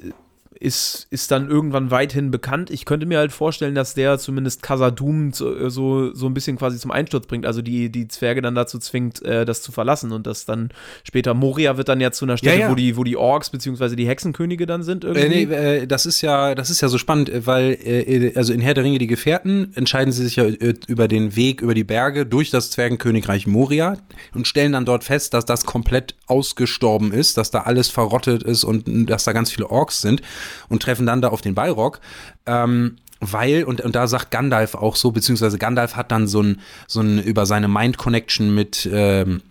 ist, 0.61 1.07
ist 1.11 1.31
dann 1.31 1.49
irgendwann 1.49 1.91
weithin 1.91 2.31
bekannt. 2.31 2.71
Ich 2.71 2.85
könnte 2.85 3.07
mir 3.07 3.19
halt 3.19 3.33
vorstellen, 3.33 3.75
dass 3.75 3.95
der 3.95 4.19
zumindest 4.19 4.63
Casadum 4.63 5.33
so, 5.33 5.69
so, 5.69 6.15
so 6.15 6.27
ein 6.27 6.35
bisschen 6.35 6.57
quasi 6.57 6.79
zum 6.79 6.91
Einsturz 6.91 7.27
bringt, 7.27 7.47
also 7.47 7.63
die, 7.63 7.91
die 7.91 8.09
Zwerge 8.09 8.43
dann 8.43 8.55
dazu 8.55 8.79
zwingt, 8.79 9.23
äh, 9.23 9.45
das 9.45 9.63
zu 9.63 9.73
verlassen 9.73 10.13
und 10.13 10.27
das 10.27 10.45
dann 10.45 10.71
später 11.03 11.35
Moria 11.35 11.77
wird 11.77 11.89
dann 11.89 12.01
ja 12.01 12.13
zu 12.13 12.25
einer 12.25 12.37
Stätte, 12.37 12.57
ja, 12.57 12.67
ja. 12.67 12.71
Wo, 12.71 12.75
die, 12.75 12.97
wo 12.97 13.05
die 13.05 13.17
Orks 13.17 13.51
bzw. 13.51 13.97
die 13.97 14.07
Hexenkönige 14.07 14.67
dann 14.67 14.83
sind 14.83 15.05
irgendwie. 15.05 15.43
Äh, 15.43 15.47
nee, 15.47 15.55
äh, 15.55 15.87
das 15.87 16.07
ist 16.07 16.21
ja, 16.21 16.55
das 16.55 16.71
ist 16.71 16.81
ja 16.81 16.89
so 16.89 16.99
spannend, 16.99 17.31
weil 17.47 17.79
äh, 17.85 18.33
also 18.37 18.53
in 18.53 18.61
Herr 18.61 18.75
der 18.75 18.85
Ringe 18.85 18.99
die 18.99 19.07
Gefährten 19.07 19.73
entscheiden 19.75 20.13
sie 20.13 20.23
sich 20.23 20.37
ja 20.37 20.45
äh, 20.45 20.75
über 20.87 21.09
den 21.09 21.37
Weg 21.37 21.61
über 21.61 21.75
die 21.75 21.85
Berge 21.85 22.27
durch 22.27 22.51
das 22.51 22.71
Zwergenkönigreich 22.71 23.47
Moria 23.47 23.99
und 24.35 24.47
stellen 24.47 24.73
dann 24.73 24.85
dort 24.85 25.05
fest, 25.05 25.35
dass 25.35 25.45
das 25.45 25.65
komplett 25.65 26.15
ausgestorben 26.27 27.13
ist, 27.13 27.37
dass 27.37 27.51
da 27.51 27.63
alles 27.63 27.89
verrottet 27.89 28.43
ist 28.43 28.65
und 28.65 29.11
dass 29.11 29.25
da 29.25 29.33
ganz 29.33 29.51
viele 29.51 29.71
Orks 29.71 30.01
sind 30.01 30.23
und 30.69 30.83
treffen 30.83 31.07
dann 31.07 31.23
da 31.23 31.29
auf 31.29 31.41
den 31.41 31.55
Balrog. 31.55 32.01
Ähm, 32.47 32.97
weil, 33.21 33.65
und, 33.65 33.81
und 33.81 33.95
da 33.95 34.07
sagt 34.07 34.31
Gandalf 34.31 34.75
auch 34.75 34.97
so, 34.97 35.11
beziehungsweise 35.11 35.59
Gandalf 35.59 35.97
hat 35.97 36.13
dann 36.13 36.27
so 36.27 36.43
ein, 36.43 36.61
so 36.87 37.01
ein 37.01 37.23
über 37.23 37.47
seine 37.47 37.69
Mind-Connection 37.69 38.55
mit, 38.55 38.89
ähm, 38.93 39.43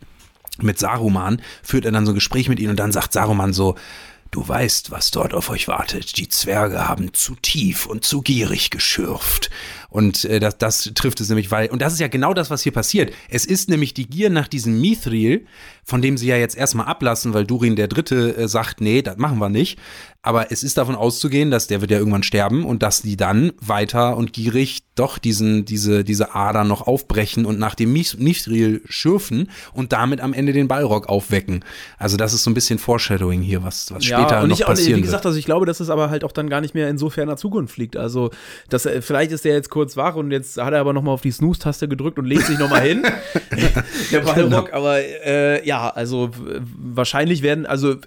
mit 0.59 0.77
Saruman, 0.77 1.41
führt 1.63 1.85
er 1.85 1.91
dann 1.91 2.05
so 2.05 2.11
ein 2.11 2.15
Gespräch 2.15 2.49
mit 2.49 2.59
ihm 2.59 2.69
und 2.69 2.77
dann 2.77 2.91
sagt 2.91 3.13
Saruman 3.13 3.53
so, 3.53 3.75
Du 4.33 4.47
weißt, 4.47 4.89
was 4.89 5.11
dort 5.11 5.35
auf 5.35 5.51
euch 5.51 5.67
wartet. 5.67 6.17
Die 6.17 6.27
Zwerge 6.27 6.87
haben 6.87 7.13
zu 7.13 7.35
tief 7.35 7.85
und 7.85 8.03
zu 8.03 8.23
gierig 8.23 8.71
geschürft. 8.71 9.51
Und 9.89 10.25
äh, 10.25 10.39
das, 10.39 10.57
das 10.57 10.91
trifft 10.95 11.21
es 11.21 11.29
nämlich, 11.29 11.51
weil, 11.51 11.69
und 11.69 11.83
das 11.83 11.93
ist 11.93 11.99
ja 11.99 12.07
genau 12.07 12.33
das, 12.33 12.49
was 12.49 12.63
hier 12.63 12.71
passiert. 12.71 13.13
Es 13.29 13.45
ist 13.45 13.69
nämlich 13.69 13.93
die 13.93 14.09
Gier 14.09 14.31
nach 14.31 14.47
diesem 14.47 14.81
Mithril, 14.81 15.45
von 15.83 16.01
dem 16.01 16.17
sie 16.17 16.25
ja 16.25 16.35
jetzt 16.35 16.57
erstmal 16.57 16.87
ablassen, 16.87 17.35
weil 17.35 17.45
Durin 17.45 17.75
der 17.75 17.87
Dritte 17.87 18.35
äh, 18.35 18.47
sagt, 18.47 18.81
nee, 18.81 19.03
das 19.03 19.17
machen 19.17 19.37
wir 19.37 19.49
nicht. 19.49 19.77
Aber 20.25 20.53
es 20.53 20.63
ist 20.63 20.77
davon 20.77 20.95
auszugehen, 20.95 21.51
dass 21.51 21.67
der 21.67 21.81
wird 21.81 21.91
ja 21.91 21.97
irgendwann 21.97 22.23
sterben 22.23 22.63
und 22.63 22.81
dass 22.81 23.01
die 23.01 23.17
dann 23.17 23.51
weiter 23.59 24.15
und 24.15 24.31
gierig 24.31 24.83
doch 24.95 25.17
diesen, 25.17 25.65
diese, 25.65 26.05
diese 26.05 26.33
Ader 26.33 26.63
noch 26.63 26.87
aufbrechen 26.87 27.45
und 27.45 27.59
nach 27.59 27.75
dem 27.75 27.91
Mithril 27.91 28.81
schürfen 28.85 29.49
und 29.73 29.91
damit 29.91 30.21
am 30.21 30.33
Ende 30.33 30.53
den 30.53 30.69
Ballrock 30.69 31.09
aufwecken. 31.09 31.65
Also 31.97 32.15
das 32.15 32.33
ist 32.33 32.43
so 32.43 32.51
ein 32.51 32.53
bisschen 32.53 32.79
Foreshadowing 32.79 33.41
hier, 33.41 33.63
was, 33.63 33.93
was 33.93 34.07
ja, 34.07 34.19
später 34.19 34.43
und 34.43 34.49
noch 34.49 34.59
ich, 34.59 34.65
passieren 34.65 34.99
Wie 34.99 35.01
gesagt, 35.01 35.25
also 35.25 35.37
ich 35.37 35.43
glaube, 35.43 35.65
dass 35.65 35.81
es 35.81 35.89
aber 35.89 36.09
halt 36.09 36.23
auch 36.23 36.31
dann 36.31 36.49
gar 36.49 36.61
nicht 36.61 36.73
mehr 36.73 36.89
in 36.89 36.97
so 36.97 37.09
ferner 37.09 37.35
Zukunft 37.35 37.75
liegt. 37.75 37.97
Also 37.97 38.29
das, 38.69 38.85
äh, 38.85 39.01
vielleicht 39.01 39.33
ist 39.33 39.43
der 39.43 39.53
jetzt 39.53 39.69
kurz 39.69 39.97
wach 39.97 40.15
und 40.15 40.31
jetzt 40.31 40.57
hat 40.57 40.71
er 40.71 40.79
aber 40.79 40.93
nochmal 40.93 41.15
auf 41.15 41.21
die 41.21 41.31
Snooze-Taste 41.31 41.89
gedrückt 41.89 42.17
und 42.17 42.25
legt 42.25 42.45
sich 42.45 42.57
nochmal 42.57 42.81
hin. 42.81 43.03
der 44.11 44.21
Ballrock, 44.21 44.67
genau. 44.67 44.77
aber 44.77 44.99
äh, 44.99 45.67
ja, 45.67 45.89
also 45.89 46.29
wahrscheinlich 46.77 47.41
werden, 47.41 47.65
also 47.65 47.97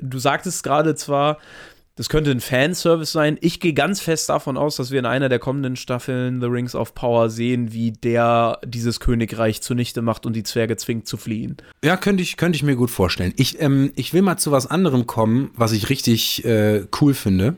du 0.00 0.18
sagtest 0.18 0.62
gerade 0.62 0.94
zwar, 0.94 1.38
das 1.96 2.10
könnte 2.10 2.30
ein 2.30 2.40
Fanservice 2.40 3.10
sein. 3.10 3.38
Ich 3.40 3.58
gehe 3.58 3.72
ganz 3.72 4.00
fest 4.00 4.28
davon 4.28 4.58
aus, 4.58 4.76
dass 4.76 4.90
wir 4.90 4.98
in 4.98 5.06
einer 5.06 5.30
der 5.30 5.38
kommenden 5.38 5.76
Staffeln 5.76 6.42
The 6.42 6.46
Rings 6.46 6.74
of 6.74 6.94
Power 6.94 7.30
sehen, 7.30 7.72
wie 7.72 7.92
der 7.92 8.58
dieses 8.66 9.00
Königreich 9.00 9.62
zunichte 9.62 10.02
macht 10.02 10.26
und 10.26 10.34
die 10.34 10.42
Zwerge 10.42 10.76
zwingt 10.76 11.06
zu 11.06 11.16
fliehen. 11.16 11.56
Ja, 11.82 11.96
könnte 11.96 12.22
ich, 12.22 12.36
könnte 12.36 12.56
ich 12.56 12.62
mir 12.62 12.76
gut 12.76 12.90
vorstellen. 12.90 13.32
Ich, 13.36 13.60
ähm, 13.62 13.92
ich 13.96 14.12
will 14.12 14.20
mal 14.20 14.36
zu 14.36 14.52
was 14.52 14.66
anderem 14.66 15.06
kommen, 15.06 15.50
was 15.56 15.72
ich 15.72 15.88
richtig 15.88 16.44
äh, 16.44 16.84
cool 17.00 17.14
finde. 17.14 17.56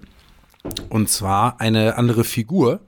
Und 0.88 1.08
zwar 1.08 1.60
eine 1.60 1.96
andere 1.96 2.22
Figur, 2.22 2.80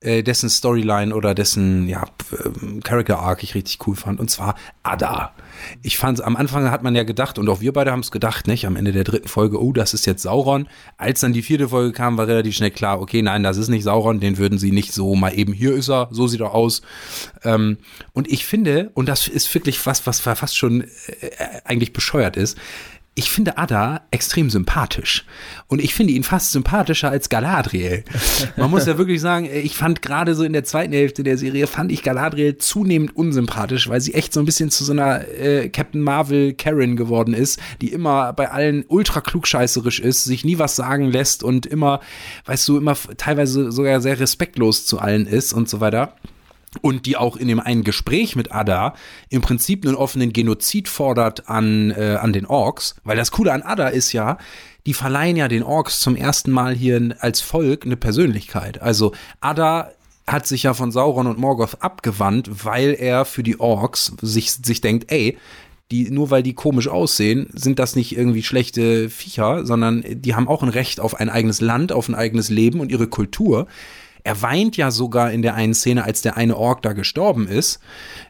äh, 0.00 0.22
dessen 0.22 0.48
Storyline 0.48 1.12
oder 1.14 1.34
dessen 1.34 1.88
ja, 1.88 2.04
äh, 2.30 2.80
Character 2.82 3.18
Arc 3.18 3.42
ich 3.42 3.54
richtig 3.54 3.84
cool 3.86 3.96
fand. 3.96 4.20
Und 4.20 4.30
zwar 4.30 4.54
Ada. 4.84 5.32
Ich 5.82 5.98
fand, 5.98 6.22
am 6.22 6.36
Anfang 6.36 6.70
hat 6.70 6.84
man 6.84 6.94
ja 6.94 7.02
gedacht, 7.02 7.38
und 7.38 7.48
auch 7.48 7.60
wir 7.60 7.72
beide 7.72 7.90
haben 7.90 8.00
es 8.00 8.12
gedacht, 8.12 8.46
nicht? 8.46 8.66
Am 8.66 8.76
Ende 8.76 8.92
der 8.92 9.02
dritten 9.02 9.26
Folge, 9.26 9.60
oh, 9.60 9.72
das 9.72 9.94
ist 9.94 10.06
jetzt 10.06 10.22
Sauron. 10.22 10.68
Als 10.98 11.20
dann 11.20 11.32
die 11.32 11.42
vierte 11.42 11.70
Folge 11.70 11.92
kam, 11.92 12.16
war 12.16 12.28
relativ 12.28 12.54
schnell 12.54 12.70
klar, 12.70 13.00
okay, 13.00 13.22
nein, 13.22 13.42
das 13.42 13.56
ist 13.56 13.68
nicht 13.68 13.82
Sauron, 13.82 14.20
den 14.20 14.38
würden 14.38 14.58
sie 14.58 14.70
nicht 14.70 14.92
so 14.92 15.16
mal 15.16 15.36
eben, 15.36 15.52
hier 15.52 15.74
ist 15.74 15.88
er, 15.88 16.08
so 16.12 16.28
sieht 16.28 16.40
er 16.40 16.54
aus. 16.54 16.82
Ähm, 17.42 17.78
und 18.12 18.30
ich 18.30 18.46
finde, 18.46 18.90
und 18.94 19.08
das 19.08 19.26
ist 19.26 19.52
wirklich 19.52 19.84
was, 19.84 20.06
was 20.06 20.20
fast 20.20 20.56
schon 20.56 20.82
äh, 20.82 20.86
eigentlich 21.64 21.92
bescheuert 21.92 22.36
ist, 22.36 22.56
ich 23.18 23.30
finde 23.30 23.58
Ada 23.58 24.02
extrem 24.12 24.48
sympathisch. 24.48 25.24
Und 25.66 25.82
ich 25.82 25.92
finde 25.92 26.12
ihn 26.12 26.22
fast 26.22 26.52
sympathischer 26.52 27.10
als 27.10 27.28
Galadriel. 27.28 28.04
Man 28.56 28.70
muss 28.70 28.86
ja 28.86 28.96
wirklich 28.96 29.20
sagen, 29.20 29.48
ich 29.52 29.74
fand 29.74 30.02
gerade 30.02 30.36
so 30.36 30.44
in 30.44 30.52
der 30.52 30.62
zweiten 30.62 30.92
Hälfte 30.92 31.24
der 31.24 31.36
Serie, 31.36 31.66
fand 31.66 31.90
ich 31.90 32.04
Galadriel 32.04 32.58
zunehmend 32.58 33.16
unsympathisch, 33.16 33.88
weil 33.88 34.00
sie 34.00 34.14
echt 34.14 34.32
so 34.32 34.38
ein 34.38 34.46
bisschen 34.46 34.70
zu 34.70 34.84
so 34.84 34.92
einer 34.92 35.26
äh, 35.26 35.68
Captain 35.68 36.00
Marvel 36.00 36.54
Karen 36.54 36.94
geworden 36.94 37.34
ist, 37.34 37.58
die 37.80 37.88
immer 37.88 38.32
bei 38.34 38.52
allen 38.52 38.84
ultra 38.86 39.20
klugscheißerisch 39.20 39.98
ist, 39.98 40.22
sich 40.22 40.44
nie 40.44 40.60
was 40.60 40.76
sagen 40.76 41.10
lässt 41.10 41.42
und 41.42 41.66
immer, 41.66 41.98
weißt 42.44 42.68
du, 42.68 42.78
immer 42.78 42.96
teilweise 43.16 43.72
sogar 43.72 44.00
sehr 44.00 44.20
respektlos 44.20 44.86
zu 44.86 45.00
allen 45.00 45.26
ist 45.26 45.52
und 45.52 45.68
so 45.68 45.80
weiter 45.80 46.14
und 46.82 47.06
die 47.06 47.16
auch 47.16 47.36
in 47.36 47.48
dem 47.48 47.60
einen 47.60 47.84
Gespräch 47.84 48.36
mit 48.36 48.52
Ada 48.52 48.94
im 49.30 49.40
Prinzip 49.40 49.86
einen 49.86 49.94
offenen 49.94 50.32
Genozid 50.32 50.88
fordert 50.88 51.48
an, 51.48 51.90
äh, 51.90 52.18
an 52.20 52.32
den 52.32 52.46
Orks. 52.46 52.96
Weil 53.04 53.16
das 53.16 53.30
Coole 53.30 53.52
an 53.52 53.62
Ada 53.62 53.88
ist 53.88 54.12
ja, 54.12 54.38
die 54.86 54.94
verleihen 54.94 55.36
ja 55.36 55.48
den 55.48 55.62
Orks 55.62 56.00
zum 56.00 56.16
ersten 56.16 56.50
Mal 56.50 56.74
hier 56.74 57.16
als 57.20 57.40
Volk 57.40 57.84
eine 57.84 57.96
Persönlichkeit. 57.96 58.80
Also 58.80 59.12
Ada 59.40 59.92
hat 60.26 60.46
sich 60.46 60.64
ja 60.64 60.74
von 60.74 60.92
Sauron 60.92 61.26
und 61.26 61.38
Morgoth 61.38 61.82
abgewandt, 61.82 62.64
weil 62.64 62.94
er 62.98 63.24
für 63.24 63.42
die 63.42 63.60
Orks 63.60 64.12
sich, 64.20 64.52
sich 64.52 64.80
denkt, 64.80 65.10
ey, 65.10 65.38
die, 65.90 66.10
nur 66.10 66.30
weil 66.30 66.42
die 66.42 66.52
komisch 66.52 66.86
aussehen, 66.86 67.48
sind 67.54 67.78
das 67.78 67.96
nicht 67.96 68.16
irgendwie 68.16 68.42
schlechte 68.42 69.08
Viecher, 69.08 69.64
sondern 69.64 70.04
die 70.06 70.34
haben 70.34 70.46
auch 70.46 70.62
ein 70.62 70.68
Recht 70.68 71.00
auf 71.00 71.14
ein 71.14 71.30
eigenes 71.30 71.62
Land, 71.62 71.92
auf 71.92 72.08
ein 72.08 72.14
eigenes 72.14 72.50
Leben 72.50 72.80
und 72.80 72.92
ihre 72.92 73.06
Kultur. 73.06 73.66
Er 74.24 74.42
weint 74.42 74.76
ja 74.76 74.90
sogar 74.90 75.32
in 75.32 75.42
der 75.42 75.54
einen 75.54 75.74
Szene, 75.74 76.04
als 76.04 76.22
der 76.22 76.36
eine 76.36 76.56
Ork 76.56 76.82
da 76.82 76.92
gestorben 76.92 77.46
ist. 77.48 77.80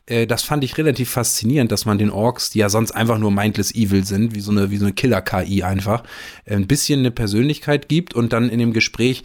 Äh, 0.06 0.26
das 0.26 0.42
fand 0.42 0.64
ich 0.64 0.78
relativ 0.78 1.10
faszinierend, 1.10 1.72
dass 1.72 1.84
man 1.84 1.98
den 1.98 2.10
Orks, 2.10 2.50
die 2.50 2.58
ja 2.58 2.68
sonst 2.68 2.92
einfach 2.92 3.18
nur 3.18 3.30
mindless 3.30 3.74
evil 3.74 4.04
sind, 4.04 4.34
wie 4.34 4.40
so 4.40 4.50
eine, 4.50 4.70
wie 4.70 4.76
so 4.76 4.84
eine 4.84 4.94
Killer-KI 4.94 5.62
einfach, 5.62 6.02
ein 6.46 6.66
bisschen 6.66 7.00
eine 7.00 7.10
Persönlichkeit 7.10 7.88
gibt 7.88 8.14
und 8.14 8.32
dann 8.32 8.48
in 8.48 8.58
dem 8.58 8.72
Gespräch 8.72 9.22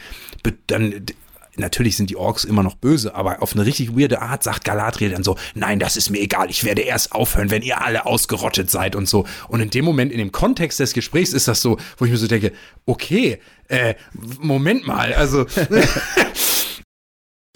dann 0.67 1.05
natürlich 1.55 1.97
sind 1.97 2.09
die 2.09 2.15
Orks 2.15 2.43
immer 2.43 2.63
noch 2.63 2.75
böse, 2.75 3.15
aber 3.15 3.41
auf 3.41 3.53
eine 3.53 3.65
richtig 3.65 3.97
weirde 3.97 4.21
Art 4.21 4.43
sagt 4.43 4.63
Galadriel 4.63 5.11
dann 5.11 5.23
so, 5.23 5.37
nein, 5.53 5.79
das 5.79 5.97
ist 5.97 6.09
mir 6.09 6.19
egal, 6.19 6.49
ich 6.49 6.63
werde 6.63 6.81
erst 6.81 7.11
aufhören, 7.11 7.51
wenn 7.51 7.61
ihr 7.61 7.81
alle 7.81 8.05
ausgerottet 8.05 8.69
seid 8.71 8.95
und 8.95 9.07
so. 9.07 9.25
Und 9.47 9.61
in 9.61 9.69
dem 9.69 9.85
Moment, 9.85 10.11
in 10.11 10.17
dem 10.17 10.31
Kontext 10.31 10.79
des 10.79 10.93
Gesprächs 10.93 11.33
ist 11.33 11.47
das 11.47 11.61
so, 11.61 11.77
wo 11.97 12.05
ich 12.05 12.11
mir 12.11 12.17
so 12.17 12.27
denke, 12.27 12.53
okay, 12.85 13.39
äh, 13.67 13.95
Moment 14.39 14.87
mal, 14.87 15.13
also 15.13 15.45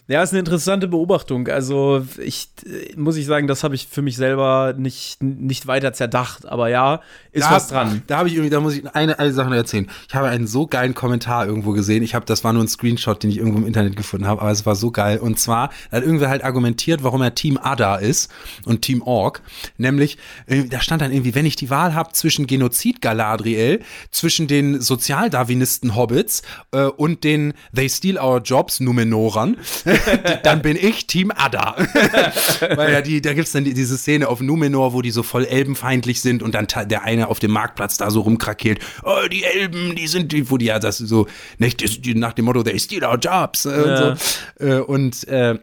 Ja, 0.10 0.24
ist 0.24 0.32
eine 0.32 0.40
interessante 0.40 0.88
Beobachtung. 0.88 1.50
Also, 1.50 2.06
ich 2.18 2.50
muss 2.96 3.18
ich 3.18 3.26
sagen, 3.26 3.48
das 3.48 3.64
habe 3.66 3.76
ich 3.76 3.88
für 3.88 4.02
mich 4.02 4.16
selber 4.16 4.74
nicht, 4.78 5.22
nicht 5.22 5.68
weiter 5.68 5.92
zerdacht. 5.92 6.46
Aber 6.46 6.70
ja, 6.70 7.02
ist 7.32 7.46
da, 7.46 7.52
was 7.52 7.68
dran. 7.68 8.04
Da 8.08 8.18
habe 8.18 8.30
ich 8.30 8.36
irgendwie, 8.36 8.50
da 8.50 8.62
muss 8.62 8.76
ich 8.76 8.88
eine, 8.96 9.20
eine 9.20 9.34
Sache 9.34 9.50
noch 9.50 9.56
erzählen. 9.58 9.90
Ich 10.08 10.16
habe 10.16 10.28
einen 10.28 10.48
so 10.48 10.66
geilen 10.66 10.94
Kommentar 10.94 11.46
irgendwo 11.46 11.72
gesehen. 11.72 12.04
Ich 12.04 12.16
habe, 12.16 12.26
das 12.26 12.46
war 12.46 12.54
nur 12.54 12.64
ein 12.64 12.70
Screenshot, 12.70 13.22
den 13.22 13.30
ich 13.30 13.38
irgendwo 13.38 13.58
im 13.58 13.68
Internet 13.68 13.98
gefunden 13.98 14.28
habe, 14.28 14.42
aber 14.42 14.52
es 14.52 14.66
war 14.66 14.76
so 14.76 14.92
geil. 14.92 15.20
Und 15.20 15.40
zwar 15.40 15.72
hat 15.92 16.04
irgendwer 16.04 16.30
halt 16.30 16.44
argumentiert, 16.44 17.04
warum 17.04 17.22
er 17.22 17.36
Team 17.36 17.60
Ada 17.62 17.98
ist 17.98 18.32
und 18.64 18.84
Team 18.84 19.02
Ork. 19.02 19.42
Nämlich, 19.78 20.18
äh, 20.46 20.64
da 20.64 20.80
stand 20.80 21.02
dann 21.02 21.12
irgendwie, 21.12 21.36
wenn 21.36 21.46
ich 21.46 21.58
die 21.58 21.70
Wahl 21.70 21.94
habe 21.94 22.14
zwischen 22.14 22.48
Genozid 22.48 23.02
Galadriel, 23.02 23.82
zwischen 24.12 24.48
den 24.48 24.80
Sozialdarwinisten 24.80 25.98
Hobbits 25.98 26.44
äh, 26.72 26.84
und 26.86 27.26
den 27.26 27.54
They 27.76 27.90
Steal 27.90 28.18
Our 28.18 28.40
Jobs 28.40 28.80
Numenorern, 28.80 29.58
dann 30.44 30.62
bin 30.62 30.78
ich 30.78 31.08
Team 31.08 31.32
Ada. 31.36 31.76
Weil 32.76 32.94
ja, 32.94 33.02
die, 33.02 33.22
da 33.22 33.34
gibt's 33.34 33.52
dann 33.52 33.64
die, 33.64 33.74
diese 33.74 33.98
Szene 33.98 34.28
auf 34.28 34.42
Numenor, 34.42 34.94
wo 34.94 35.02
die 35.02 35.12
so 35.12 35.24
voll 35.24 35.46
elbenfeindlich 35.46 36.22
sind 36.22 36.44
und 36.44 36.56
dann 36.56 36.68
der 36.86 37.04
eine 37.04 37.28
auf 37.28 37.40
dem 37.40 37.52
Marktplatz 37.52 37.98
da 37.98 38.10
so 38.12 38.22
rumkrakeelt, 38.22 38.80
oh, 39.04 39.28
die 39.32 39.44
Elben, 39.44 39.96
die 39.96 40.08
sind, 40.08 40.32
die, 40.32 40.50
wo 40.50 40.58
die 40.58 40.66
ja 40.66 40.80
das 40.80 40.98
so, 40.98 41.28
nicht, 41.58 41.84
nach 42.16 42.34
dem 42.34 42.46
Motto, 42.46 42.64
they 42.64 42.80
steal 42.80 43.04
our 43.04 43.18
jobs. 43.18 43.66
Äh, 43.66 43.70
ja. 43.70 44.10
Und, 44.10 44.18
so. 44.60 44.66
Äh, 44.66 44.80
und 44.80 45.28
äh, 45.28 45.60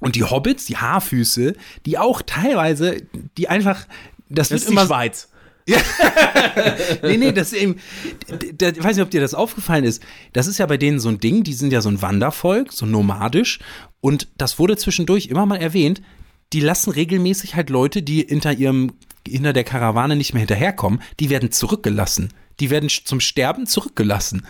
und 0.00 0.14
die 0.14 0.24
Hobbits, 0.24 0.66
die 0.66 0.76
Haarfüße, 0.76 1.54
die 1.86 1.98
auch 1.98 2.20
teilweise, 2.20 2.98
die 3.38 3.48
einfach, 3.48 3.86
das, 4.28 4.48
das 4.48 4.50
wird 4.50 4.62
ist 4.62 4.70
immer. 4.70 4.82
Die 4.82 4.86
Schweiz. 4.88 5.28
Ja. 5.68 5.78
nee, 7.02 7.16
nee, 7.16 7.32
das 7.32 7.52
eben, 7.52 7.76
da, 8.54 8.68
ich 8.68 8.82
weiß 8.82 8.96
nicht, 8.96 9.04
ob 9.04 9.10
dir 9.10 9.20
das 9.20 9.34
aufgefallen 9.34 9.84
ist. 9.84 10.02
Das 10.32 10.46
ist 10.46 10.58
ja 10.58 10.66
bei 10.66 10.76
denen 10.76 11.00
so 11.00 11.08
ein 11.08 11.18
Ding, 11.18 11.42
die 11.42 11.54
sind 11.54 11.72
ja 11.72 11.80
so 11.80 11.88
ein 11.88 12.02
Wandervolk, 12.02 12.72
so 12.72 12.86
nomadisch. 12.86 13.58
Und 14.00 14.28
das 14.38 14.58
wurde 14.58 14.76
zwischendurch 14.76 15.26
immer 15.26 15.46
mal 15.46 15.56
erwähnt. 15.56 16.02
Die 16.52 16.60
lassen 16.60 16.90
regelmäßig 16.90 17.56
halt 17.56 17.70
Leute, 17.70 18.02
die 18.02 18.22
hinter 18.22 18.52
ihrem, 18.52 18.92
hinter 19.26 19.52
der 19.52 19.64
Karawane 19.64 20.14
nicht 20.14 20.32
mehr 20.32 20.40
hinterherkommen, 20.40 21.02
die 21.18 21.30
werden 21.30 21.50
zurückgelassen. 21.50 22.32
Die 22.60 22.70
werden 22.70 22.88
zum 22.88 23.20
Sterben 23.20 23.66
zurückgelassen 23.66 24.46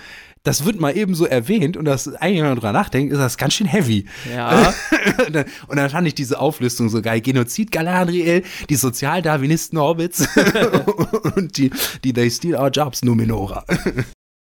das 0.46 0.64
wird 0.64 0.78
mal 0.78 0.96
eben 0.96 1.14
so 1.14 1.26
erwähnt 1.26 1.76
und 1.76 1.84
das 1.84 2.06
eigentlich, 2.14 2.40
wenn 2.40 2.50
man 2.50 2.56
drüber 2.56 2.72
nachdenkt, 2.72 3.12
ist 3.12 3.18
das 3.18 3.36
ganz 3.36 3.54
schön 3.54 3.66
heavy. 3.66 4.06
Ja. 4.32 4.72
und 5.66 5.76
dann 5.76 5.90
fand 5.90 6.06
ich 6.06 6.14
diese 6.14 6.38
Auflistung 6.38 6.88
so 6.88 7.02
geil. 7.02 7.20
Genozid 7.20 7.72
Galadriel, 7.72 8.44
die 8.70 8.76
Sozialdarwinisten 8.76 9.78
Hobbits 9.78 10.28
und 11.36 11.58
die, 11.58 11.70
die 12.04 12.12
They 12.12 12.30
Steal 12.30 12.60
Our 12.60 12.70
Jobs 12.70 13.02
Numenora. 13.02 13.64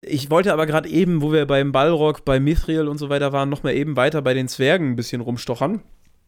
Ich 0.02 0.32
wollte 0.32 0.54
aber 0.54 0.66
gerade 0.66 0.88
eben, 0.88 1.22
wo 1.22 1.34
wir 1.34 1.46
beim 1.46 1.74
Balrog, 1.74 2.24
bei 2.24 2.40
Mithril 2.40 2.88
und 2.88 2.98
so 2.98 3.10
weiter 3.10 3.34
waren, 3.34 3.50
noch 3.50 3.64
mal 3.64 3.74
eben 3.74 3.98
weiter 3.98 4.22
bei 4.22 4.34
den 4.34 4.48
Zwergen 4.48 4.92
ein 4.92 4.96
bisschen 4.96 5.20
rumstochern. 5.20 5.82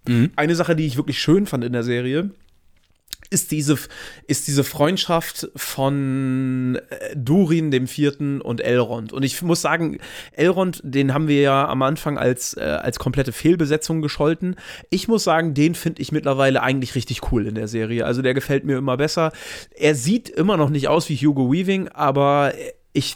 Mhm. 0.05 0.31
Eine 0.35 0.55
Sache, 0.55 0.75
die 0.75 0.85
ich 0.85 0.97
wirklich 0.97 1.19
schön 1.19 1.45
fand 1.45 1.63
in 1.63 1.71
der 1.71 1.83
Serie, 1.83 2.31
ist 3.31 3.51
diese, 3.51 3.77
ist 4.27 4.47
diese 4.47 4.63
Freundschaft 4.63 5.49
von 5.55 6.79
äh, 6.89 7.15
Durin 7.15 7.71
dem 7.71 7.87
Vierten 7.87 8.41
und 8.41 8.59
Elrond. 8.61 9.13
Und 9.13 9.23
ich 9.23 9.41
muss 9.41 9.61
sagen, 9.61 9.99
Elrond, 10.33 10.81
den 10.83 11.13
haben 11.13 11.29
wir 11.29 11.41
ja 11.41 11.67
am 11.67 11.81
Anfang 11.81 12.17
als, 12.17 12.55
äh, 12.55 12.59
als 12.59 12.99
komplette 12.99 13.31
Fehlbesetzung 13.31 14.01
gescholten. 14.01 14.57
Ich 14.89 15.07
muss 15.07 15.23
sagen, 15.23 15.53
den 15.53 15.75
finde 15.75 16.01
ich 16.01 16.11
mittlerweile 16.11 16.61
eigentlich 16.61 16.93
richtig 16.93 17.31
cool 17.31 17.47
in 17.47 17.55
der 17.55 17.69
Serie. 17.69 18.05
Also 18.05 18.21
der 18.21 18.33
gefällt 18.33 18.65
mir 18.65 18.77
immer 18.77 18.97
besser. 18.97 19.31
Er 19.75 19.95
sieht 19.95 20.29
immer 20.29 20.57
noch 20.57 20.69
nicht 20.69 20.89
aus 20.89 21.07
wie 21.07 21.15
Hugo 21.15 21.51
Weaving, 21.51 21.87
aber 21.87 22.53
ich, 22.91 23.15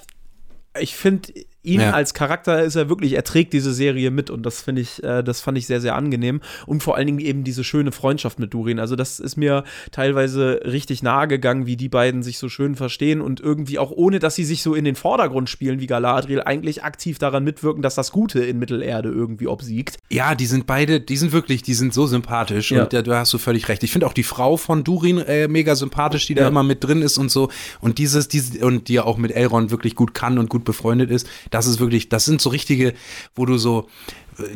ich 0.80 0.96
finde 0.96 1.34
ihn 1.66 1.82
ja. 1.82 1.92
als 1.92 2.14
Charakter 2.14 2.64
ist 2.64 2.76
er 2.76 2.90
wirklich, 2.90 3.14
er 3.14 3.24
trägt 3.24 3.54
diese 3.54 3.74
Serie 3.74 4.12
mit 4.12 4.30
und 4.30 4.46
das 4.46 4.62
finde 4.62 4.82
ich, 4.82 5.04
äh, 5.04 5.24
das 5.24 5.42
fand 5.42 5.58
ich 5.58 5.68
sehr, 5.68 5.82
sehr 5.82 5.96
angenehm. 5.96 6.42
Und 6.66 6.84
vor 6.84 6.96
allen 6.96 7.08
Dingen 7.08 7.20
eben 7.20 7.44
diese 7.44 7.64
schöne 7.64 7.92
Freundschaft 7.92 8.40
mit 8.40 8.54
Durin. 8.54 8.80
Also, 8.80 8.96
das 8.96 9.20
ist 9.20 9.36
mir 9.36 9.64
teilweise 9.92 10.62
richtig 10.64 11.04
nahe 11.04 11.28
gegangen, 11.28 11.66
wie 11.66 11.76
die 11.76 11.90
beiden 11.90 12.24
sich 12.24 12.38
so 12.38 12.50
schön 12.50 12.76
verstehen 12.76 13.22
und 13.22 13.40
irgendwie 13.40 13.80
auch 13.80 13.92
ohne, 13.92 14.20
dass 14.20 14.36
sie 14.36 14.46
sich 14.46 14.62
so 14.62 14.76
in 14.76 14.86
den 14.86 14.96
Vordergrund 14.96 15.50
spielen 15.50 15.80
wie 15.80 15.88
Galadriel, 15.88 16.42
eigentlich 16.42 16.84
aktiv 16.84 17.18
daran 17.18 17.44
mitwirken, 17.44 17.82
dass 17.82 17.96
das 17.96 18.12
Gute 18.12 18.44
in 18.44 18.60
Mittelerde 18.60 19.10
irgendwie 19.10 19.48
obsiegt. 19.48 19.98
Ja, 20.10 20.36
die 20.36 20.46
sind 20.46 20.68
beide, 20.68 21.02
die 21.02 21.18
sind 21.18 21.32
wirklich, 21.32 21.64
die 21.64 21.74
sind 21.74 21.94
so 21.94 22.06
sympathisch 22.06 22.72
ja. 22.72 22.84
und 22.84 22.94
da, 22.94 23.02
da 23.02 23.20
hast 23.20 23.34
du 23.34 23.38
völlig 23.38 23.68
recht. 23.70 23.84
Ich 23.84 23.92
finde 23.92 24.08
auch 24.08 24.14
die 24.14 24.24
Frau 24.24 24.58
von 24.58 24.84
Durin 24.84 25.18
äh, 25.18 25.48
mega 25.48 25.76
sympathisch, 25.76 26.28
die 26.28 26.36
da 26.36 26.48
immer 26.48 26.64
mit 26.64 26.84
drin 26.84 27.02
ist 27.02 27.18
und 27.18 27.32
so 27.32 27.50
und 27.82 27.98
dieses, 27.98 28.28
dieses 28.28 28.62
und 28.62 28.88
die 28.88 28.94
ja 28.94 29.04
auch 29.04 29.18
mit 29.18 29.32
Elrond 29.32 29.72
wirklich 29.72 29.96
gut 29.96 30.14
kann 30.14 30.38
und 30.38 30.50
gut 30.50 30.64
befreundet 30.64 31.10
ist 31.10 31.28
das 31.56 31.68
ist 31.68 31.80
wirklich, 31.80 32.10
das 32.10 32.26
sind 32.26 32.42
so 32.42 32.50
richtige, 32.50 32.94
wo 33.34 33.46
du 33.46 33.58
so, 33.58 33.88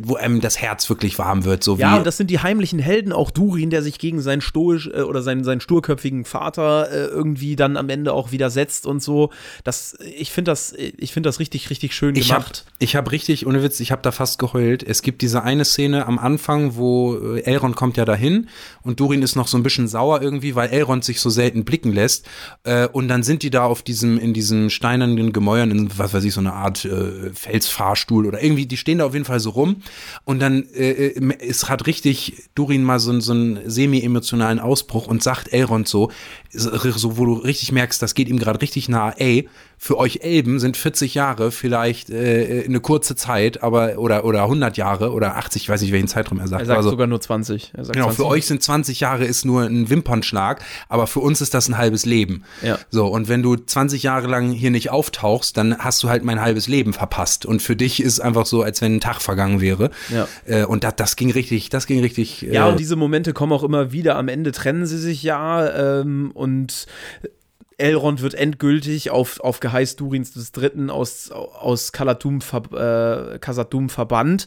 wo 0.02 0.16
einem 0.16 0.40
das 0.40 0.58
Herz 0.60 0.88
wirklich 0.88 1.18
warm 1.18 1.44
wird. 1.44 1.64
So 1.64 1.76
ja, 1.76 1.96
und 1.96 2.06
das 2.06 2.16
sind 2.16 2.30
die 2.30 2.40
heimlichen 2.40 2.78
Helden, 2.78 3.12
auch 3.12 3.30
Durin, 3.30 3.70
der 3.70 3.82
sich 3.82 3.98
gegen 3.98 4.20
seinen 4.20 4.40
stoisch 4.40 4.88
äh, 4.88 5.02
oder 5.02 5.22
seinen, 5.22 5.44
seinen 5.44 5.60
sturköpfigen 5.60 6.24
Vater 6.24 6.90
äh, 6.90 7.06
irgendwie 7.06 7.56
dann 7.56 7.76
am 7.76 7.88
Ende 7.88 8.12
auch 8.12 8.32
widersetzt 8.32 8.86
und 8.86 9.02
so. 9.02 9.30
Das, 9.64 9.96
ich 10.16 10.32
finde 10.32 10.50
das, 10.50 10.74
ich 10.76 11.12
finde 11.12 11.28
das 11.28 11.40
richtig, 11.40 11.70
richtig 11.70 11.94
schön 11.94 12.14
ich 12.14 12.28
gemacht. 12.28 12.64
Hab, 12.66 12.74
ich 12.78 12.96
habe 12.96 13.10
richtig, 13.12 13.46
ohne 13.46 13.62
Witz, 13.62 13.80
ich 13.80 13.92
habe 13.92 14.02
da 14.02 14.12
fast 14.12 14.38
geheult. 14.38 14.82
Es 14.82 15.02
gibt 15.02 15.22
diese 15.22 15.42
eine 15.42 15.64
Szene 15.64 16.06
am 16.06 16.18
Anfang, 16.18 16.76
wo 16.76 17.16
äh, 17.16 17.42
Elrond 17.42 17.76
kommt 17.76 17.96
ja 17.96 18.04
dahin 18.04 18.48
und 18.82 19.00
Durin 19.00 19.22
ist 19.22 19.36
noch 19.36 19.48
so 19.48 19.56
ein 19.56 19.62
bisschen 19.62 19.88
sauer 19.88 20.20
irgendwie, 20.20 20.54
weil 20.54 20.70
Elrond 20.70 21.04
sich 21.04 21.20
so 21.20 21.30
selten 21.30 21.64
blicken 21.64 21.92
lässt. 21.92 22.26
Äh, 22.64 22.86
und 22.88 23.08
dann 23.08 23.22
sind 23.22 23.42
die 23.42 23.50
da 23.50 23.64
auf 23.64 23.82
diesem, 23.82 24.18
in 24.18 24.34
diesen 24.34 24.68
steinernen 24.70 25.32
Gemäuern, 25.32 25.70
in 25.70 25.98
was 25.98 26.12
weiß 26.12 26.24
ich, 26.24 26.34
so 26.34 26.40
eine 26.40 26.52
Art 26.52 26.84
äh, 26.84 27.32
Felsfahrstuhl 27.32 28.26
oder 28.26 28.42
irgendwie, 28.42 28.66
die 28.66 28.76
stehen 28.76 28.98
da 28.98 29.06
auf 29.06 29.14
jeden 29.14 29.24
Fall 29.24 29.40
so 29.40 29.50
rum 29.50 29.69
rum 29.70 29.82
und 30.24 30.40
dann 30.40 30.64
äh, 30.74 31.08
äh, 31.08 31.38
es 31.40 31.68
hat 31.68 31.86
richtig 31.86 32.48
Durin 32.54 32.84
mal 32.84 32.98
so, 32.98 33.18
so 33.20 33.32
einen 33.32 33.68
semi-emotionalen 33.68 34.58
Ausbruch 34.58 35.06
und 35.06 35.22
sagt 35.22 35.52
Elrond 35.52 35.88
so, 35.88 36.10
so, 36.52 37.16
wo 37.16 37.24
du 37.24 37.34
richtig 37.34 37.72
merkst, 37.72 38.00
das 38.02 38.14
geht 38.14 38.28
ihm 38.28 38.38
gerade 38.38 38.60
richtig 38.60 38.88
nah, 38.88 39.10
ey, 39.10 39.48
für 39.82 39.96
euch 39.96 40.20
Elben 40.22 40.60
sind 40.60 40.76
40 40.76 41.14
Jahre 41.14 41.50
vielleicht 41.50 42.10
äh, 42.10 42.64
eine 42.66 42.80
kurze 42.80 43.16
Zeit, 43.16 43.62
aber 43.62 43.96
oder 43.96 44.26
oder 44.26 44.42
100 44.42 44.76
Jahre 44.76 45.12
oder 45.12 45.36
80, 45.36 45.62
ich 45.62 45.68
weiß 45.70 45.80
nicht, 45.80 45.90
welchen 45.92 46.06
Zeitraum 46.06 46.38
er 46.38 46.48
sagt. 46.48 46.60
Er 46.60 46.66
sagt 46.66 46.76
also, 46.76 46.90
sogar 46.90 47.06
nur 47.06 47.18
20. 47.18 47.72
genau, 47.72 47.84
20. 47.84 48.14
für 48.14 48.26
euch 48.26 48.46
sind 48.46 48.62
20 48.62 49.00
Jahre 49.00 49.24
ist 49.24 49.46
nur 49.46 49.62
ein 49.62 49.88
Wimpernschlag, 49.88 50.62
aber 50.90 51.06
für 51.06 51.20
uns 51.20 51.40
ist 51.40 51.54
das 51.54 51.66
ein 51.68 51.78
halbes 51.78 52.04
Leben. 52.04 52.44
Ja. 52.60 52.78
So, 52.90 53.06
und 53.06 53.28
wenn 53.28 53.42
du 53.42 53.56
20 53.56 54.02
Jahre 54.02 54.26
lang 54.26 54.50
hier 54.50 54.70
nicht 54.70 54.90
auftauchst, 54.90 55.56
dann 55.56 55.78
hast 55.78 56.02
du 56.02 56.10
halt 56.10 56.24
mein 56.24 56.42
halbes 56.42 56.68
Leben 56.68 56.92
verpasst. 56.92 57.46
Und 57.46 57.62
für 57.62 57.74
dich 57.74 58.02
ist 58.02 58.20
einfach 58.20 58.44
so, 58.44 58.62
als 58.62 58.82
wenn 58.82 58.96
ein 58.96 59.00
Tag 59.00 59.22
vergangen 59.22 59.59
wäre. 59.60 59.90
Ja. 60.08 60.28
Äh, 60.46 60.64
und 60.64 60.84
das, 60.84 60.96
das 60.96 61.16
ging 61.16 61.30
richtig, 61.30 61.68
das 61.68 61.86
ging 61.86 62.00
richtig. 62.00 62.46
Äh, 62.46 62.54
ja, 62.54 62.68
und 62.68 62.80
diese 62.80 62.96
Momente 62.96 63.32
kommen 63.32 63.52
auch 63.52 63.62
immer 63.64 63.92
wieder. 63.92 64.16
Am 64.16 64.28
Ende 64.28 64.52
trennen 64.52 64.86
sie 64.86 64.98
sich 64.98 65.22
ja 65.22 66.00
ähm, 66.00 66.30
und 66.32 66.86
Elrond 67.80 68.20
wird 68.22 68.34
endgültig 68.34 69.10
auf, 69.10 69.40
auf 69.40 69.60
Geheiß 69.60 69.96
Durins 69.96 70.32
des 70.32 70.52
Dritten 70.52 70.90
aus, 70.90 71.30
aus 71.30 71.92
Kalatum, 71.92 72.40
ver, 72.40 73.32
äh, 73.34 73.38
Kasatum 73.38 73.88
verbannt. 73.88 74.46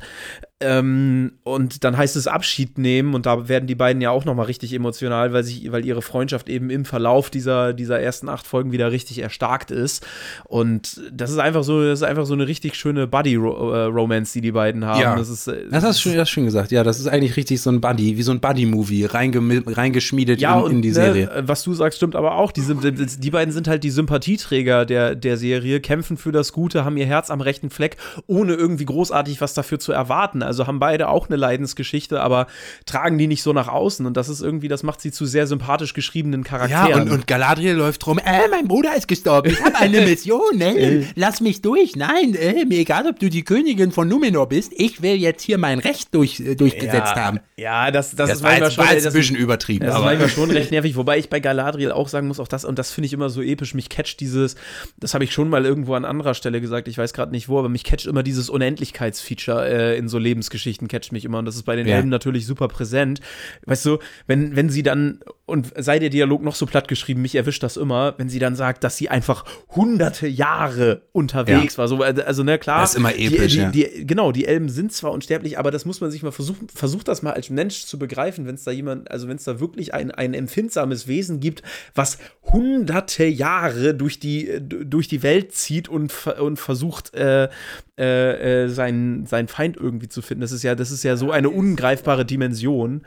Ähm, 0.64 1.34
und 1.44 1.84
dann 1.84 1.98
heißt 1.98 2.16
es 2.16 2.28
Abschied 2.28 2.78
nehmen 2.78 3.14
und 3.14 3.26
da 3.26 3.50
werden 3.50 3.68
die 3.68 3.76
beiden 3.76 4.02
ja 4.02 4.12
auch 4.12 4.24
nochmal 4.24 4.46
richtig 4.46 4.74
emotional, 4.74 5.34
weil, 5.34 5.44
sich, 5.44 5.70
weil 5.72 5.86
ihre 5.86 6.02
Freundschaft 6.02 6.48
eben 6.48 6.70
im 6.70 6.86
Verlauf 6.86 7.30
dieser, 7.30 7.74
dieser 7.74 8.00
ersten 8.00 8.30
acht 8.30 8.48
Folgen 8.48 8.72
wieder 8.72 8.92
richtig 8.92 9.20
erstarkt 9.20 9.72
ist. 9.72 10.06
Und 10.46 11.02
das 11.12 11.32
ist 11.32 11.40
einfach 11.40 11.64
so, 11.64 11.84
das 11.84 12.00
ist 12.00 12.04
einfach 12.04 12.26
so 12.26 12.34
eine 12.34 12.48
richtig 12.48 12.76
schöne 12.76 13.08
Buddy-Romance, 13.08 14.34
die 14.34 14.42
die 14.42 14.52
beiden 14.54 14.86
haben. 14.86 15.02
Ja. 15.02 15.16
Das, 15.18 15.30
ist, 15.30 15.48
äh, 15.48 15.68
das 15.70 15.84
hast 15.84 15.98
du 15.98 16.10
schön, 16.10 16.18
das 16.18 16.30
schön 16.30 16.46
gesagt. 16.46 16.72
Ja, 16.72 16.84
das 16.84 17.00
ist 17.00 17.08
eigentlich 17.08 17.36
richtig 17.36 17.62
so 17.62 17.70
ein 17.70 17.82
Buddy, 17.82 18.18
wie 18.18 18.24
so 18.24 18.32
ein 18.32 18.40
Buddy-Movie, 18.40 19.06
reingeschmiedet 19.06 20.40
ja, 20.40 20.60
in, 20.62 20.78
in 20.78 20.82
die 20.82 20.90
ne, 20.90 20.94
Serie. 20.94 21.26
Ne, 21.26 21.44
was 21.48 21.64
du 21.64 21.74
sagst, 21.74 21.98
stimmt 21.98 22.16
aber 22.16 22.36
auch. 22.36 22.52
Die, 22.52 22.62
die 22.62 23.32
beiden 23.32 23.52
sind 23.52 23.68
halt 23.68 23.84
die 23.84 23.90
Sympathieträger 23.90 24.86
der, 24.86 25.16
der 25.16 25.36
Serie, 25.36 25.82
kämpfen 25.82 26.16
für 26.16 26.32
das 26.32 26.54
Gute, 26.54 26.86
haben 26.86 26.96
ihr 26.96 27.06
Herz 27.06 27.30
am 27.30 27.42
rechten 27.42 27.70
Fleck, 27.70 27.98
ohne 28.28 28.54
irgendwie 28.54 28.86
großartig 28.86 29.42
was 29.42 29.54
dafür 29.54 29.80
zu 29.80 29.92
erwarten. 29.92 30.44
Also 30.44 30.53
also 30.54 30.68
haben 30.68 30.80
beide 30.80 31.10
auch 31.10 31.28
eine 31.28 31.36
Leidensgeschichte, 31.36 32.22
aber 32.22 32.48
tragen 32.86 33.18
die 33.18 33.28
nicht 33.28 33.44
so 33.44 33.54
nach 33.54 33.68
außen. 33.68 34.06
Und 34.06 34.16
das 34.16 34.30
ist 34.30 34.42
irgendwie, 34.42 34.68
das 34.68 34.84
macht 34.84 35.02
sie 35.02 35.12
zu 35.12 35.26
sehr 35.26 35.48
sympathisch 35.48 35.94
geschriebenen 35.94 36.44
Charakteren. 36.44 36.90
Ja, 36.90 37.02
und, 37.02 37.12
und 37.12 37.28
Galadriel 37.28 37.74
läuft 37.74 38.06
rum, 38.08 38.20
äh, 38.20 38.48
mein 38.50 38.68
Bruder 38.68 38.96
ist 38.96 39.08
gestorben, 39.08 39.52
ich 39.52 39.64
habe 39.64 39.76
eine 39.78 40.02
Mission? 40.06 40.62
Äh. 40.62 41.06
Lass 41.16 41.42
mich 41.42 41.62
durch. 41.62 41.96
Nein, 41.96 42.36
äh, 42.36 42.66
mir 42.66 42.80
egal, 42.80 43.08
ob 43.08 43.20
du 43.20 43.30
die 43.30 43.44
Königin 43.44 43.92
von 43.92 44.08
Numenor 44.08 44.48
bist, 44.48 44.72
ich 44.76 45.02
will 45.02 45.16
jetzt 45.16 45.44
hier 45.44 45.58
mein 45.58 45.80
Recht 45.80 46.14
durch, 46.14 46.40
äh, 46.40 46.56
durchgesetzt 46.56 47.14
ja, 47.16 47.16
haben. 47.16 47.40
Ja, 47.58 47.92
das, 47.92 48.12
das, 48.12 48.30
das 48.30 48.38
ist 48.38 48.44
manchmal 48.44 48.72
schon 48.72 48.86
ein 48.86 49.14
bisschen 49.14 49.36
übertrieben. 49.36 49.86
Das 49.86 49.96
aber. 49.96 50.12
ist 50.12 50.20
manchmal 50.20 50.30
schon 50.30 50.52
recht 50.56 50.72
nervig, 50.72 50.96
wobei 50.96 51.18
ich 51.18 51.30
bei 51.30 51.40
Galadriel 51.40 51.92
auch 51.92 52.08
sagen 52.08 52.28
muss, 52.28 52.40
auch 52.40 52.48
das, 52.48 52.66
und 52.66 52.78
das 52.78 52.92
finde 52.92 53.08
ich 53.08 53.14
immer 53.14 53.30
so 53.30 53.42
episch, 53.42 53.74
mich 53.74 53.90
catcht 53.90 54.20
dieses, 54.20 54.56
das 55.00 55.14
habe 55.14 55.24
ich 55.24 55.34
schon 55.34 55.50
mal 55.50 55.66
irgendwo 55.66 55.96
an 55.96 56.06
anderer 56.06 56.36
Stelle 56.36 56.62
gesagt, 56.62 56.88
ich 56.88 56.98
weiß 56.98 57.14
gerade 57.14 57.32
nicht 57.32 57.50
wo, 57.50 57.58
aber 57.60 57.70
mich 57.70 57.84
catcht 57.84 58.06
immer 58.06 58.24
dieses 58.24 58.50
Unendlichkeitsfeature 58.50 59.68
äh, 59.68 59.98
in 59.98 60.08
so 60.08 60.20
Lebensgeschichten, 60.44 60.88
catcht 60.88 61.12
mich 61.12 61.26
immer 61.26 61.40
und 61.40 61.46
das 61.46 61.56
ist 61.56 61.64
bei 61.64 61.76
den 61.76 61.88
ja. 61.88 61.96
Elben 61.96 62.10
natürlich 62.10 62.46
super 62.46 62.68
präsent. 62.68 63.22
Weißt 63.66 63.86
du, 63.86 64.00
wenn, 64.28 64.56
wenn 64.56 64.70
sie 64.70 64.84
dann, 64.84 65.20
und 65.46 65.72
sei 65.78 66.00
der 66.00 66.10
Dialog 66.10 66.44
noch 66.44 66.56
so 66.56 66.66
platt 66.66 66.88
geschrieben, 66.88 67.22
mich 67.22 67.36
erwischt 67.36 67.64
das 67.64 67.78
immer, 67.78 68.16
wenn 68.18 68.30
sie 68.30 68.40
dann 68.40 68.56
sagt, 68.56 68.84
dass 68.84 68.98
sie 68.98 69.10
einfach 69.10 69.46
hunderte 69.70 70.28
Jahre 70.28 71.04
unterwegs 71.12 71.76
ja. 71.76 71.78
war. 71.80 71.88
So, 71.88 72.02
also, 72.02 72.44
ne, 72.44 72.60
klar. 72.60 72.82
Das 72.82 72.92
ist 72.92 72.98
immer 72.98 73.16
episch, 73.16 73.54
die, 73.54 73.60
ja. 73.60 73.70
die, 73.70 74.06
genau, 74.06 74.32
die 74.32 74.46
Elben 74.46 74.70
sind 74.70 74.92
zwar 74.92 75.12
unsterblich, 75.12 75.58
aber 75.58 75.72
das 75.72 75.86
muss 75.86 76.02
man 76.02 76.12
sich 76.12 76.24
mal 76.24 76.32
versuchen, 76.32 76.68
versucht 76.70 77.08
das 77.08 77.22
mal 77.22 77.34
als 77.34 77.50
Mensch 77.50 77.86
zu 77.86 77.98
begreifen, 77.98 78.46
wenn 78.46 78.56
es 78.56 78.64
da 78.64 78.72
jemand, 78.72 79.10
also 79.10 79.28
wenn 79.28 79.38
es 79.38 79.44
da 79.44 79.60
wirklich 79.60 79.94
ein, 79.94 80.12
ein 80.12 80.34
empfindsames 80.34 81.08
Wesen 81.08 81.40
gibt, 81.40 81.64
was 81.96 82.18
hunderte 82.44 83.26
Jahre 83.26 83.96
durch 83.96 84.20
die, 84.20 84.60
durch 84.60 85.08
die 85.08 85.24
Welt 85.24 85.54
zieht 85.54 85.88
und, 85.88 86.14
und 86.28 86.58
versucht, 86.58 87.14
äh, 87.16 87.50
äh, 87.96 88.64
äh, 88.64 88.70
seinen, 88.70 89.28
seinen 89.28 89.48
Feind 89.48 89.78
irgendwie 89.78 90.08
zu 90.08 90.23
finden. 90.24 90.42
Das 90.42 90.52
ist 90.52 90.64
ja, 90.64 90.76
das 90.76 90.92
ist 90.92 91.04
ja 91.04 91.18
so 91.18 91.32
eine 91.32 91.50
ungreifbare 91.50 92.26
Dimension. 92.26 93.06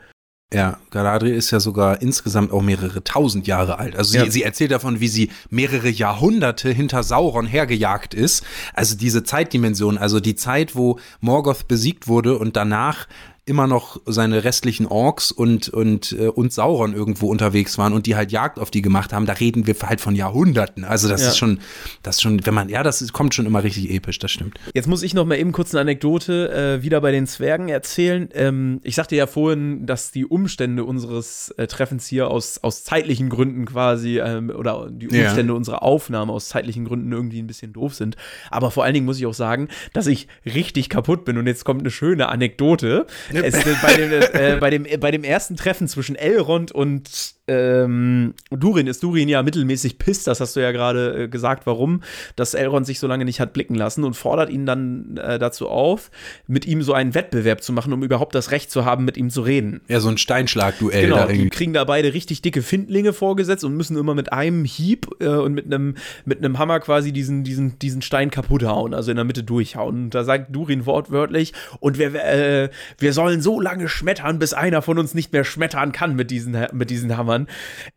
Ja, 0.53 0.79
Galadriel 0.91 1.35
ist 1.35 1.51
ja 1.51 1.59
sogar 1.59 2.01
insgesamt 2.01 2.53
auch 2.53 2.61
mehrere 2.61 3.03
tausend 3.03 3.47
Jahre 3.47 3.79
alt. 3.79 3.97
Also 3.97 4.13
sie, 4.13 4.17
ja. 4.17 4.31
sie 4.31 4.43
erzählt 4.43 4.71
davon, 4.71 5.01
wie 5.01 5.09
sie 5.09 5.29
mehrere 5.49 5.89
Jahrhunderte 5.89 6.69
hinter 6.69 7.03
Sauron 7.03 7.45
hergejagt 7.45 8.13
ist. 8.13 8.45
Also 8.73 8.95
diese 8.95 9.23
Zeitdimension, 9.23 9.97
also 9.97 10.21
die 10.21 10.35
Zeit, 10.35 10.73
wo 10.73 10.99
Morgoth 11.19 11.67
besiegt 11.67 12.07
wurde 12.07 12.37
und 12.37 12.55
danach 12.55 13.07
immer 13.47 13.65
noch 13.65 14.01
seine 14.05 14.43
restlichen 14.43 14.85
Orks 14.85 15.31
und, 15.31 15.69
und, 15.69 16.11
äh, 16.11 16.27
und 16.27 16.51
Sauron 16.51 16.93
irgendwo 16.93 17.29
unterwegs 17.29 17.77
waren 17.77 17.93
und 17.93 18.05
die 18.05 18.15
halt 18.15 18.31
Jagd 18.31 18.59
auf 18.59 18.71
die 18.71 18.81
gemacht 18.81 19.13
haben, 19.13 19.25
da 19.25 19.33
reden 19.33 19.67
wir 19.67 19.75
halt 19.83 20.01
von 20.01 20.15
Jahrhunderten. 20.15 20.83
Also 20.83 21.07
das 21.07 21.21
ja. 21.21 21.29
ist 21.29 21.37
schon, 21.37 21.59
das 22.03 22.17
ist 22.17 22.21
schon, 22.21 22.45
wenn 22.45 22.53
man, 22.53 22.67
ja, 22.67 22.83
das 22.83 23.11
kommt 23.13 23.33
schon 23.33 23.45
immer 23.45 23.63
richtig 23.63 23.89
episch, 23.89 24.19
das 24.19 24.31
stimmt. 24.31 24.59
Jetzt 24.73 24.87
muss 24.87 25.01
ich 25.01 25.13
noch 25.13 25.25
mal 25.25 25.35
eben 25.35 25.53
kurz 25.53 25.73
eine 25.73 25.81
Anekdote 25.81 26.51
äh, 26.79 26.83
wieder 26.83 26.99
bei 26.99 27.11
den 27.11 27.25
Zwergen 27.25 27.69
erzählen. 27.69 28.27
Ähm, 28.33 28.81
ich 28.83 28.95
sagte 28.95 29.15
ja 29.15 29.27
vorhin, 29.27 29.85
dass 29.85 30.11
die 30.11 30.25
Umstände 30.25 30.83
unseres 30.83 31.51
äh, 31.57 31.67
Treffens 31.67 32.05
hier 32.05 32.29
aus, 32.29 32.59
aus 32.63 32.83
zeitlichen 32.83 33.29
Gründen 33.29 33.65
quasi 33.65 34.19
ähm, 34.19 34.49
oder 34.49 34.89
die 34.91 35.07
Umstände 35.07 35.53
ja. 35.53 35.57
unserer 35.57 35.83
Aufnahme 35.83 36.33
aus 36.33 36.49
zeitlichen 36.49 36.85
Gründen 36.85 37.11
irgendwie 37.13 37.41
ein 37.41 37.47
bisschen 37.47 37.71
doof 37.71 37.95
sind. 37.95 38.17
Aber 38.51 38.71
vor 38.71 38.83
allen 38.83 38.93
Dingen 38.93 39.05
muss 39.05 39.19
ich 39.19 39.25
auch 39.25 39.33
sagen, 39.33 39.69
dass 39.93 40.07
ich 40.07 40.27
richtig 40.45 40.89
kaputt 40.89 41.23
bin. 41.23 41.37
Und 41.37 41.47
jetzt 41.47 41.63
kommt 41.63 41.81
eine 41.81 41.91
schöne 41.91 42.29
Anekdote. 42.29 43.07
Es, 43.43 43.53
äh, 43.53 43.75
bei, 43.81 43.93
dem, 43.95 44.11
äh, 44.11 44.57
bei, 44.59 44.69
dem, 44.69 44.99
bei 44.99 45.11
dem 45.11 45.23
ersten 45.23 45.55
Treffen 45.55 45.87
zwischen 45.87 46.15
Elrond 46.15 46.71
und 46.71 47.36
ähm, 47.47 48.33
Durin 48.49 48.87
ist 48.87 49.03
Durin 49.03 49.29
ja 49.29 49.43
mittelmäßig 49.43 49.97
pisst, 49.97 50.27
das 50.27 50.39
hast 50.41 50.55
du 50.55 50.59
ja 50.59 50.71
gerade 50.71 51.23
äh, 51.23 51.27
gesagt, 51.27 51.65
warum, 51.65 52.01
dass 52.35 52.53
Elrond 52.53 52.85
sich 52.85 52.99
so 52.99 53.07
lange 53.07 53.25
nicht 53.25 53.39
hat 53.39 53.53
blicken 53.53 53.75
lassen 53.75 54.03
und 54.03 54.15
fordert 54.15 54.49
ihn 54.49 54.65
dann 54.65 55.17
äh, 55.17 55.39
dazu 55.39 55.69
auf, 55.69 56.11
mit 56.47 56.65
ihm 56.65 56.81
so 56.81 56.93
einen 56.93 57.13
Wettbewerb 57.13 57.61
zu 57.61 57.73
machen, 57.73 57.93
um 57.93 58.03
überhaupt 58.03 58.35
das 58.35 58.51
Recht 58.51 58.71
zu 58.71 58.85
haben, 58.85 59.05
mit 59.05 59.17
ihm 59.17 59.29
zu 59.29 59.41
reden. 59.41 59.81
Ja, 59.87 59.99
so 59.99 60.09
ein 60.09 60.17
Steinschlag-Duell. 60.17 61.07
Genau, 61.07 61.17
da 61.17 61.27
die 61.27 61.49
kriegen 61.49 61.73
da 61.73 61.83
beide 61.83 62.13
richtig 62.13 62.41
dicke 62.41 62.61
Findlinge 62.61 63.13
vorgesetzt 63.13 63.63
und 63.63 63.75
müssen 63.75 63.97
immer 63.97 64.15
mit 64.15 64.33
einem 64.33 64.65
Hieb 64.65 65.07
äh, 65.19 65.27
und 65.27 65.53
mit 65.53 65.65
einem 65.65 65.95
mit 66.25 66.39
einem 66.39 66.59
Hammer 66.59 66.79
quasi 66.79 67.11
diesen, 67.11 67.43
diesen, 67.43 67.79
diesen 67.79 68.01
Stein 68.01 68.31
kaputt 68.31 68.63
hauen, 68.63 68.93
also 68.93 69.11
in 69.11 69.17
der 69.17 69.25
Mitte 69.25 69.43
durchhauen. 69.43 70.05
Und 70.05 70.09
da 70.15 70.23
sagt 70.23 70.55
Durin 70.55 70.85
wortwörtlich, 70.85 71.53
und 71.79 71.97
wir, 71.97 72.13
äh, 72.15 72.69
wir 72.97 73.13
sollen 73.13 73.41
so 73.41 73.61
lange 73.61 73.87
schmettern, 73.87 74.39
bis 74.39 74.53
einer 74.53 74.81
von 74.81 74.99
uns 74.99 75.13
nicht 75.13 75.33
mehr 75.33 75.43
schmettern 75.43 75.91
kann 75.91 76.15
mit 76.15 76.31
diesen, 76.31 76.57
mit 76.73 76.89
diesen 76.89 77.15
Hammern. 77.15 77.36
Mann. 77.37 77.47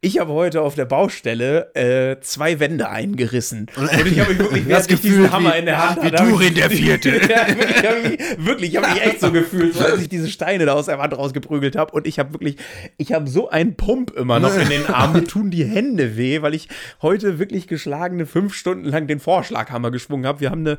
Ich 0.00 0.18
habe 0.18 0.32
heute 0.32 0.60
auf 0.62 0.74
der 0.74 0.84
Baustelle 0.84 1.74
äh, 1.74 2.20
zwei 2.20 2.60
Wände 2.60 2.88
eingerissen. 2.88 3.66
Und 3.76 3.90
ich 3.90 4.20
habe 4.20 4.30
mich 4.30 4.38
wirklich, 4.38 4.64
das 4.68 4.86
Gefühl, 4.86 5.10
diesen 5.10 5.32
Hammer 5.32 5.56
in 5.56 5.66
der 5.66 5.88
Hand 5.88 6.02
wie 6.02 6.10
Durin 6.10 6.54
der 6.54 6.70
Vierte. 6.70 7.08
ja, 7.28 7.48
wirklich, 7.48 7.84
hab 7.84 8.04
ich, 8.04 8.46
wirklich, 8.46 8.70
ich 8.70 8.76
habe 8.76 8.92
mich 8.92 9.02
echt 9.02 9.20
so 9.20 9.32
gefühlt, 9.32 9.74
so, 9.74 9.84
als 9.84 10.02
ich 10.02 10.08
diese 10.08 10.28
Steine 10.28 10.66
da 10.66 10.74
aus 10.74 10.86
der 10.86 10.98
Wand 10.98 11.16
rausgeprügelt 11.16 11.76
habe. 11.76 11.92
Und 11.92 12.06
ich 12.06 12.18
habe 12.18 12.34
wirklich, 12.34 12.56
ich 12.98 13.12
habe 13.12 13.28
so 13.28 13.48
einen 13.48 13.76
Pump 13.76 14.10
immer 14.10 14.40
noch 14.40 14.56
in 14.56 14.68
den 14.68 14.86
Armen. 14.86 15.20
Mir 15.20 15.24
tun 15.24 15.50
die 15.50 15.64
Hände 15.64 16.16
weh, 16.16 16.42
weil 16.42 16.54
ich 16.54 16.68
heute 17.02 17.38
wirklich 17.38 17.66
geschlagene 17.66 18.26
fünf 18.26 18.54
Stunden 18.54 18.84
lang 18.84 19.06
den 19.06 19.20
Vorschlaghammer 19.20 19.90
geschwungen 19.90 20.26
habe. 20.26 20.40
Wir 20.40 20.50
haben 20.50 20.66
eine, 20.66 20.78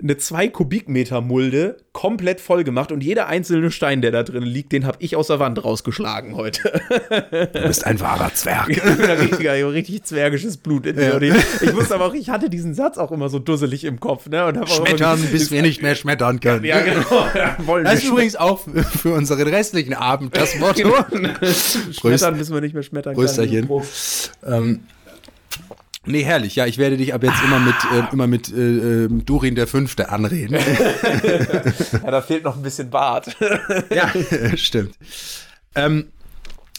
eine 0.00 0.16
zwei 0.16 0.48
Kubikmeter 0.48 1.20
Mulde 1.20 1.76
komplett 1.92 2.40
voll 2.40 2.64
gemacht 2.64 2.92
und 2.92 3.02
jeder 3.02 3.26
einzelne 3.26 3.70
Stein, 3.70 4.02
der 4.02 4.10
da 4.10 4.22
drin 4.22 4.42
liegt, 4.42 4.72
den 4.72 4.86
habe 4.86 4.98
ich 5.00 5.16
aus 5.16 5.28
der 5.28 5.38
Wand 5.38 5.64
rausgeschlagen 5.64 6.36
heute. 6.36 6.80
Du 7.52 7.62
bist 7.62 7.86
ein 7.86 7.95
wahrer 8.00 8.32
Zwerg. 8.34 8.68
ich 8.68 8.82
bin 8.82 9.00
ein 9.00 9.18
richtiger, 9.18 9.72
richtig 9.72 10.04
zwergisches 10.04 10.56
Blut 10.56 10.86
in 10.86 10.96
mir. 10.96 11.22
Ja. 11.22 11.36
Ich 11.60 11.74
wusste 11.74 11.94
aber 11.94 12.06
auch, 12.06 12.14
ich 12.14 12.30
hatte 12.30 12.50
diesen 12.50 12.74
Satz 12.74 12.98
auch 12.98 13.12
immer 13.12 13.28
so 13.28 13.38
dusselig 13.38 13.84
im 13.84 14.00
Kopf. 14.00 14.28
Ne? 14.28 14.44
Und 14.46 14.68
schmettern, 14.68 15.18
immer, 15.18 15.28
bis 15.28 15.50
wir 15.50 15.62
nicht 15.62 15.82
mehr 15.82 15.94
schmettern 15.94 16.40
können. 16.40 16.64
Ja, 16.64 16.80
genau. 16.80 17.82
das 17.82 18.02
ist 18.02 18.08
übrigens 18.08 18.36
auch 18.36 18.60
für 19.00 19.12
unseren 19.12 19.48
restlichen 19.48 19.94
Abend 19.94 20.36
das 20.36 20.56
Motto. 20.58 20.94
schmettern, 21.92 22.38
bis 22.38 22.52
wir 22.52 22.60
nicht 22.60 22.74
mehr 22.74 22.82
schmettern 22.82 23.14
können. 23.16 23.68
Ähm, 24.44 24.80
Nee, 26.08 26.22
herrlich. 26.22 26.54
Ja, 26.54 26.66
ich 26.66 26.78
werde 26.78 26.96
dich 26.96 27.12
ab 27.14 27.24
jetzt 27.24 27.42
immer 27.42 27.58
mit, 27.58 27.74
äh, 27.92 28.12
immer 28.12 28.28
mit 28.28 28.52
äh, 28.52 29.06
äh 29.06 29.08
Durin 29.08 29.56
der 29.56 29.66
Fünfte 29.66 30.08
anreden. 30.08 30.56
ja, 30.56 32.10
da 32.12 32.22
fehlt 32.22 32.44
noch 32.44 32.56
ein 32.56 32.62
bisschen 32.62 32.90
Bart. 32.90 33.36
ja, 33.90 34.12
stimmt. 34.56 34.94
Ähm, 35.74 36.06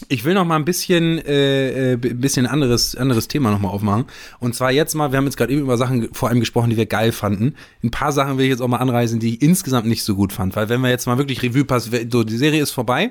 ich 0.08 0.24
will 0.24 0.34
noch 0.34 0.44
mal 0.44 0.56
ein 0.56 0.64
bisschen, 0.64 1.18
äh, 1.18 1.94
ein 1.94 2.02
äh, 2.02 2.14
bisschen 2.14 2.46
anderes, 2.46 2.94
anderes 2.94 3.26
Thema 3.26 3.50
noch 3.50 3.58
mal 3.58 3.70
aufmachen. 3.70 4.04
Und 4.38 4.54
zwar 4.54 4.70
jetzt 4.70 4.94
mal, 4.94 5.10
wir 5.10 5.16
haben 5.16 5.24
jetzt 5.24 5.36
gerade 5.36 5.52
eben 5.52 5.62
über 5.62 5.76
Sachen 5.76 6.08
vor 6.12 6.28
allem 6.28 6.40
gesprochen, 6.40 6.70
die 6.70 6.76
wir 6.76 6.86
geil 6.86 7.12
fanden. 7.12 7.54
Ein 7.82 7.90
paar 7.90 8.12
Sachen 8.12 8.38
will 8.38 8.44
ich 8.44 8.50
jetzt 8.50 8.60
auch 8.60 8.68
mal 8.68 8.78
anreisen, 8.78 9.18
die 9.18 9.34
ich 9.34 9.42
insgesamt 9.42 9.86
nicht 9.86 10.04
so 10.04 10.14
gut 10.14 10.32
fand. 10.32 10.54
Weil 10.54 10.68
wenn 10.68 10.80
wir 10.80 10.90
jetzt 10.90 11.06
mal 11.06 11.18
wirklich 11.18 11.42
Revue 11.42 11.64
passen, 11.64 12.10
so 12.10 12.22
die 12.22 12.36
Serie 12.36 12.62
ist 12.62 12.70
vorbei 12.70 13.10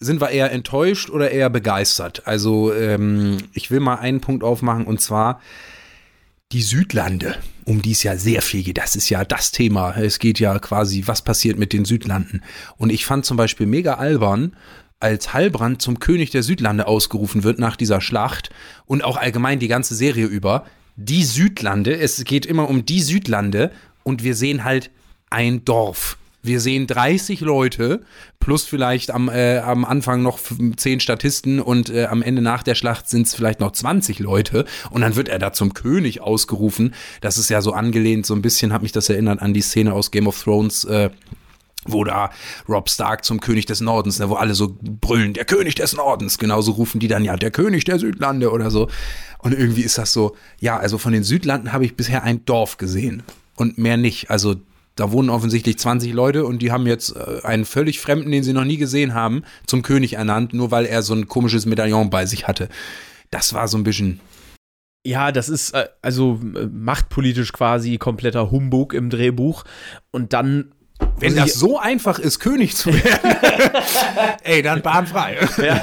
sind 0.00 0.20
wir 0.20 0.30
eher 0.30 0.52
enttäuscht 0.52 1.08
oder 1.08 1.30
eher 1.30 1.48
begeistert? 1.50 2.26
Also 2.26 2.74
ähm, 2.74 3.38
ich 3.52 3.70
will 3.70 3.80
mal 3.80 3.96
einen 3.96 4.20
Punkt 4.20 4.44
aufmachen 4.44 4.84
und 4.84 5.00
zwar 5.00 5.40
die 6.52 6.62
Südlande, 6.62 7.36
um 7.64 7.82
die 7.82 7.92
es 7.92 8.02
ja 8.02 8.16
sehr 8.16 8.42
viel 8.42 8.62
geht. 8.62 8.78
Das 8.78 8.96
ist 8.96 9.08
ja 9.08 9.24
das 9.24 9.50
Thema. 9.50 9.94
Es 9.96 10.18
geht 10.18 10.38
ja 10.38 10.58
quasi, 10.58 11.04
was 11.06 11.22
passiert 11.22 11.58
mit 11.58 11.72
den 11.72 11.84
Südlanden. 11.84 12.42
Und 12.76 12.90
ich 12.90 13.06
fand 13.06 13.24
zum 13.24 13.36
Beispiel 13.36 13.66
mega 13.66 13.94
albern, 13.94 14.54
als 15.04 15.34
Heilbrand 15.34 15.82
zum 15.82 16.00
König 16.00 16.30
der 16.30 16.42
Südlande 16.42 16.86
ausgerufen 16.86 17.44
wird 17.44 17.58
nach 17.58 17.76
dieser 17.76 18.00
Schlacht 18.00 18.48
und 18.86 19.04
auch 19.04 19.18
allgemein 19.18 19.58
die 19.58 19.68
ganze 19.68 19.94
Serie 19.94 20.24
über. 20.24 20.64
Die 20.96 21.24
Südlande, 21.24 21.96
es 21.96 22.24
geht 22.24 22.46
immer 22.46 22.68
um 22.70 22.86
die 22.86 23.02
Südlande 23.02 23.70
und 24.02 24.24
wir 24.24 24.34
sehen 24.34 24.64
halt 24.64 24.90
ein 25.28 25.64
Dorf 25.64 26.16
wir 26.44 26.60
sehen 26.60 26.86
30 26.86 27.40
Leute 27.40 28.02
plus 28.38 28.64
vielleicht 28.64 29.10
am, 29.10 29.30
äh, 29.30 29.58
am 29.58 29.84
Anfang 29.86 30.22
noch 30.22 30.38
10 30.76 31.00
Statisten 31.00 31.58
und 31.58 31.88
äh, 31.88 32.04
am 32.04 32.20
Ende 32.20 32.42
nach 32.42 32.62
der 32.62 32.74
Schlacht 32.74 33.08
sind 33.08 33.26
es 33.26 33.34
vielleicht 33.34 33.60
noch 33.60 33.72
20 33.72 34.18
Leute 34.18 34.66
und 34.90 35.00
dann 35.00 35.16
wird 35.16 35.30
er 35.30 35.38
da 35.38 35.54
zum 35.54 35.72
König 35.72 36.20
ausgerufen. 36.20 36.94
Das 37.22 37.38
ist 37.38 37.48
ja 37.48 37.62
so 37.62 37.72
angelehnt, 37.72 38.26
so 38.26 38.34
ein 38.34 38.42
bisschen 38.42 38.74
hat 38.74 38.82
mich 38.82 38.92
das 38.92 39.08
erinnert 39.08 39.40
an 39.40 39.54
die 39.54 39.62
Szene 39.62 39.94
aus 39.94 40.10
Game 40.10 40.26
of 40.26 40.40
Thrones. 40.40 40.84
Äh, 40.84 41.08
wo 41.86 42.04
da 42.04 42.30
Rob 42.68 42.88
Stark 42.88 43.24
zum 43.24 43.40
König 43.40 43.66
des 43.66 43.80
Nordens, 43.80 44.18
ne, 44.18 44.28
wo 44.28 44.34
alle 44.34 44.54
so 44.54 44.76
brüllen, 44.80 45.34
der 45.34 45.44
König 45.44 45.74
des 45.74 45.94
Nordens, 45.94 46.38
genauso 46.38 46.72
rufen 46.72 47.00
die 47.00 47.08
dann 47.08 47.24
ja, 47.24 47.36
der 47.36 47.50
König 47.50 47.84
der 47.84 47.98
Südlande 47.98 48.50
oder 48.50 48.70
so. 48.70 48.88
Und 49.38 49.52
irgendwie 49.52 49.82
ist 49.82 49.98
das 49.98 50.12
so, 50.12 50.36
ja, 50.60 50.78
also 50.78 50.98
von 50.98 51.12
den 51.12 51.24
Südlanden 51.24 51.72
habe 51.72 51.84
ich 51.84 51.96
bisher 51.96 52.22
ein 52.22 52.44
Dorf 52.44 52.78
gesehen 52.78 53.22
und 53.56 53.78
mehr 53.78 53.96
nicht. 53.96 54.30
Also 54.30 54.56
da 54.96 55.10
wohnen 55.10 55.30
offensichtlich 55.30 55.78
20 55.78 56.12
Leute 56.12 56.44
und 56.46 56.60
die 56.60 56.70
haben 56.70 56.86
jetzt 56.86 57.16
äh, 57.16 57.44
einen 57.44 57.64
völlig 57.64 58.00
Fremden, 58.00 58.30
den 58.30 58.44
sie 58.44 58.52
noch 58.52 58.64
nie 58.64 58.76
gesehen 58.76 59.14
haben, 59.14 59.42
zum 59.66 59.82
König 59.82 60.14
ernannt, 60.14 60.54
nur 60.54 60.70
weil 60.70 60.86
er 60.86 61.02
so 61.02 61.14
ein 61.14 61.28
komisches 61.28 61.66
Medaillon 61.66 62.10
bei 62.10 62.26
sich 62.26 62.46
hatte. 62.46 62.68
Das 63.30 63.52
war 63.54 63.66
so 63.66 63.76
ein 63.76 63.84
bisschen. 63.84 64.20
Ja, 65.06 65.32
das 65.32 65.48
ist 65.48 65.74
äh, 65.74 65.88
also 66.00 66.40
äh, 66.54 66.66
machtpolitisch 66.66 67.52
quasi 67.52 67.98
kompletter 67.98 68.50
Humbug 68.50 68.94
im 68.94 69.10
Drehbuch. 69.10 69.64
Und 70.12 70.32
dann 70.32 70.73
wenn 71.18 71.34
das 71.34 71.54
so 71.54 71.78
einfach 71.78 72.18
ist, 72.18 72.38
König 72.38 72.76
zu 72.76 72.92
werden, 72.92 73.36
ey, 74.42 74.62
dann 74.62 74.80
bahnfrei. 74.82 75.38
ja, 75.58 75.82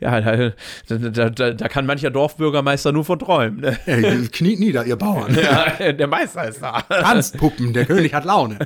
ja 0.20 0.50
da, 0.88 1.30
da, 1.30 1.50
da, 1.52 1.68
kann 1.68 1.86
mancher 1.86 2.10
Dorfbürgermeister 2.10 2.92
nur 2.92 3.04
von 3.04 3.18
träumen. 3.18 3.60
Ne? 3.60 3.78
Ey, 3.86 4.28
kniet 4.28 4.60
nieder, 4.60 4.84
ihr 4.84 4.96
Bauern. 4.96 5.36
Ja, 5.42 5.92
der 5.92 6.06
Meister 6.06 6.46
ist 6.46 6.62
da. 6.62 6.82
Tanzpuppen, 6.82 7.72
der 7.72 7.86
König 7.86 8.14
hat 8.14 8.24
Laune. 8.24 8.58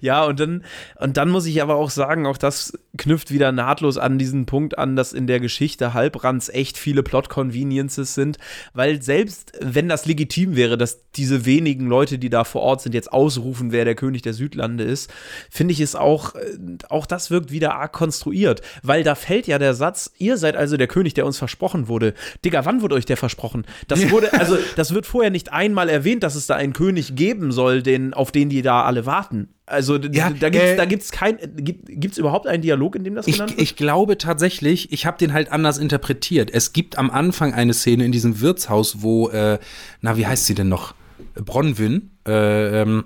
ja, 0.00 0.24
und 0.24 0.38
dann, 0.38 0.64
und 0.98 1.16
dann 1.16 1.30
muss 1.30 1.46
ich 1.46 1.62
aber 1.62 1.76
auch 1.76 1.90
sagen, 1.90 2.26
auch 2.26 2.36
das 2.36 2.72
knüpft 2.98 3.30
wieder 3.30 3.52
nahtlos 3.52 3.96
an 3.96 4.18
diesen 4.18 4.44
Punkt 4.44 4.76
an, 4.76 4.96
dass 4.96 5.12
in 5.12 5.26
der 5.26 5.40
Geschichte 5.40 5.94
Halbrands 5.94 6.48
echt 6.50 6.76
viele 6.76 7.02
Plot-Conveniences 7.02 8.14
sind, 8.14 8.38
weil 8.74 9.02
selbst 9.02 9.52
wenn 9.60 9.88
das 9.88 10.04
legitim 10.04 10.56
wäre, 10.56 10.76
dass 10.76 11.10
diese 11.12 11.46
wenigen 11.46 11.86
Leute, 11.86 12.18
die 12.18 12.28
da 12.28 12.44
vor 12.44 12.62
Ort 12.62 12.82
sind, 12.82 12.94
jetzt 12.94 13.12
ausrufen, 13.12 13.72
wer 13.72 13.84
der 13.84 13.94
König 13.94 14.22
der 14.22 14.31
der 14.32 14.38
Südlande 14.38 14.84
ist, 14.84 15.12
finde 15.50 15.72
ich 15.72 15.80
es 15.80 15.94
auch, 15.94 16.34
äh, 16.34 16.58
auch 16.88 17.06
das 17.06 17.30
wirkt 17.30 17.52
wieder 17.52 17.74
arg 17.74 17.92
konstruiert, 17.92 18.62
weil 18.82 19.04
da 19.04 19.14
fällt 19.14 19.46
ja 19.46 19.58
der 19.58 19.74
Satz, 19.74 20.10
ihr 20.18 20.36
seid 20.36 20.56
also 20.56 20.76
der 20.76 20.88
König, 20.88 21.14
der 21.14 21.26
uns 21.26 21.38
versprochen 21.38 21.88
wurde. 21.88 22.14
Digga, 22.44 22.64
wann 22.64 22.82
wurde 22.82 22.94
euch 22.94 23.04
der 23.04 23.16
versprochen? 23.16 23.64
Das 23.88 24.10
wurde, 24.10 24.32
also, 24.32 24.56
das 24.76 24.94
wird 24.94 25.06
vorher 25.06 25.30
nicht 25.30 25.52
einmal 25.52 25.88
erwähnt, 25.88 26.22
dass 26.22 26.34
es 26.34 26.46
da 26.46 26.56
einen 26.56 26.72
König 26.72 27.14
geben 27.14 27.52
soll, 27.52 27.82
den, 27.82 28.14
auf 28.14 28.32
den 28.32 28.48
die 28.48 28.62
da 28.62 28.82
alle 28.82 29.06
warten. 29.06 29.48
Also 29.66 29.96
ja, 29.96 30.30
da 30.30 30.50
gibt 30.50 30.64
es 30.64 30.70
äh, 30.70 30.76
da 30.76 30.84
gibt's 30.84 31.12
kein, 31.12 31.38
gibt 31.56 32.12
es 32.12 32.18
überhaupt 32.18 32.46
einen 32.46 32.62
Dialog, 32.62 32.96
in 32.96 33.04
dem 33.04 33.14
das 33.14 33.26
genannt 33.26 33.52
ich, 33.52 33.56
wird? 33.56 33.62
Ich 33.62 33.76
glaube 33.76 34.18
tatsächlich, 34.18 34.92
ich 34.92 35.06
habe 35.06 35.18
den 35.18 35.32
halt 35.32 35.52
anders 35.52 35.78
interpretiert. 35.78 36.50
Es 36.52 36.72
gibt 36.72 36.98
am 36.98 37.10
Anfang 37.10 37.54
eine 37.54 37.72
Szene 37.72 38.04
in 38.04 38.12
diesem 38.12 38.40
Wirtshaus, 38.40 39.02
wo, 39.02 39.28
äh, 39.28 39.58
na, 40.00 40.16
wie 40.16 40.26
heißt 40.26 40.46
sie 40.46 40.54
denn 40.54 40.68
noch? 40.68 40.94
Bronwyn, 41.34 42.10
äh, 42.26 42.82
ähm, 42.82 43.04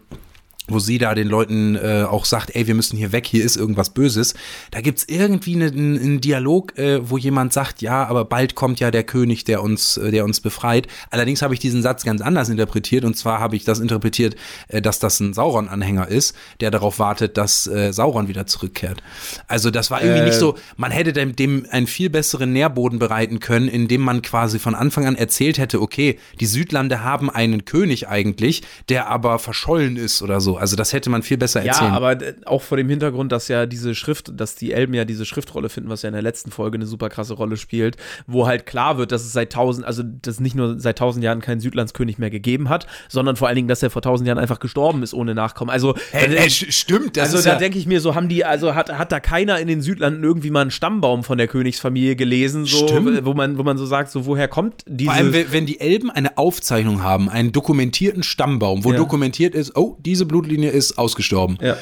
wo 0.68 0.78
sie 0.78 0.98
da 0.98 1.14
den 1.14 1.28
Leuten 1.28 1.76
äh, 1.76 2.04
auch 2.08 2.24
sagt, 2.24 2.54
ey, 2.54 2.66
wir 2.66 2.74
müssen 2.74 2.96
hier 2.96 3.12
weg, 3.12 3.26
hier 3.26 3.44
ist 3.44 3.56
irgendwas 3.56 3.90
Böses. 3.90 4.34
Da 4.70 4.80
gibt's 4.80 5.04
irgendwie 5.08 5.54
einen, 5.54 5.98
einen 5.98 6.20
Dialog, 6.20 6.76
äh, 6.78 7.08
wo 7.08 7.18
jemand 7.18 7.52
sagt, 7.52 7.82
ja, 7.82 8.04
aber 8.06 8.24
bald 8.24 8.54
kommt 8.54 8.80
ja 8.80 8.90
der 8.90 9.04
König, 9.04 9.44
der 9.44 9.62
uns, 9.62 9.96
äh, 9.96 10.10
der 10.10 10.24
uns 10.24 10.40
befreit. 10.40 10.88
Allerdings 11.10 11.42
habe 11.42 11.54
ich 11.54 11.60
diesen 11.60 11.82
Satz 11.82 12.04
ganz 12.04 12.20
anders 12.20 12.48
interpretiert 12.48 13.04
und 13.04 13.16
zwar 13.16 13.40
habe 13.40 13.56
ich 13.56 13.64
das 13.64 13.78
interpretiert, 13.78 14.36
äh, 14.68 14.82
dass 14.82 14.98
das 14.98 15.20
ein 15.20 15.34
Sauron-Anhänger 15.34 16.08
ist, 16.08 16.34
der 16.60 16.70
darauf 16.70 16.98
wartet, 16.98 17.36
dass 17.36 17.66
äh, 17.66 17.92
Sauron 17.92 18.28
wieder 18.28 18.46
zurückkehrt. 18.46 19.02
Also 19.46 19.70
das 19.70 19.90
war 19.90 20.02
irgendwie 20.02 20.24
nicht 20.24 20.34
so, 20.38 20.56
man 20.76 20.90
hätte 20.90 21.12
dem, 21.12 21.36
dem 21.36 21.66
einen 21.70 21.86
viel 21.86 22.10
besseren 22.10 22.52
Nährboden 22.52 22.98
bereiten 22.98 23.40
können, 23.40 23.68
indem 23.68 24.00
man 24.00 24.22
quasi 24.22 24.58
von 24.58 24.74
Anfang 24.74 25.06
an 25.06 25.16
erzählt 25.16 25.58
hätte, 25.58 25.80
okay, 25.80 26.18
die 26.40 26.46
Südlande 26.46 27.04
haben 27.04 27.30
einen 27.30 27.64
König 27.64 28.08
eigentlich, 28.08 28.62
der 28.88 29.08
aber 29.08 29.38
verschollen 29.38 29.96
ist 29.96 30.22
oder 30.22 30.40
so. 30.40 30.55
So, 30.56 30.60
also 30.60 30.76
das 30.76 30.92
hätte 30.92 31.10
man 31.10 31.22
viel 31.22 31.36
besser 31.36 31.62
erzählen. 31.62 31.90
Ja, 31.90 31.96
aber 31.96 32.18
auch 32.46 32.62
vor 32.62 32.76
dem 32.76 32.88
Hintergrund, 32.88 33.30
dass 33.32 33.48
ja 33.48 33.66
diese 33.66 33.94
Schrift, 33.94 34.32
dass 34.34 34.54
die 34.54 34.72
Elben 34.72 34.94
ja 34.94 35.04
diese 35.04 35.26
Schriftrolle 35.26 35.68
finden, 35.68 35.90
was 35.90 36.02
ja 36.02 36.08
in 36.08 36.14
der 36.14 36.22
letzten 36.22 36.50
Folge 36.50 36.76
eine 36.76 36.86
super 36.86 37.08
krasse 37.08 37.34
Rolle 37.34 37.56
spielt, 37.56 37.96
wo 38.26 38.46
halt 38.46 38.66
klar 38.66 38.98
wird, 38.98 39.12
dass 39.12 39.22
es 39.22 39.32
seit 39.32 39.52
tausend, 39.52 39.86
also 39.86 40.02
dass 40.02 40.34
es 40.34 40.40
nicht 40.40 40.56
nur 40.56 40.80
seit 40.80 40.98
tausend 40.98 41.24
Jahren 41.24 41.40
keinen 41.40 41.60
Südlandskönig 41.60 42.18
mehr 42.18 42.30
gegeben 42.30 42.68
hat, 42.68 42.86
sondern 43.08 43.36
vor 43.36 43.48
allen 43.48 43.56
Dingen, 43.56 43.68
dass 43.68 43.82
er 43.82 43.90
vor 43.90 44.02
tausend 44.02 44.26
Jahren 44.26 44.38
einfach 44.38 44.58
gestorben 44.58 45.02
ist 45.02 45.14
ohne 45.14 45.34
Nachkommen. 45.34 45.70
Also, 45.70 45.94
hey, 46.10 46.34
äh, 46.34 46.50
stimmt, 46.50 47.16
das 47.16 47.34
also 47.34 47.44
da 47.44 47.54
ja 47.54 47.58
denke 47.58 47.78
ich 47.78 47.86
mir 47.86 48.00
so, 48.00 48.14
haben 48.14 48.28
die, 48.28 48.44
also 48.44 48.74
hat, 48.74 48.96
hat 48.96 49.12
da 49.12 49.20
keiner 49.20 49.58
in 49.58 49.68
den 49.68 49.82
Südlanden 49.82 50.24
irgendwie 50.24 50.50
mal 50.50 50.62
einen 50.62 50.70
Stammbaum 50.70 51.24
von 51.24 51.38
der 51.38 51.48
Königsfamilie 51.48 52.16
gelesen, 52.16 52.64
so, 52.64 52.88
stimmt. 52.88 53.24
wo 53.24 53.34
man, 53.34 53.58
wo 53.58 53.62
man 53.62 53.76
so 53.76 53.86
sagt, 53.86 54.10
so 54.10 54.26
woher 54.26 54.48
kommt 54.48 54.82
diese. 54.86 55.10
Vor 55.10 55.18
allem, 55.18 55.34
wenn 55.50 55.66
die 55.66 55.80
Elben 55.80 56.10
eine 56.10 56.38
Aufzeichnung 56.38 57.02
haben, 57.02 57.28
einen 57.28 57.52
dokumentierten 57.52 58.22
Stammbaum, 58.22 58.84
wo 58.84 58.92
ja. 58.92 58.98
dokumentiert 58.98 59.54
ist, 59.54 59.76
oh, 59.76 59.96
diese 60.00 60.26
Blutlinie 60.46 60.70
ist 60.70 60.98
ausgestorben. 60.98 61.58
Ja. 61.60 61.76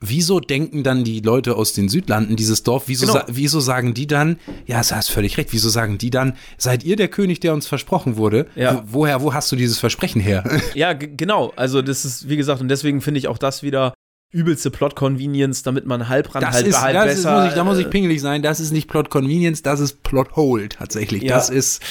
Wieso 0.00 0.40
denken 0.40 0.82
dann 0.82 1.04
die 1.04 1.20
Leute 1.20 1.56
aus 1.56 1.72
den 1.72 1.88
Südlanden 1.88 2.36
dieses 2.36 2.62
Dorf, 2.62 2.84
wieso, 2.86 3.06
genau. 3.06 3.20
sa 3.20 3.24
wieso 3.28 3.60
sagen 3.60 3.94
die 3.94 4.06
dann, 4.06 4.38
ja, 4.66 4.82
du 4.82 4.94
hast 4.94 5.08
völlig 5.08 5.38
recht, 5.38 5.52
wieso 5.52 5.70
sagen 5.70 5.96
die 5.96 6.10
dann, 6.10 6.34
seid 6.58 6.84
ihr 6.84 6.96
der 6.96 7.08
König, 7.08 7.40
der 7.40 7.54
uns 7.54 7.66
versprochen 7.66 8.16
wurde? 8.16 8.46
Ja. 8.56 8.84
Wo, 8.88 9.00
woher, 9.00 9.22
wo 9.22 9.32
hast 9.32 9.50
du 9.52 9.56
dieses 9.56 9.78
Versprechen 9.78 10.20
her? 10.20 10.44
Ja, 10.74 10.92
genau. 10.92 11.52
Also 11.56 11.80
das 11.80 12.04
ist, 12.04 12.28
wie 12.28 12.36
gesagt, 12.36 12.60
und 12.60 12.68
deswegen 12.68 13.00
finde 13.00 13.18
ich 13.18 13.28
auch 13.28 13.38
das 13.38 13.62
wieder 13.62 13.94
übelste 14.30 14.70
Plot-Convenience, 14.70 15.62
damit 15.62 15.86
man 15.86 16.08
Halbrand 16.08 16.44
das 16.44 16.56
halt 16.56 16.66
ist, 16.66 16.80
halt 16.80 16.94
das 16.94 17.04
besser. 17.06 17.18
Ist, 17.18 17.40
muss 17.40 17.48
ich, 17.48 17.54
da 17.54 17.64
muss 17.64 17.78
ich 17.78 17.88
pingelig 17.88 18.20
sein, 18.20 18.42
das 18.42 18.60
ist 18.60 18.72
nicht 18.72 18.88
Plot-Convenience, 18.88 19.62
das 19.62 19.80
ist 19.80 20.02
Plot-Hole 20.02 20.68
tatsächlich. 20.68 21.22
Ja. 21.22 21.36
Das 21.36 21.48
ist 21.48 21.82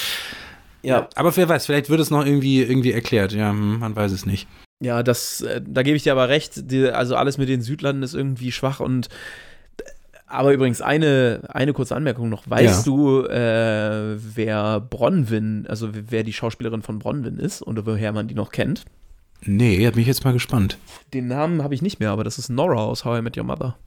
ja. 0.84 1.10
Aber 1.16 1.36
wer 1.36 1.50
weiß, 1.50 1.66
vielleicht 1.66 1.90
wird 1.90 2.00
es 2.00 2.12
noch 2.12 2.24
irgendwie, 2.24 2.62
irgendwie 2.62 2.92
erklärt. 2.92 3.32
Ja, 3.34 3.50
hm, 3.50 3.80
man 3.80 3.96
weiß 3.96 4.12
es 4.12 4.28
nicht. 4.28 4.48
Ja, 4.82 5.04
das, 5.04 5.42
äh, 5.42 5.62
da 5.66 5.84
gebe 5.84 5.96
ich 5.98 6.04
dir 6.04 6.12
aber 6.12 6.30
recht. 6.30 6.72
Die, 6.72 6.90
also 6.90 7.16
alles 7.16 7.38
mit 7.38 7.50
den 7.50 7.62
Südlanden 7.62 8.04
ist 8.04 8.14
irgendwie 8.14 8.52
schwach 8.52 8.80
und 8.80 9.10
aber 10.28 10.54
übrigens 10.54 10.82
eine, 10.82 11.42
eine 11.50 11.74
kurze 11.74 11.96
Anmerkung 11.96 12.30
noch. 12.30 12.50
Weißt 12.50 12.86
ja. 12.86 12.92
du, 12.92 13.26
äh, 13.26 14.18
wer 14.18 14.82
Bronwyn, 14.82 15.66
also 15.68 15.90
wer 15.94 16.24
die 16.24 16.34
Schauspielerin 16.34 16.82
von 16.82 17.00
Bronwyn 17.00 17.38
ist 17.38 17.62
oder 17.62 17.86
woher 17.86 18.12
man 18.12 18.28
die 18.28 18.36
noch 18.36 18.52
kennt? 18.52 18.86
Nee, 19.44 19.86
hat 19.86 19.96
mich 19.96 20.08
jetzt 20.08 20.24
mal 20.26 20.34
gespannt. 20.34 20.78
Den 21.14 21.28
Namen 21.28 21.64
habe 21.64 21.76
ich 21.76 21.82
nicht 21.82 22.00
mehr, 22.00 22.10
aber 22.10 22.24
das 22.24 22.40
ist 22.40 22.50
Nora 22.50 22.84
aus 22.84 23.06
How 23.06 23.20
I 23.20 23.22
Met 23.22 23.38
Your 23.38 23.44
Mother. 23.44 23.78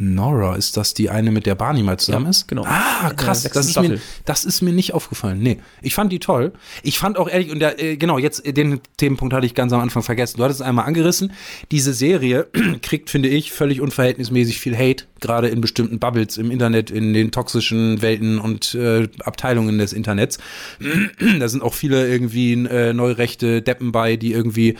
Nora, 0.00 0.54
ist 0.54 0.76
das 0.76 0.94
die 0.94 1.10
eine, 1.10 1.32
mit 1.32 1.44
der 1.44 1.56
Barney 1.56 1.82
mal 1.82 1.98
zusammen 1.98 2.26
ja, 2.26 2.30
ist? 2.30 2.46
Genau. 2.46 2.64
Ah, 2.64 3.12
krass. 3.16 3.42
Das 3.42 3.66
ist, 3.66 3.80
mir, 3.80 4.00
das 4.24 4.44
ist 4.44 4.62
mir 4.62 4.72
nicht 4.72 4.94
aufgefallen. 4.94 5.40
Nee. 5.40 5.58
Ich 5.82 5.94
fand 5.94 6.12
die 6.12 6.20
toll. 6.20 6.52
Ich 6.84 6.98
fand 6.98 7.18
auch 7.18 7.28
ehrlich, 7.28 7.50
und 7.50 7.58
der, 7.58 7.82
äh, 7.82 7.96
genau, 7.96 8.18
jetzt 8.18 8.46
äh, 8.46 8.52
den 8.52 8.80
Themenpunkt 8.96 9.34
hatte 9.34 9.44
ich 9.44 9.54
ganz 9.54 9.72
am 9.72 9.80
Anfang 9.80 10.04
vergessen. 10.04 10.38
Du 10.38 10.44
hattest 10.44 10.60
es 10.60 10.66
einmal 10.66 10.86
angerissen. 10.86 11.32
Diese 11.72 11.92
Serie 11.92 12.46
kriegt, 12.82 13.10
finde 13.10 13.28
ich, 13.28 13.50
völlig 13.50 13.80
unverhältnismäßig 13.80 14.60
viel 14.60 14.76
Hate, 14.76 15.04
gerade 15.20 15.48
in 15.48 15.60
bestimmten 15.60 15.98
Bubbles 15.98 16.36
im 16.36 16.52
Internet, 16.52 16.90
in 16.92 17.12
den 17.12 17.32
toxischen 17.32 18.00
Welten 18.00 18.38
und 18.38 18.76
äh, 18.76 19.08
Abteilungen 19.24 19.78
des 19.78 19.92
Internets. 19.92 20.38
da 21.40 21.48
sind 21.48 21.62
auch 21.62 21.74
viele 21.74 22.08
irgendwie 22.08 22.52
äh, 22.52 22.92
neurechte 22.92 23.62
Deppen 23.62 23.90
bei, 23.90 24.16
die 24.16 24.32
irgendwie 24.32 24.76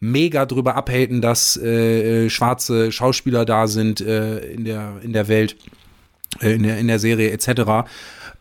mega 0.00 0.46
drüber 0.46 0.74
abhaten, 0.74 1.20
dass 1.20 1.56
äh, 1.56 2.24
äh, 2.26 2.30
schwarze 2.30 2.90
Schauspieler 2.90 3.44
da 3.44 3.66
sind 3.66 4.00
äh, 4.00 4.38
in, 4.46 4.64
der, 4.64 5.00
in 5.02 5.12
der 5.12 5.28
Welt, 5.28 5.56
äh, 6.40 6.54
in, 6.54 6.62
der, 6.62 6.78
in 6.78 6.88
der 6.88 6.98
Serie 6.98 7.30
etc. 7.30 7.88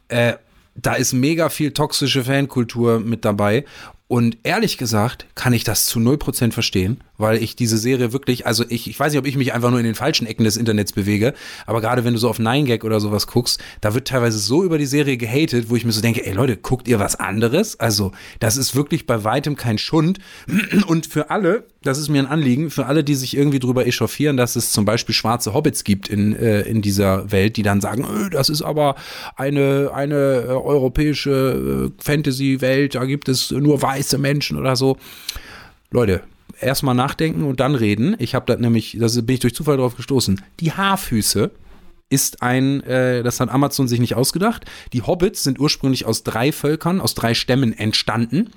Äh, 0.08 0.34
da 0.76 0.94
ist 0.94 1.14
mega 1.14 1.50
viel 1.50 1.72
toxische 1.72 2.24
Fankultur 2.24 3.00
mit 3.00 3.26
dabei. 3.26 3.66
Und 4.08 4.38
ehrlich 4.44 4.78
gesagt 4.78 5.28
kann 5.36 5.54
ich 5.54 5.66
das 5.66 5.86
zu 5.86 6.00
0% 6.00 6.52
verstehen 6.54 7.02
weil 7.20 7.44
ich 7.44 7.56
diese 7.56 7.78
Serie 7.78 8.14
wirklich, 8.14 8.48
also 8.48 8.66
ich, 8.68 8.90
ich 8.90 9.00
weiß 9.00 9.12
nicht, 9.12 9.20
ob 9.20 9.28
ich 9.28 9.38
mich 9.38 9.54
einfach 9.54 9.70
nur 9.70 9.80
in 9.80 9.86
den 9.86 9.96
falschen 9.96 10.26
Ecken 10.26 10.46
des 10.46 10.58
Internets 10.58 10.94
bewege, 10.94 11.34
aber 11.68 11.82
gerade 11.82 12.04
wenn 12.04 12.14
du 12.14 12.20
so 12.20 12.30
auf 12.30 12.40
9gag 12.40 12.84
oder 12.84 13.00
sowas 13.00 13.28
guckst, 13.28 13.62
da 13.82 13.94
wird 13.94 14.08
teilweise 14.08 14.40
so 14.40 14.64
über 14.64 14.78
die 14.78 14.88
Serie 14.88 15.18
gehatet, 15.18 15.70
wo 15.70 15.76
ich 15.76 15.86
mir 15.86 15.92
so 15.92 16.02
denke, 16.02 16.26
ey 16.26 16.34
Leute, 16.34 16.58
guckt 16.58 16.88
ihr 16.88 17.00
was 17.00 17.16
anderes? 17.16 17.80
Also, 17.80 18.12
das 18.40 18.58
ist 18.58 18.76
wirklich 18.76 19.06
bei 19.06 19.24
weitem 19.24 19.56
kein 19.56 19.78
Schund. 19.78 20.20
Und 20.88 21.06
für 21.06 21.30
alle, 21.30 21.66
das 21.84 21.98
ist 21.98 22.10
mir 22.10 22.20
ein 22.20 22.28
Anliegen, 22.28 22.72
für 22.72 22.86
alle, 22.86 23.04
die 23.04 23.16
sich 23.16 23.36
irgendwie 23.36 23.60
drüber 23.60 23.86
echauffieren, 23.86 24.38
dass 24.38 24.56
es 24.56 24.72
zum 24.72 24.86
Beispiel 24.86 25.14
schwarze 25.14 25.54
Hobbits 25.54 25.84
gibt 25.84 26.08
in, 26.08 26.36
äh, 26.36 26.62
in 26.62 26.82
dieser 26.82 27.32
Welt, 27.32 27.58
die 27.58 27.64
dann 27.64 27.82
sagen, 27.82 28.06
öh, 28.06 28.30
das 28.30 28.50
ist 28.50 28.62
aber 28.62 28.96
eine, 29.36 29.92
eine 29.94 30.16
äh, 30.16 30.52
europäische 30.52 31.92
äh, 32.00 32.04
Fantasy-Welt, 32.04 32.96
da 32.96 33.06
gibt 33.06 33.30
es 33.30 33.52
nur 33.52 33.82
weiße 33.82 34.18
Menschen 34.18 34.58
oder 34.58 34.76
so. 34.76 34.98
Leute, 35.92 36.22
erstmal 36.62 36.96
nachdenken 36.96 37.44
und 37.44 37.60
dann 37.60 37.76
reden. 37.76 38.16
Ich 38.20 38.36
habe 38.36 38.46
da 38.46 38.60
nämlich, 38.60 38.98
da 39.00 39.08
bin 39.22 39.34
ich 39.34 39.40
durch 39.40 39.56
Zufall 39.56 39.78
drauf 39.78 39.96
gestoßen. 39.96 40.42
Die 40.60 40.72
Haarfüße 40.72 41.52
ist 42.10 42.42
ein, 42.42 42.82
äh, 42.84 43.24
das 43.24 43.40
hat 43.40 43.50
Amazon 43.50 43.88
sich 43.88 44.00
nicht 44.00 44.16
ausgedacht. 44.16 44.66
Die 44.94 45.02
Hobbits 45.02 45.44
sind 45.44 45.60
ursprünglich 45.60 46.06
aus 46.06 46.24
drei 46.24 46.52
Völkern, 46.52 47.02
aus 47.02 47.14
drei 47.14 47.34
Stämmen 47.34 47.74
entstanden. 47.74 48.52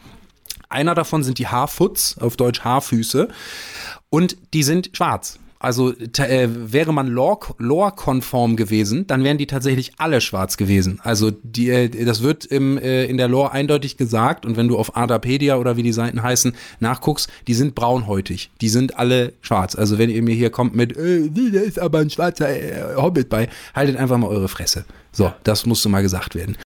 Einer 0.68 0.94
davon 0.94 1.22
sind 1.22 1.38
die 1.38 1.48
Haarfuts, 1.48 2.16
auf 2.18 2.36
Deutsch 2.36 2.60
Haarfüße. 2.60 3.28
Und 4.08 4.36
die 4.54 4.62
sind 4.62 4.90
schwarz. 4.94 5.38
Also 5.62 5.92
äh, 5.92 6.48
wäre 6.50 6.92
man 6.92 7.06
Lore-konform 7.06 8.56
gewesen, 8.56 9.06
dann 9.06 9.22
wären 9.22 9.38
die 9.38 9.46
tatsächlich 9.46 9.92
alle 9.96 10.20
schwarz 10.20 10.56
gewesen. 10.56 10.98
Also 11.04 11.30
die, 11.30 11.70
äh, 11.70 12.04
das 12.04 12.20
wird 12.20 12.44
im, 12.44 12.78
äh, 12.78 13.04
in 13.04 13.16
der 13.16 13.28
Lore 13.28 13.52
eindeutig 13.52 13.96
gesagt 13.96 14.44
und 14.44 14.56
wenn 14.56 14.66
du 14.66 14.76
auf 14.76 14.96
Adapedia 14.96 15.58
oder 15.58 15.76
wie 15.76 15.84
die 15.84 15.92
Seiten 15.92 16.20
heißen 16.20 16.56
nachguckst, 16.80 17.30
die 17.46 17.54
sind 17.54 17.76
braunhäutig. 17.76 18.50
Die 18.60 18.68
sind 18.68 18.98
alle 18.98 19.34
schwarz. 19.40 19.76
Also 19.76 19.98
wenn 19.98 20.10
ihr 20.10 20.22
mir 20.22 20.34
hier 20.34 20.50
kommt 20.50 20.74
mit, 20.74 20.96
äh, 20.96 21.30
da 21.30 21.60
ist 21.60 21.78
aber 21.78 22.00
ein 22.00 22.10
schwarzer 22.10 22.48
äh, 22.48 22.96
Hobbit 22.96 23.28
bei, 23.28 23.48
haltet 23.72 23.98
einfach 23.98 24.18
mal 24.18 24.26
eure 24.26 24.48
Fresse. 24.48 24.84
So, 25.12 25.32
das 25.44 25.64
musste 25.64 25.88
mal 25.88 26.02
gesagt 26.02 26.34
werden. 26.34 26.56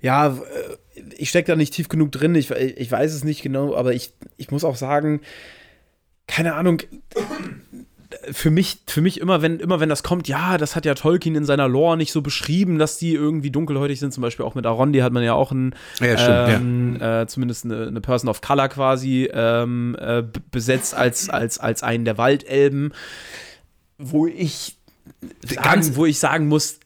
Ja, 0.00 0.28
äh, 0.28 1.02
ich 1.18 1.28
stecke 1.28 1.48
da 1.48 1.56
nicht 1.56 1.74
tief 1.74 1.90
genug 1.90 2.10
drin. 2.10 2.34
Ich, 2.34 2.50
ich 2.50 2.90
weiß 2.90 3.12
es 3.12 3.22
nicht 3.22 3.42
genau, 3.42 3.76
aber 3.76 3.92
ich, 3.92 4.14
ich 4.38 4.50
muss 4.50 4.64
auch 4.64 4.76
sagen, 4.76 5.20
keine 6.26 6.54
Ahnung 6.54 6.80
für 8.32 8.50
mich, 8.50 8.78
für 8.86 9.00
mich 9.00 9.20
immer, 9.20 9.42
wenn, 9.42 9.60
immer 9.60 9.80
wenn 9.80 9.88
das 9.88 10.02
kommt, 10.02 10.28
ja, 10.28 10.58
das 10.58 10.76
hat 10.76 10.84
ja 10.84 10.94
Tolkien 10.94 11.34
in 11.34 11.44
seiner 11.44 11.68
Lore 11.68 11.96
nicht 11.96 12.12
so 12.12 12.22
beschrieben, 12.22 12.78
dass 12.78 12.98
die 12.98 13.14
irgendwie 13.14 13.50
dunkelhäutig 13.50 13.98
sind. 13.98 14.12
Zum 14.12 14.22
Beispiel 14.22 14.44
auch 14.44 14.54
mit 14.54 14.66
Arondi 14.66 15.00
hat 15.00 15.12
man 15.12 15.22
ja 15.22 15.34
auch 15.34 15.50
einen, 15.50 15.74
ja, 16.00 16.16
stimmt, 16.16 16.48
ähm, 16.48 16.96
ja. 17.00 17.22
äh, 17.22 17.26
zumindest 17.26 17.64
eine, 17.64 17.86
eine, 17.88 18.00
Person 18.00 18.28
of 18.30 18.40
Color 18.40 18.68
quasi 18.68 19.30
ähm, 19.32 19.96
äh, 19.98 20.22
besetzt 20.50 20.94
als, 20.94 21.28
als, 21.28 21.58
als 21.58 21.82
einen 21.82 22.04
der 22.04 22.18
Waldelben, 22.18 22.92
wo 23.98 24.26
ich 24.26 24.78
sagen, 25.44 25.96
wo 25.96 26.06
ich 26.06 26.18
sagen 26.18 26.48
muss, 26.48 26.80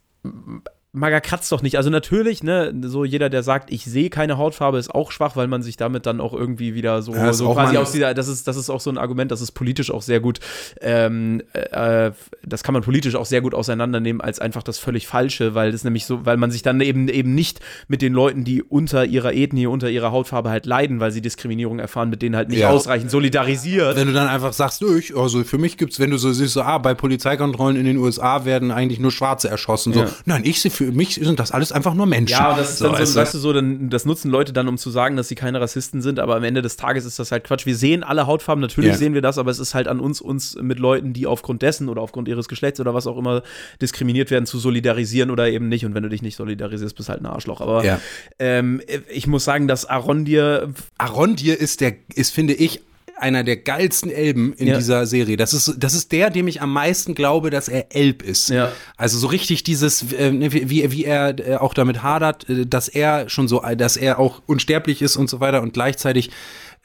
Maga 0.95 1.18
kratzt 1.18 1.51
doch 1.51 1.61
nicht. 1.61 1.76
Also 1.76 1.90
natürlich, 1.90 2.45
ne, 2.45 2.72
so 2.84 3.05
jeder, 3.05 3.28
der 3.28 3.42
sagt, 3.42 3.72
ich 3.72 3.84
sehe 3.84 4.11
keine 4.11 4.38
Hautfarbe, 4.38 4.78
ist 4.78 4.95
auch 4.95 5.11
schwach, 5.11 5.34
weil 5.34 5.49
man 5.49 5.61
sich 5.61 5.76
damit 5.76 6.07
dann 6.07 6.20
auch 6.20 6.32
irgendwie 6.32 6.74
wieder 6.74 7.03
so, 7.03 7.12
ja, 7.12 7.32
so 7.32 7.53
quasi 7.53 7.76
aus 7.76 7.90
dieser, 7.90 8.14
das 8.14 8.28
ist, 8.28 8.47
das 8.47 8.57
ist 8.57 8.70
auch 8.70 8.80
so 8.80 8.90
ein 8.90 8.99
Argument, 8.99 9.32
das 9.32 9.40
ist 9.40 9.53
politisch 9.53 9.90
auch 9.90 10.03
sehr 10.03 10.20
gut, 10.20 10.38
ähm, 10.80 11.42
äh, 11.53 12.12
das 12.47 12.62
kann 12.62 12.74
man 12.74 12.82
politisch 12.82 13.16
auch 13.16 13.26
sehr 13.26 13.40
gut 13.40 13.55
auseinandernehmen 13.55 14.20
als 14.20 14.38
einfach 14.38 14.62
das 14.62 14.78
völlig 14.78 15.09
Falsche, 15.09 15.57
weil 15.57 15.72
das 15.72 15.82
nämlich 15.82 16.07
so, 16.07 16.24
weil 16.24 16.36
man 16.36 16.53
sich 16.53 16.62
dann 16.62 16.80
eben 16.80 17.09
eben 17.09 17.34
nicht 17.34 17.59
mit 17.88 18.01
den 18.01 18.12
Leuten, 18.12 18.45
die 18.45 18.62
unter 18.62 19.05
ihrer 19.05 19.34
Ethnie, 19.34 19.66
unter 19.66 19.90
ihrer 19.90 20.12
Hautfarbe 20.12 20.51
halt 20.51 20.64
leiden, 20.64 21.01
weil 21.01 21.11
sie 21.11 21.20
Diskriminierung 21.20 21.80
erfahren, 21.80 22.09
mit 22.09 22.22
denen 22.22 22.36
halt 22.36 22.51
nicht 22.51 22.61
ja. 22.61 22.70
ausreichend 22.70 23.11
solidarisiert. 23.11 23.97
Wenn 23.97 24.07
du 24.07 24.12
dann 24.12 24.28
einfach 24.28 24.53
sagst, 24.53 24.80
ich, 24.82 25.16
also 25.16 25.42
für 25.42 25.59
mich 25.59 25.76
gibt's, 25.76 25.99
wenn 25.99 26.11
du 26.11 26.18
so 26.18 26.32
siehst, 26.32 26.53
so, 26.53 26.62
ah, 26.62 26.78
bei 26.78 26.95
Polizeikontrollen 26.95 27.76
in 27.76 27.84
den 27.84 27.97
USA 27.97 28.45
werden 28.45 28.70
eigentlich 28.70 29.01
nur 29.01 29.11
Schwarze 29.11 29.49
erschossen, 29.49 29.92
so, 29.92 30.01
ja. 30.01 30.11
nein, 30.24 30.42
ich 30.45 30.61
sehe 30.61 30.70
für 30.70 30.84
für 30.85 30.93
mich 30.93 31.14
sind 31.14 31.39
das 31.41 31.53
alles 31.53 31.72
einfach 31.72 31.95
nur 31.95 32.07
Menschen. 32.07 32.32
Ja, 32.32 32.57
das 32.57 32.70
ist 32.70 32.78
so, 32.78 32.89
dann 32.89 33.07
so, 33.07 33.20
weißt 33.20 33.35
du, 33.35 33.39
so, 33.39 33.53
dann, 33.53 33.91
das 33.91 34.05
nutzen 34.05 34.30
Leute 34.30 34.53
dann, 34.53 34.68
um 34.68 34.78
zu 34.78 34.91
sagen, 34.91 35.16
dass 35.16 35.28
sie 35.28 35.35
keine 35.35 35.61
Rassisten 35.61 36.03
sind, 36.03 36.18
aber 36.18 36.37
am 36.37 36.45
Ende 36.45 36.62
des 36.62 36.76
Tages 36.76 37.05
ist 37.05 37.18
das 37.18 37.32
halt 37.32 37.45
Quatsch. 37.45 37.66
Wir 37.66 37.76
sehen 37.76 38.03
alle 38.03 38.26
Hautfarben, 38.26 38.61
natürlich 38.61 38.91
ja. 38.91 38.97
sehen 38.97 39.14
wir 39.14 39.22
das, 39.22 39.39
aber 39.39 39.51
es 39.51 39.59
ist 39.59 39.74
halt 39.74 39.89
an 39.89 40.01
uns, 40.01 40.20
uns 40.20 40.57
mit 40.61 40.78
Leuten, 40.78 41.12
die 41.12 41.26
aufgrund 41.26 41.62
dessen 41.62 41.89
oder 41.89 42.03
aufgrund 42.03 42.28
ihres 42.28 42.49
Geschlechts 42.49 42.80
oder 42.80 42.95
was 42.95 43.07
auch 43.07 43.16
immer 43.16 43.43
diskriminiert 43.80 44.30
werden, 44.30 44.47
zu 44.47 44.59
solidarisieren 44.59 45.30
oder 45.30 45.49
eben 45.49 45.68
nicht. 45.68 45.85
Und 45.85 45.95
wenn 45.95 46.03
du 46.03 46.09
dich 46.09 46.22
nicht 46.22 46.37
solidarisierst, 46.37 46.97
bist 46.97 47.09
du 47.09 47.12
halt 47.12 47.22
ein 47.22 47.26
Arschloch. 47.26 47.61
Aber 47.61 47.85
ja. 47.85 48.01
ähm, 48.39 48.80
ich 49.09 49.26
muss 49.26 49.45
sagen, 49.45 49.68
dass 49.68 49.87
Arondir. 49.87 50.72
Arondir 50.99 51.59
ist 51.59 51.80
der, 51.80 51.95
ist, 52.14 52.32
finde 52.32 52.55
ich, 52.55 52.80
einer 53.17 53.45
der 53.45 53.57
geilsten 53.57 54.11
Elben 54.11 54.53
in 54.55 54.69
ja. 54.69 54.77
dieser 54.77 55.07
Serie. 55.07 55.37
Das 55.37 55.53
ist, 55.53 55.75
das 55.79 55.95
ist 55.95 56.12
der, 56.12 56.31
dem 56.31 56.49
ich 56.49 56.62
am 56.62 56.73
meisten 56.73 57.15
glaube, 57.15 57.51
dass 57.51 57.69
er 57.69 57.95
Elb 57.95 58.23
ist. 58.23 58.51
Ja. 58.51 58.73
Also 58.97 59.19
so 59.19 59.29
richtig 59.29 59.62
dieses, 59.65 60.12
äh, 60.12 60.33
wie, 60.53 60.91
wie 60.91 61.05
er 61.05 61.39
äh, 61.39 61.57
auch 61.57 61.75
damit 61.75 62.03
hadert, 62.03 62.49
äh, 62.49 62.67
dass 62.67 62.89
er 62.89 63.29
schon 63.29 63.49
so, 63.49 63.62
dass 63.77 63.97
er 63.97 64.19
auch 64.19 64.43
unsterblich 64.47 65.03
ist 65.03 65.17
und 65.17 65.31
so 65.31 65.41
weiter 65.41 65.62
und 65.62 65.75
gleichzeitig 65.75 66.31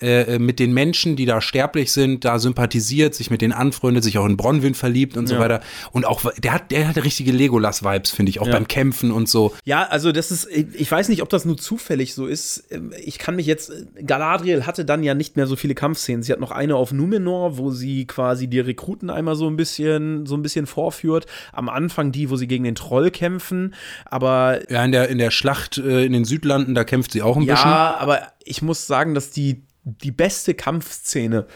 äh, 0.02 0.40
mit 0.40 0.60
den 0.60 0.74
Menschen, 0.74 1.16
die 1.16 1.26
da 1.26 1.42
sterblich 1.42 1.92
sind, 1.92 2.24
da 2.26 2.40
sympathisiert, 2.40 3.14
sich 3.16 3.30
mit 3.32 3.42
denen 3.42 3.54
anfreundet, 3.54 4.04
sich 4.04 4.18
auch 4.18 4.26
in 4.26 4.38
Bronwyn 4.38 4.74
verliebt 4.74 5.18
und 5.18 5.28
so 5.28 5.36
Ja. 5.36 5.40
weiter. 5.42 5.62
Und 5.92 6.06
auch, 6.06 6.24
der 6.38 6.54
hat, 6.54 6.72
der 6.72 6.88
hat 6.88 7.04
richtige 7.04 7.32
Legolas-Vibes, 7.32 8.12
finde 8.12 8.30
ich, 8.30 8.40
auch 8.40 8.48
Ja. 8.48 8.54
beim 8.54 8.68
Kämpfen 8.68 9.12
und 9.12 9.28
so. 9.28 9.54
Ja, 9.66 9.84
also 9.88 10.12
das 10.12 10.32
ist, 10.32 10.48
ich 10.50 10.90
weiß 10.92 11.10
nicht, 11.10 11.22
ob 11.22 11.30
das 11.30 11.46
nur 11.46 11.58
zufällig 11.58 12.14
so 12.14 12.28
ist. 12.28 12.64
Ich 13.04 13.18
kann 13.20 13.36
mich 13.36 13.46
jetzt, 13.46 13.72
Galadriel 14.06 14.66
hatte 14.66 14.86
dann 14.86 15.04
ja 15.04 15.14
nicht 15.14 15.36
mehr 15.36 15.48
so 15.48 15.56
viele 15.56 15.76
Kampfszenen. 15.76 16.24
Sie 16.24 16.32
hat 16.32 16.40
noch 16.40 16.52
eine 16.52 16.76
auf 16.76 16.92
Numenor, 16.92 17.58
wo 17.58 17.72
sie 17.72 18.06
quasi 18.06 18.48
die 18.48 18.60
Rekruten 18.60 19.10
einmal 19.10 19.36
so 19.36 19.48
ein 19.50 19.56
bisschen, 19.58 20.26
so 20.26 20.36
ein 20.36 20.42
bisschen 20.42 20.66
vorführt. 20.66 21.26
Am 21.52 21.70
Anfang 21.70 22.12
die, 22.12 22.30
wo 22.30 22.36
sie 22.36 22.48
gegen 22.48 22.64
den 22.64 22.76
Troll 22.76 23.12
kämpfen. 23.12 23.74
Aber 24.06 24.60
Ja, 24.72 24.84
in 24.86 24.92
der, 24.92 25.10
in 25.10 25.18
der 25.18 25.32
Schlacht 25.32 25.78
äh, 25.78 26.06
in 26.06 26.14
den 26.14 26.26
Südlanden, 26.26 26.76
da 26.76 26.84
kämpft 26.84 27.12
sie 27.12 27.22
auch 27.22 27.36
ein 27.38 27.46
bisschen. 27.46 27.70
ja, 27.70 27.98
aber 28.00 28.22
ich 28.44 28.62
muss 28.62 28.88
sagen, 28.88 29.14
dass 29.14 29.32
die, 29.32 29.64
die 29.84 30.12
beste 30.12 30.54
Kampfszene, 30.54 31.48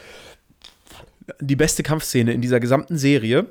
die 1.39 1.55
beste 1.55 1.83
Kampfszene 1.83 2.33
in 2.33 2.41
dieser 2.41 2.59
gesamten 2.59 2.97
Serie 2.97 3.47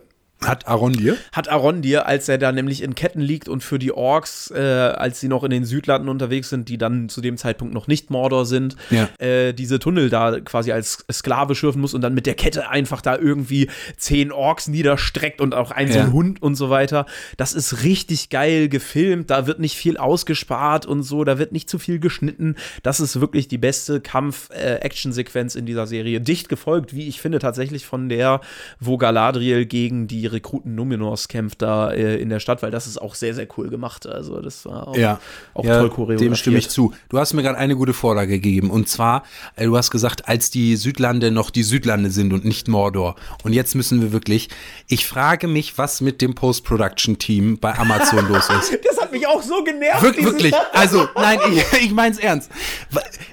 Hat 0.47 0.67
Arondir. 0.69 1.17
hat 1.33 1.49
Arondir, 1.49 2.07
als 2.07 2.29
er 2.29 2.39
da 2.39 2.53
nämlich 2.53 2.83
in 2.83 2.95
Ketten 2.95 3.21
liegt 3.21 3.49
und 3.49 3.63
für 3.63 3.79
die 3.79 3.93
Orks, 3.93 4.51
äh, 4.51 4.59
als 4.61 5.21
sie 5.21 5.29
noch 5.29 5.45
in 5.45 5.51
den 5.51 5.65
Südlanden 5.65 6.09
unterwegs 6.09 6.49
sind, 6.49 6.69
die 6.69 6.79
dann 6.79 7.09
zu 7.09 7.21
dem 7.21 7.37
Zeitpunkt 7.37 7.75
noch 7.75 7.87
nicht 7.87 8.11
Mordor 8.11 8.45
sind, 8.47 8.77
Ja. 8.91 9.09
äh, 9.19 9.53
diese 9.53 9.79
Tunnel 9.79 10.11
da 10.11 10.41
quasi 10.41 10.73
als 10.73 11.05
Sklave 11.11 11.55
schürfen 11.55 11.81
muss 11.81 11.95
und 11.95 12.01
dann 12.01 12.15
mit 12.15 12.27
der 12.27 12.35
Kette 12.35 12.69
einfach 12.69 13.01
da 13.01 13.17
irgendwie 13.17 13.69
zehn 13.97 14.33
Orks 14.33 14.69
niederstreckt 14.69 15.41
und 15.41 15.55
auch 15.55 15.71
ein 15.71 15.91
so 15.91 15.99
Ja. 15.99 16.05
ein 16.05 16.13
Hund 16.13 16.43
und 16.43 16.55
so 16.57 16.71
weiter. 16.71 17.07
Das 17.37 17.53
ist 17.55 17.83
richtig 17.85 18.29
geil 18.31 18.69
gefilmt, 18.69 19.31
da 19.31 19.47
wird 19.47 19.59
nicht 19.61 19.77
viel 19.77 19.97
ausgespart 19.97 20.87
und 20.87 21.03
so, 21.03 21.25
da 21.25 21.39
wird 21.39 21.53
nicht 21.53 21.69
zu 21.71 21.79
viel 21.79 21.99
geschnitten. 21.99 22.57
Das 22.83 23.01
ist 23.01 23.21
wirklich 23.21 23.49
die 23.49 23.59
beste 23.59 24.01
Kampf-Action-Sequenz 24.01 25.55
in 25.55 25.67
dieser 25.67 25.87
Serie. 25.87 26.21
Dicht 26.21 26.49
gefolgt, 26.49 26.95
wie 26.95 27.09
ich 27.09 27.21
finde, 27.21 27.39
tatsächlich 27.39 27.87
von 27.87 28.09
der, 28.09 28.41
wo 28.81 28.97
Galadriel 28.99 29.67
gegen 29.67 30.07
die 30.09 30.27
Rekruten 30.33 30.75
Numenors 30.75 31.29
kämpft 31.29 31.63
da 31.63 31.91
äh, 31.91 32.17
in 32.17 32.29
der 32.29 32.41
Stadt, 32.41 32.63
weil 32.63 32.71
das 32.71 32.87
ist 32.87 33.01
auch 33.01 33.15
sehr, 33.15 33.35
sehr 33.35 33.47
cool 33.57 33.69
gemacht. 33.69 34.07
Also 34.07 34.41
das 34.41 34.65
war 34.65 34.89
auch, 34.89 34.97
Ja, 34.97 35.21
auch 35.55 35.65
ja, 35.65 35.81
toll 35.81 35.91
choreografiert. 35.91 36.21
Dem 36.21 36.35
stimme 36.35 36.59
ich 36.59 36.69
zu. 36.69 36.93
Du 37.09 37.19
hast 37.19 37.33
mir 37.35 37.43
gerade 37.43 37.59
eine 37.59 37.77
gute 37.77 37.93
Vorlage 37.93 38.33
gegeben. 38.33 38.71
Und 38.71 38.89
zwar, 38.89 39.25
äh, 39.57 39.67
du 39.67 39.77
hast 39.77 39.91
gesagt, 39.91 40.29
als 40.29 40.51
die 40.51 40.77
Südlande 40.77 41.31
noch 41.31 41.51
die 41.51 41.63
Südlande 41.63 42.11
sind 42.11 42.33
und 42.33 42.45
nicht 42.45 42.69
Mordor. 42.69 43.17
Und 43.45 43.53
jetzt 43.53 43.75
müssen 43.75 44.01
wir 44.01 44.13
wirklich, 44.13 44.49
ich 44.89 45.07
frage 45.07 45.47
mich, 45.49 45.79
was 45.79 46.01
mit 46.01 46.21
dem 46.21 46.35
Post-Production-Team 46.35 47.59
bei 47.59 47.79
Amazon 47.79 48.29
los 48.29 48.49
ist. 48.51 48.79
Das 48.93 49.01
hat 49.01 49.13
mich 49.13 49.27
auch 49.27 49.43
so 49.43 49.65
genervt. 49.65 50.03
Wir, 50.03 50.25
wirklich, 50.25 50.55
also 50.73 51.09
nein, 51.15 51.39
ich, 51.51 51.65
ich 51.85 51.93
meine 51.93 52.15
es 52.15 52.19
ernst. 52.19 52.51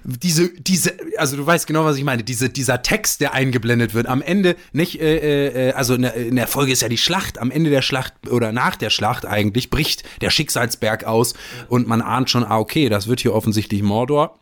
Diese, 0.03 0.49
diese, 0.49 0.93
also 1.17 1.35
du 1.35 1.45
weißt 1.45 1.67
genau, 1.67 1.85
was 1.85 1.97
ich 1.97 2.03
meine. 2.03 2.23
Diese, 2.23 2.49
dieser 2.49 2.81
Text, 2.81 3.21
der 3.21 3.33
eingeblendet 3.33 3.93
wird, 3.93 4.07
am 4.07 4.21
Ende 4.21 4.55
nicht, 4.71 5.01
äh, 5.01 5.69
äh, 5.69 5.73
also 5.73 5.95
in 5.95 6.03
der, 6.03 6.13
in 6.15 6.35
der 6.35 6.47
Folge 6.47 6.71
ist 6.71 6.81
ja 6.81 6.88
die 6.89 6.97
Schlacht. 6.97 7.39
Am 7.39 7.51
Ende 7.51 7.69
der 7.69 7.81
Schlacht 7.81 8.13
oder 8.29 8.51
nach 8.51 8.75
der 8.75 8.89
Schlacht 8.89 9.25
eigentlich 9.25 9.69
bricht 9.69 10.03
der 10.21 10.29
Schicksalsberg 10.29 11.03
aus 11.05 11.33
und 11.67 11.87
man 11.87 12.01
ahnt 12.01 12.29
schon, 12.29 12.43
ah 12.43 12.57
okay, 12.57 12.89
das 12.89 13.07
wird 13.07 13.21
hier 13.21 13.33
offensichtlich 13.33 13.81
Mordor. 13.81 14.39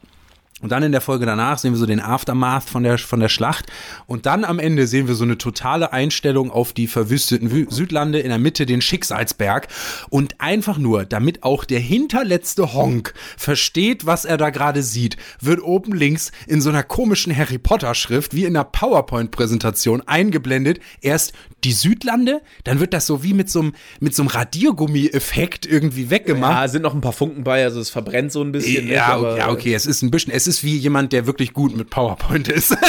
Und 0.59 0.71
dann 0.71 0.81
in 0.81 0.91
der 0.91 1.01
Folge 1.01 1.27
danach 1.27 1.59
sehen 1.59 1.73
wir 1.73 1.77
so 1.77 1.85
den 1.85 1.99
Aftermath 1.99 2.63
von 2.63 2.81
der, 2.81 2.97
von 2.97 3.19
der 3.19 3.29
Schlacht. 3.29 3.67
Und 4.07 4.25
dann 4.25 4.43
am 4.43 4.57
Ende 4.57 4.87
sehen 4.87 5.07
wir 5.07 5.13
so 5.13 5.23
eine 5.23 5.37
totale 5.37 5.93
Einstellung 5.93 6.49
auf 6.49 6.73
die 6.73 6.87
verwüsteten 6.87 7.51
Wü 7.51 7.67
Südlande, 7.69 8.19
in 8.19 8.29
der 8.29 8.39
Mitte 8.39 8.65
den 8.65 8.81
Schicksalsberg. 8.81 9.67
Und 10.09 10.41
einfach 10.41 10.79
nur, 10.79 11.05
damit 11.05 11.43
auch 11.43 11.63
der 11.63 11.79
hinterletzte 11.79 12.73
Honk 12.73 13.13
versteht, 13.37 14.07
was 14.07 14.25
er 14.25 14.37
da 14.37 14.49
gerade 14.49 14.81
sieht, 14.81 15.15
wird 15.39 15.61
oben 15.61 15.93
links 15.93 16.31
in 16.47 16.59
so 16.59 16.69
einer 16.69 16.81
komischen 16.81 17.35
Harry 17.37 17.59
Potter 17.59 17.93
Schrift, 17.93 18.33
wie 18.33 18.45
in 18.45 18.55
einer 18.57 18.63
PowerPoint-Präsentation 18.63 20.01
eingeblendet, 20.07 20.79
erst 21.01 21.33
die 21.63 21.71
Südlande, 21.73 22.41
dann 22.63 22.79
wird 22.79 22.93
das 22.93 23.05
so 23.05 23.23
wie 23.23 23.33
mit 23.33 23.49
so 23.49 23.59
einem, 23.59 23.73
mit 23.99 24.15
so 24.15 24.23
einem 24.23 24.29
Radiergummi-Effekt 24.29 25.65
irgendwie 25.65 26.09
weggemacht. 26.09 26.53
Ja, 26.53 26.67
sind 26.67 26.81
noch 26.83 26.93
ein 26.93 27.01
paar 27.01 27.13
Funken 27.13 27.43
bei, 27.43 27.63
also 27.63 27.79
es 27.79 27.89
verbrennt 27.89 28.31
so 28.31 28.41
ein 28.41 28.51
bisschen. 28.51 28.85
nicht, 28.85 28.93
Ja, 28.93 29.07
aber- 29.07 29.37
ja, 29.37 29.49
okay, 29.49 29.73
es 29.73 29.85
ist 29.85 30.01
ein 30.01 30.11
bisschen, 30.11 30.31
es 30.33 30.46
ist 30.47 30.63
wie 30.63 30.77
jemand, 30.77 31.13
der 31.13 31.27
wirklich 31.27 31.53
gut 31.53 31.75
mit 31.75 31.89
PowerPoint 31.89 32.47
ist. 32.47 32.75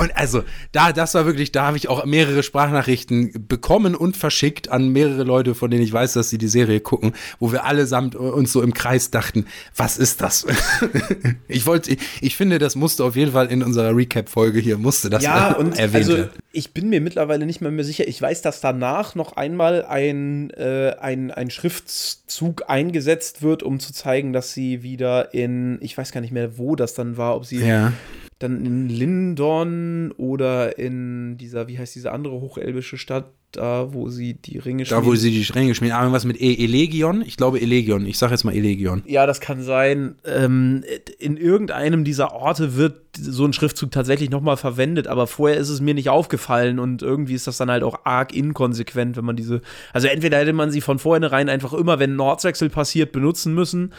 Und 0.00 0.16
also, 0.16 0.44
da, 0.72 0.92
das 0.92 1.12
war 1.14 1.26
wirklich, 1.26 1.52
da 1.52 1.66
habe 1.66 1.76
ich 1.76 1.88
auch 1.88 2.06
mehrere 2.06 2.42
Sprachnachrichten 2.42 3.46
bekommen 3.46 3.94
und 3.94 4.16
verschickt 4.16 4.70
an 4.70 4.88
mehrere 4.88 5.24
Leute, 5.24 5.54
von 5.54 5.70
denen 5.70 5.82
ich 5.82 5.92
weiß, 5.92 6.14
dass 6.14 6.30
sie 6.30 6.38
die 6.38 6.48
Serie 6.48 6.80
gucken, 6.80 7.12
wo 7.38 7.52
wir 7.52 7.64
allesamt 7.64 8.14
uns 8.16 8.50
so 8.50 8.62
im 8.62 8.72
Kreis 8.72 9.10
dachten, 9.10 9.44
was 9.76 9.98
ist 9.98 10.22
das? 10.22 10.46
ich 11.48 11.66
wollte, 11.66 11.92
ich, 11.92 11.98
ich 12.22 12.36
finde, 12.36 12.58
das 12.58 12.76
musste 12.76 13.04
auf 13.04 13.14
jeden 13.14 13.32
Fall 13.32 13.48
in 13.48 13.62
unserer 13.62 13.94
Recap-Folge 13.94 14.58
hier, 14.58 14.78
musste 14.78 15.10
das 15.10 15.22
Ja, 15.22 15.52
und 15.58 15.78
erwähnt 15.78 15.96
also 15.96 16.16
werden. 16.16 16.30
ich 16.52 16.72
bin 16.72 16.88
mir 16.88 17.02
mittlerweile 17.02 17.44
nicht 17.44 17.60
mehr, 17.60 17.70
mehr 17.70 17.84
sicher. 17.84 18.08
Ich 18.08 18.20
weiß, 18.22 18.40
dass 18.40 18.62
danach 18.62 19.14
noch 19.14 19.36
einmal 19.36 19.84
ein, 19.84 20.48
äh, 20.50 20.94
ein, 20.98 21.30
ein 21.30 21.50
Schriftzug 21.50 22.64
eingesetzt 22.68 23.42
wird, 23.42 23.62
um 23.62 23.80
zu 23.80 23.92
zeigen, 23.92 24.32
dass 24.32 24.54
sie 24.54 24.82
wieder 24.82 25.34
in, 25.34 25.78
ich 25.82 25.98
weiß 25.98 26.10
gar 26.12 26.22
nicht 26.22 26.32
mehr, 26.32 26.56
wo 26.56 26.74
das 26.74 26.94
dann 26.94 27.18
war, 27.18 27.36
ob 27.36 27.44
sie 27.44 27.58
Ja. 27.58 27.92
Dann 28.40 28.64
in 28.64 28.88
Lindon 28.88 30.12
oder 30.16 30.78
in 30.78 31.36
dieser, 31.36 31.68
wie 31.68 31.78
heißt 31.78 31.94
diese 31.94 32.10
andere 32.10 32.40
hochelbische 32.40 32.96
Stadt, 32.96 33.26
da 33.52 33.92
wo 33.92 34.08
sie 34.08 34.34
die 34.34 34.58
Ringe 34.58 34.84
Da, 34.84 34.98
wo 34.98 35.02
schmieden. 35.02 35.20
sie 35.20 35.30
die 35.32 35.44
Stränge 35.44 35.68
geschmiert 35.68 35.94
haben, 35.94 36.12
was 36.12 36.24
mit 36.24 36.40
e 36.40 36.64
Elegion? 36.64 37.22
Ich 37.22 37.36
glaube 37.36 37.60
Elegion. 37.60 38.06
Ich 38.06 38.16
sage 38.16 38.32
jetzt 38.32 38.44
mal 38.44 38.54
Elegion. 38.54 39.02
Ja, 39.06 39.26
das 39.26 39.40
kann 39.40 39.62
sein. 39.62 40.14
Ähm, 40.24 40.84
in 41.18 41.36
irgendeinem 41.36 42.04
dieser 42.04 42.32
Orte 42.32 42.76
wird 42.76 43.00
so 43.18 43.44
ein 43.44 43.52
Schriftzug 43.52 43.90
tatsächlich 43.90 44.30
nochmal 44.30 44.56
verwendet, 44.56 45.08
aber 45.08 45.26
vorher 45.26 45.58
ist 45.58 45.68
es 45.68 45.80
mir 45.80 45.94
nicht 45.94 46.08
aufgefallen 46.08 46.78
und 46.78 47.02
irgendwie 47.02 47.34
ist 47.34 47.46
das 47.46 47.56
dann 47.56 47.70
halt 47.70 47.82
auch 47.82 48.04
arg 48.04 48.32
inkonsequent, 48.32 49.16
wenn 49.16 49.24
man 49.24 49.36
diese. 49.36 49.62
Also 49.92 50.06
entweder 50.06 50.38
hätte 50.38 50.52
man 50.52 50.70
sie 50.70 50.80
von 50.80 50.98
vornherein 50.98 51.48
einfach 51.48 51.72
immer, 51.72 51.98
wenn 51.98 52.14
ein 52.14 52.20
Ortswechsel 52.20 52.70
passiert, 52.70 53.12
benutzen 53.12 53.52
müssen. 53.52 53.92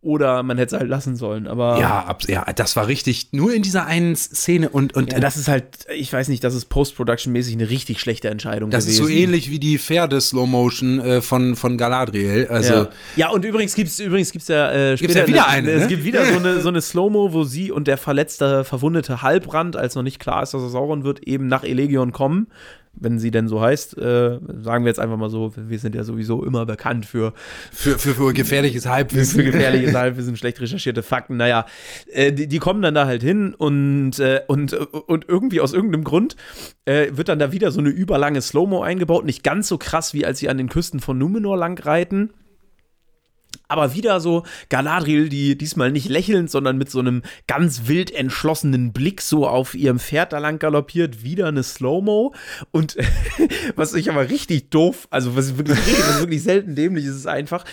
Oder 0.00 0.42
man 0.42 0.56
hätte 0.58 0.74
es 0.76 0.80
halt 0.80 0.90
lassen 0.90 1.16
sollen, 1.16 1.46
aber 1.46 1.78
Ja, 1.78 2.00
ab, 2.04 2.22
ja, 2.26 2.44
das 2.54 2.76
war 2.76 2.88
richtig, 2.88 3.28
nur 3.32 3.52
in 3.52 3.62
dieser 3.62 3.86
einen 3.86 4.16
Szene 4.16 4.68
und, 4.68 4.94
und 4.94 5.12
Ja, 5.12 5.20
das 5.20 5.36
ist 5.36 5.48
halt, 5.48 5.64
ich 5.94 6.12
weiß 6.12 6.28
nicht, 6.28 6.42
das 6.42 6.54
ist 6.54 6.66
Post-Production-mäßig 6.66 7.54
eine 7.54 7.68
richtig 7.70 8.00
schlechte 8.00 8.28
Entscheidung 8.30 8.70
Das 8.70 8.86
ist 8.86 8.98
gewesen. 8.98 9.04
so 9.06 9.20
ähnlich 9.22 9.50
wie 9.50 9.58
die 9.58 9.78
Pferde-Slow-Motion 9.78 11.00
äh, 11.00 11.20
von, 11.20 11.56
von 11.56 11.76
Galadriel. 11.78 12.46
Also, 12.48 12.74
ja. 12.74 12.88
ja, 13.16 13.28
und 13.30 13.44
übrigens 13.44 13.74
gibt 13.74 13.88
es 13.88 14.00
übrigens 14.00 14.32
gibt's 14.32 14.48
ja, 14.48 14.70
äh, 14.72 14.96
Gibt's 14.96 15.12
später 15.12 15.20
ja 15.20 15.26
wieder 15.26 15.48
eine, 15.48 15.70
Es 15.70 15.82
ne? 15.82 15.88
gibt 15.88 16.04
wieder 16.04 16.24
so 16.24 16.38
eine, 16.38 16.60
so 16.62 16.68
eine 16.68 16.80
Slow-Mo, 16.80 17.32
wo 17.32 17.44
sie 17.44 17.70
und 17.70 17.86
der 17.86 17.98
verletzte, 17.98 18.64
verwundete 18.64 19.22
Halbrand, 19.22 19.76
als 19.76 19.94
noch 19.94 20.02
nicht 20.02 20.18
klar 20.18 20.42
ist, 20.42 20.54
dass 20.54 20.62
er 20.62 20.68
Sauron 20.70 21.04
wird, 21.04 21.20
eben 21.26 21.46
nach 21.46 21.64
Elegion 21.64 22.12
kommen. 22.12 22.48
Wenn 22.96 23.18
sie 23.18 23.30
denn 23.30 23.48
so 23.48 23.60
heißt, 23.60 23.98
äh, 23.98 24.38
sagen 24.62 24.84
wir 24.84 24.88
jetzt 24.88 25.00
einfach 25.00 25.16
mal 25.16 25.30
so, 25.30 25.52
wir 25.56 25.78
sind 25.78 25.94
ja 25.94 26.04
sowieso 26.04 26.44
immer 26.44 26.66
bekannt 26.66 27.06
für, 27.06 27.32
für, 27.72 27.98
für, 27.98 28.14
für 28.14 28.32
gefährliches 28.32 28.84
für 28.84 28.90
Halbwissen. 28.90 29.44
gefährliche 29.44 29.92
Halbwissen, 29.98 30.36
schlecht 30.36 30.60
recherchierte 30.60 31.02
Fakten. 31.02 31.36
Naja, 31.36 31.66
äh, 32.12 32.32
die, 32.32 32.46
die 32.46 32.58
kommen 32.58 32.82
dann 32.82 32.94
da 32.94 33.06
halt 33.06 33.22
hin 33.22 33.54
und, 33.54 34.18
äh, 34.18 34.42
und, 34.46 34.72
und 34.72 35.28
irgendwie 35.28 35.60
aus 35.60 35.72
irgendeinem 35.72 36.04
Grund 36.04 36.36
äh, 36.84 37.08
wird 37.12 37.28
dann 37.28 37.38
da 37.38 37.52
wieder 37.52 37.70
so 37.70 37.80
eine 37.80 37.90
überlange 37.90 38.40
Slow-Mo 38.40 38.82
eingebaut. 38.82 39.24
Nicht 39.24 39.42
ganz 39.42 39.68
so 39.68 39.78
krass, 39.78 40.14
wie 40.14 40.24
als 40.24 40.38
sie 40.38 40.48
an 40.48 40.58
den 40.58 40.68
Küsten 40.68 41.00
von 41.00 41.18
Numenor 41.18 41.56
lang 41.56 41.78
reiten. 41.78 42.30
Aber 43.68 43.94
wieder 43.94 44.20
so 44.20 44.44
Galadriel, 44.68 45.28
die 45.28 45.56
diesmal 45.56 45.90
nicht 45.90 46.08
lächelnd, 46.08 46.50
sondern 46.50 46.76
mit 46.76 46.90
so 46.90 47.00
einem 47.00 47.22
ganz 47.46 47.82
wild 47.86 48.10
entschlossenen 48.10 48.92
Blick 48.92 49.22
so 49.22 49.46
auf 49.46 49.74
ihrem 49.74 49.98
Pferd 49.98 50.32
da 50.32 50.38
lang 50.38 50.58
galoppiert, 50.58 51.22
wieder 51.22 51.48
eine 51.48 51.62
Slow-Mo. 51.62 52.34
Und 52.72 52.96
was 53.76 53.94
ich 53.94 54.10
aber 54.10 54.28
richtig 54.28 54.70
doof, 54.70 55.08
also 55.10 55.34
was 55.36 55.56
wirklich, 55.56 55.78
was 55.78 56.20
wirklich 56.20 56.42
selten 56.42 56.74
dämlich 56.74 57.06
ist, 57.06 57.16
ist 57.16 57.26
einfach, 57.26 57.64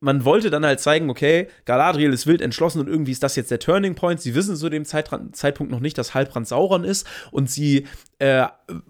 man 0.00 0.24
wollte 0.24 0.50
dann 0.50 0.64
halt 0.64 0.78
zeigen, 0.78 1.10
okay, 1.10 1.48
Galadriel 1.64 2.12
ist 2.12 2.26
wild 2.26 2.40
entschlossen 2.40 2.80
und 2.80 2.88
irgendwie 2.88 3.10
ist 3.12 3.22
das 3.22 3.34
jetzt 3.34 3.50
der 3.50 3.58
Turning 3.58 3.96
Point. 3.96 4.20
Sie 4.20 4.34
wissen 4.36 4.54
zu 4.56 4.68
dem 4.68 4.84
Zeitrand, 4.84 5.34
Zeitpunkt 5.34 5.72
noch 5.72 5.80
nicht, 5.80 5.98
dass 5.98 6.14
Halbrand 6.14 6.46
Sauron 6.46 6.84
ist 6.84 7.04
und 7.32 7.50
sie 7.50 7.86
äh, 8.20 8.46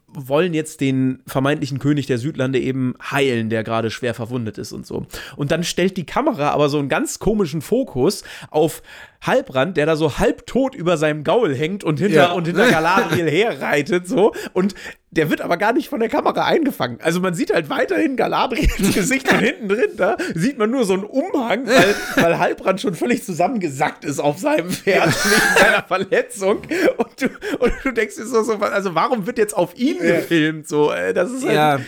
wollen 0.06 0.52
jetzt 0.54 0.80
den 0.80 1.22
vermeintlichen 1.26 1.78
König 1.78 2.06
der 2.06 2.18
Südlande 2.18 2.58
eben 2.58 2.94
heilen, 3.10 3.48
der 3.50 3.64
gerade 3.64 3.90
schwer 3.90 4.12
verwundet 4.14 4.58
ist 4.58 4.72
und 4.72 4.86
so. 4.86 5.06
Und 5.36 5.50
dann 5.50 5.64
stellt 5.64 5.96
die 5.96 6.06
Kamera 6.06 6.50
aber 6.50 6.68
so 6.68 6.78
einen 6.78 6.88
ganz 6.88 7.18
komischen 7.18 7.62
Fokus 7.62 8.22
auf 8.50 8.82
Halbrand, 9.22 9.76
der 9.76 9.86
da 9.86 9.96
so 9.96 10.18
halbtot 10.18 10.74
über 10.74 10.96
seinem 10.96 11.24
Gaul 11.24 11.54
hängt 11.54 11.84
und 11.84 11.98
hinter, 11.98 12.14
Ja. 12.16 12.32
und 12.32 12.46
hinter 12.46 12.68
Galadriel 12.70 13.30
herreitet, 13.30 14.06
so. 14.06 14.32
Und 14.52 14.74
der 15.10 15.30
wird 15.30 15.40
aber 15.40 15.56
gar 15.56 15.72
nicht 15.72 15.88
von 15.88 16.00
der 16.00 16.08
Kamera 16.10 16.44
eingefangen. 16.44 16.98
Also 17.02 17.20
man 17.20 17.32
sieht 17.34 17.52
halt 17.52 17.70
weiterhin 17.70 18.16
Galadriels 18.16 18.94
Gesicht 18.94 19.30
und 19.32 19.38
hinten 19.40 19.68
drin, 19.68 19.90
da 19.96 20.16
sieht 20.34 20.58
man 20.58 20.70
nur 20.70 20.84
so 20.84 20.92
einen 20.92 21.04
Umhang, 21.04 21.66
weil, 21.66 21.94
weil 22.16 22.38
Halbrand 22.38 22.80
schon 22.80 22.94
völlig 22.94 23.24
zusammengesackt 23.24 24.04
ist 24.04 24.18
auf 24.20 24.38
seinem 24.38 24.70
Pferd 24.70 25.06
wegen 25.24 25.58
seiner 25.58 25.82
Verletzung. 25.82 26.58
Und 26.98 27.22
du, 27.22 27.26
und 27.58 27.72
du 27.82 27.92
denkst 27.92 28.16
dir 28.16 28.26
so, 28.26 28.42
so, 28.42 28.54
also 28.58 28.94
warum 28.94 29.26
wird 29.26 29.38
jetzt 29.38 29.56
auf 29.56 29.76
ihn 29.78 29.98
gefilmt? 29.98 30.68
So, 30.68 30.92
äh, 30.92 31.14
das 31.14 31.30
ist 31.32 31.44
halt, 31.44 31.54
Ja, 31.54 31.80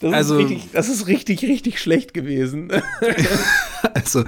das, 0.00 0.12
also- 0.12 0.38
ist 0.38 0.50
richtig, 0.50 0.68
das 0.72 0.88
ist 0.88 1.06
richtig, 1.06 1.42
richtig 1.42 1.80
schlecht 1.80 2.12
gewesen. 2.14 2.72
Also, 3.94 4.24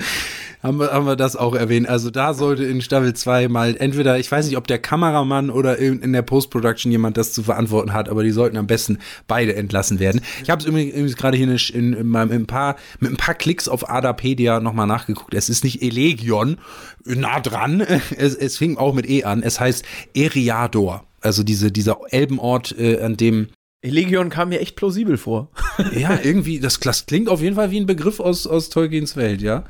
haben 0.63 0.79
wir, 0.79 0.93
haben 0.93 1.07
wir 1.07 1.17
das 1.17 1.37
auch 1.37 1.55
erwähnt. 1.55 1.89
Also 1.89 2.11
da 2.11 2.35
sollte 2.35 2.65
in 2.65 2.81
Staffel 2.81 3.15
2 3.15 3.49
mal 3.49 3.77
entweder, 3.79 4.19
ich 4.19 4.31
weiß 4.31 4.47
nicht, 4.47 4.57
ob 4.57 4.67
der 4.67 4.79
Kameramann 4.79 5.51
oder 5.51 5.79
in, 5.79 6.01
in 6.01 6.13
der 6.13 6.23
Post-Production 6.23 6.91
jemand 6.91 7.17
das 7.17 7.33
zu 7.33 7.43
verantworten 7.43 7.93
hat, 7.93 8.09
aber 8.09 8.23
die 8.23 8.31
sollten 8.31 8.57
am 8.57 8.67
besten 8.67 8.99
beide 9.27 9.55
entlassen 9.55 9.99
werden. 9.99 10.21
Ich 10.43 10.51
habe 10.51 10.61
es 10.61 10.67
übrigens 10.67 11.17
gerade 11.17 11.37
hier 11.37 11.49
in, 11.49 11.93
in, 11.93 12.07
meinem, 12.07 12.31
in 12.31 12.43
ein 12.43 12.47
paar, 12.47 12.77
mit 13.01 13.11
ein 13.11 13.17
paar 13.17 13.35
Klicks 13.35 13.69
auf 13.69 13.89
Adapedia 13.89 14.61
nochmal 14.61 14.87
nachgeguckt. 14.87 15.35
Es 15.35 15.49
ist 15.49 15.65
nicht 15.65 15.83
Elegion, 15.83 16.59
nah 17.05 17.41
dran. 17.41 17.85
Es, 18.17 18.35
es 18.35 18.57
fing 18.57 18.77
auch 18.77 18.95
mit 18.95 19.09
E 19.09 19.25
an. 19.25 19.43
Es 19.43 19.61
heißt 19.61 19.85
Eriador. 20.15 21.05
Also 21.21 21.43
diese, 21.43 21.73
dieser 21.73 21.99
Elbenort, 22.11 22.75
äh, 22.79 23.01
an 23.03 23.17
dem 23.17 23.49
Legion 23.83 24.31
kam 24.31 24.51
mir 24.51 24.61
echt 24.61 24.77
plausibel 24.77 25.17
vor. 25.17 25.51
ja, 25.97 26.19
irgendwie, 26.23 26.61
das, 26.61 26.81
das, 26.81 27.07
klingt 27.07 27.29
auf 27.29 27.41
jeden 27.41 27.57
Fall 27.57 27.71
wie 27.71 27.81
ein 27.81 27.87
Begriff 27.87 28.21
aus, 28.21 28.47
aus 28.47 28.71
Tolkiens 28.71 29.17
Welt, 29.17 29.43
ja. 29.43 29.65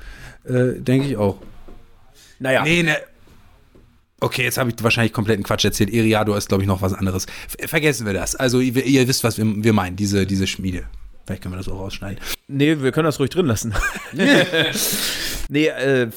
Äh, 0.49 0.81
Denke 0.81 1.09
ich 1.09 1.17
auch. 1.17 1.39
Naja. 2.39 2.63
Nee, 2.63 2.83
ne. 2.83 2.97
Okay, 4.21 4.45
jetzt 4.45 4.57
habe 4.57 4.71
ich 4.71 4.83
wahrscheinlich 4.83 5.13
kompletten 5.13 5.45
Quatsch 5.45 5.65
erzählt. 5.65 5.93
Eriado 5.93 6.35
ist, 6.35 6.49
glaube 6.49 6.63
ich, 6.63 6.69
noch 6.69 6.81
was 6.81 6.95
anderes. 6.95 7.27
Vergessen 7.67 8.07
wir 8.07 8.15
das. 8.15 8.35
Also, 8.35 8.61
ihr, 8.61 8.85
ihr 8.85 9.07
wisst, 9.09 9.25
was 9.25 9.37
wir, 9.37 9.45
wir 9.47 9.73
meinen, 9.73 9.97
diese, 9.97 10.27
diese 10.27 10.47
Schmiede. 10.47 10.85
Vielleicht 11.27 11.43
können 11.43 11.55
wir 11.55 11.59
das 11.59 11.69
auch 11.69 11.81
rausschneiden. 11.81 12.21
Nee, 12.47 12.81
wir 12.81 12.93
können 12.93 13.07
das 13.07 13.19
ruhig 13.19 13.31
drin 13.31 13.47
lassen. 13.47 13.75
nee, 15.49 15.67
äh, 15.67 16.09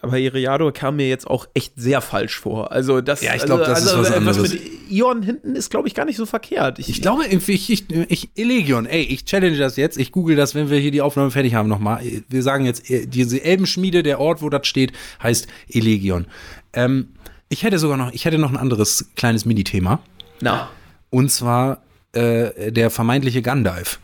aber 0.00 0.18
Iriado 0.18 0.72
kam 0.72 0.96
mir 0.96 1.06
jetzt 1.06 1.26
auch 1.26 1.46
echt 1.52 1.74
sehr 1.76 2.00
falsch 2.00 2.40
vor. 2.40 2.72
Also 2.72 3.02
das, 3.02 3.20
ja, 3.20 3.34
ich 3.34 3.44
glaube, 3.44 3.66
also, 3.66 3.74
das 3.74 3.88
also, 3.88 4.02
ist 4.02 4.08
was 4.08 4.16
anderes. 4.16 4.42
Was 4.42 4.52
mit 4.54 4.90
Ion 4.90 5.22
hinten 5.22 5.54
ist, 5.54 5.68
glaube 5.68 5.86
ich, 5.86 5.94
gar 5.94 6.06
nicht 6.06 6.16
so 6.16 6.24
verkehrt. 6.24 6.78
Ich, 6.78 6.88
ich 6.88 7.02
glaube, 7.02 7.26
ich, 7.26 7.48
ich, 7.70 7.90
ich, 7.90 8.30
Elegion, 8.34 8.86
ey, 8.86 9.02
ich 9.02 9.26
challenge 9.26 9.58
das 9.58 9.76
jetzt. 9.76 9.98
Ich 9.98 10.12
google 10.12 10.34
das, 10.34 10.54
wenn 10.54 10.70
wir 10.70 10.78
hier 10.78 10.92
die 10.92 11.02
Aufnahme 11.02 11.30
fertig 11.30 11.52
haben 11.52 11.68
nochmal. 11.68 12.02
Wir 12.28 12.42
sagen 12.42 12.64
jetzt, 12.64 12.88
äh, 12.88 13.06
diese 13.06 13.44
Elbenschmiede, 13.44 14.02
der 14.02 14.18
Ort, 14.18 14.40
wo 14.40 14.48
das 14.48 14.66
steht, 14.66 14.92
heißt 15.22 15.46
Elegion. 15.68 16.24
Ähm, 16.72 17.08
ich 17.50 17.64
hätte 17.64 17.78
sogar 17.78 17.98
noch, 17.98 18.12
ich 18.12 18.24
hätte 18.24 18.38
noch 18.38 18.50
ein 18.50 18.56
anderes 18.56 19.10
kleines 19.14 19.44
Minithema. 19.44 20.00
Na. 20.40 20.70
Und 21.10 21.30
zwar 21.30 21.82
äh, 22.12 22.72
der 22.72 22.88
vermeintliche 22.88 23.42
Gandalf. 23.42 24.00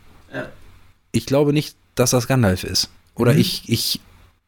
Ich 1.11 1.25
glaube 1.25 1.53
nicht, 1.53 1.75
dass 1.95 2.11
das 2.11 2.27
Gandalf 2.27 2.63
ist. 2.63 2.89
Oder 3.15 3.33
mhm. 3.33 3.39
ich, 3.39 3.63
ich, 3.67 3.99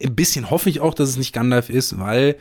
ein 0.04 0.16
bisschen 0.16 0.50
hoffe 0.50 0.70
ich 0.70 0.80
auch, 0.80 0.94
dass 0.94 1.10
es 1.10 1.18
nicht 1.18 1.34
Gandalf 1.34 1.70
ist, 1.70 2.00
weil, 2.00 2.38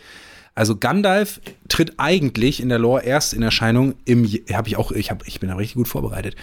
also 0.55 0.76
Gandalf 0.76 1.41
tritt 1.68 1.95
eigentlich 1.99 2.61
in 2.61 2.68
der 2.68 2.78
Lore 2.78 3.03
erst 3.03 3.34
in 3.34 3.43
Erscheinung 3.43 3.95
im, 4.05 4.24
habe 4.53 4.68
ich 4.68 4.76
auch, 4.76 4.93
ich, 4.93 5.11
hab, 5.11 5.26
ich 5.26 5.41
bin 5.41 5.49
da 5.49 5.57
richtig 5.57 5.76
gut 5.76 5.88
vorbereitet, 5.88 6.36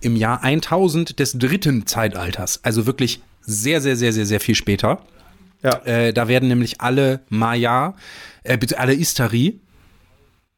im 0.00 0.16
Jahr 0.16 0.42
1000 0.42 1.18
des 1.18 1.38
dritten 1.38 1.86
Zeitalters. 1.86 2.64
Also 2.64 2.86
wirklich 2.86 3.20
sehr, 3.40 3.80
sehr, 3.80 3.96
sehr, 3.96 4.12
sehr, 4.12 4.26
sehr 4.26 4.40
viel 4.40 4.54
später. 4.54 5.02
Ja. 5.62 5.76
Äh, 5.84 6.12
da 6.12 6.28
werden 6.28 6.48
nämlich 6.48 6.80
alle 6.80 7.20
Maya, 7.28 7.94
äh, 8.44 8.58
alle 8.76 8.94
Istari, 8.94 9.60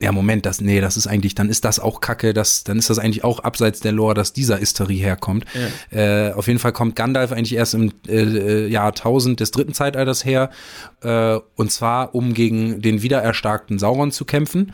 ja, 0.03 0.11
Moment, 0.11 0.46
das, 0.46 0.61
nee, 0.61 0.80
das 0.80 0.96
ist 0.96 1.07
eigentlich, 1.07 1.36
dann 1.36 1.48
ist 1.48 1.64
das 1.64 1.78
auch 1.78 2.00
Kacke, 2.00 2.34
das, 2.34 2.64
dann 2.64 2.76
ist 2.76 2.90
das 2.90 2.98
eigentlich 2.98 3.22
auch 3.22 3.38
abseits 3.38 3.78
der 3.78 3.92
Lore, 3.92 4.14
dass 4.14 4.32
dieser 4.32 4.59
Istari 4.59 4.96
herkommt. 4.96 5.44
Ja. 5.92 6.28
Äh, 6.28 6.32
auf 6.32 6.48
jeden 6.48 6.59
Fall 6.59 6.72
kommt 6.72 6.96
Gandalf 6.96 7.30
eigentlich 7.30 7.55
erst 7.55 7.74
im 7.74 7.92
äh, 8.09 8.22
äh 8.22 8.66
Jahr 8.66 8.88
1000 8.88 9.38
des 9.38 9.53
dritten 9.53 9.74
Zeitalters 9.74 10.24
her, 10.24 10.50
äh, 11.03 11.38
und 11.55 11.70
zwar 11.70 12.16
um 12.16 12.34
gegen 12.34 12.82
den 12.82 13.03
wiedererstarkten 13.03 13.78
Sauron 13.78 14.11
zu 14.11 14.24
kämpfen. 14.24 14.72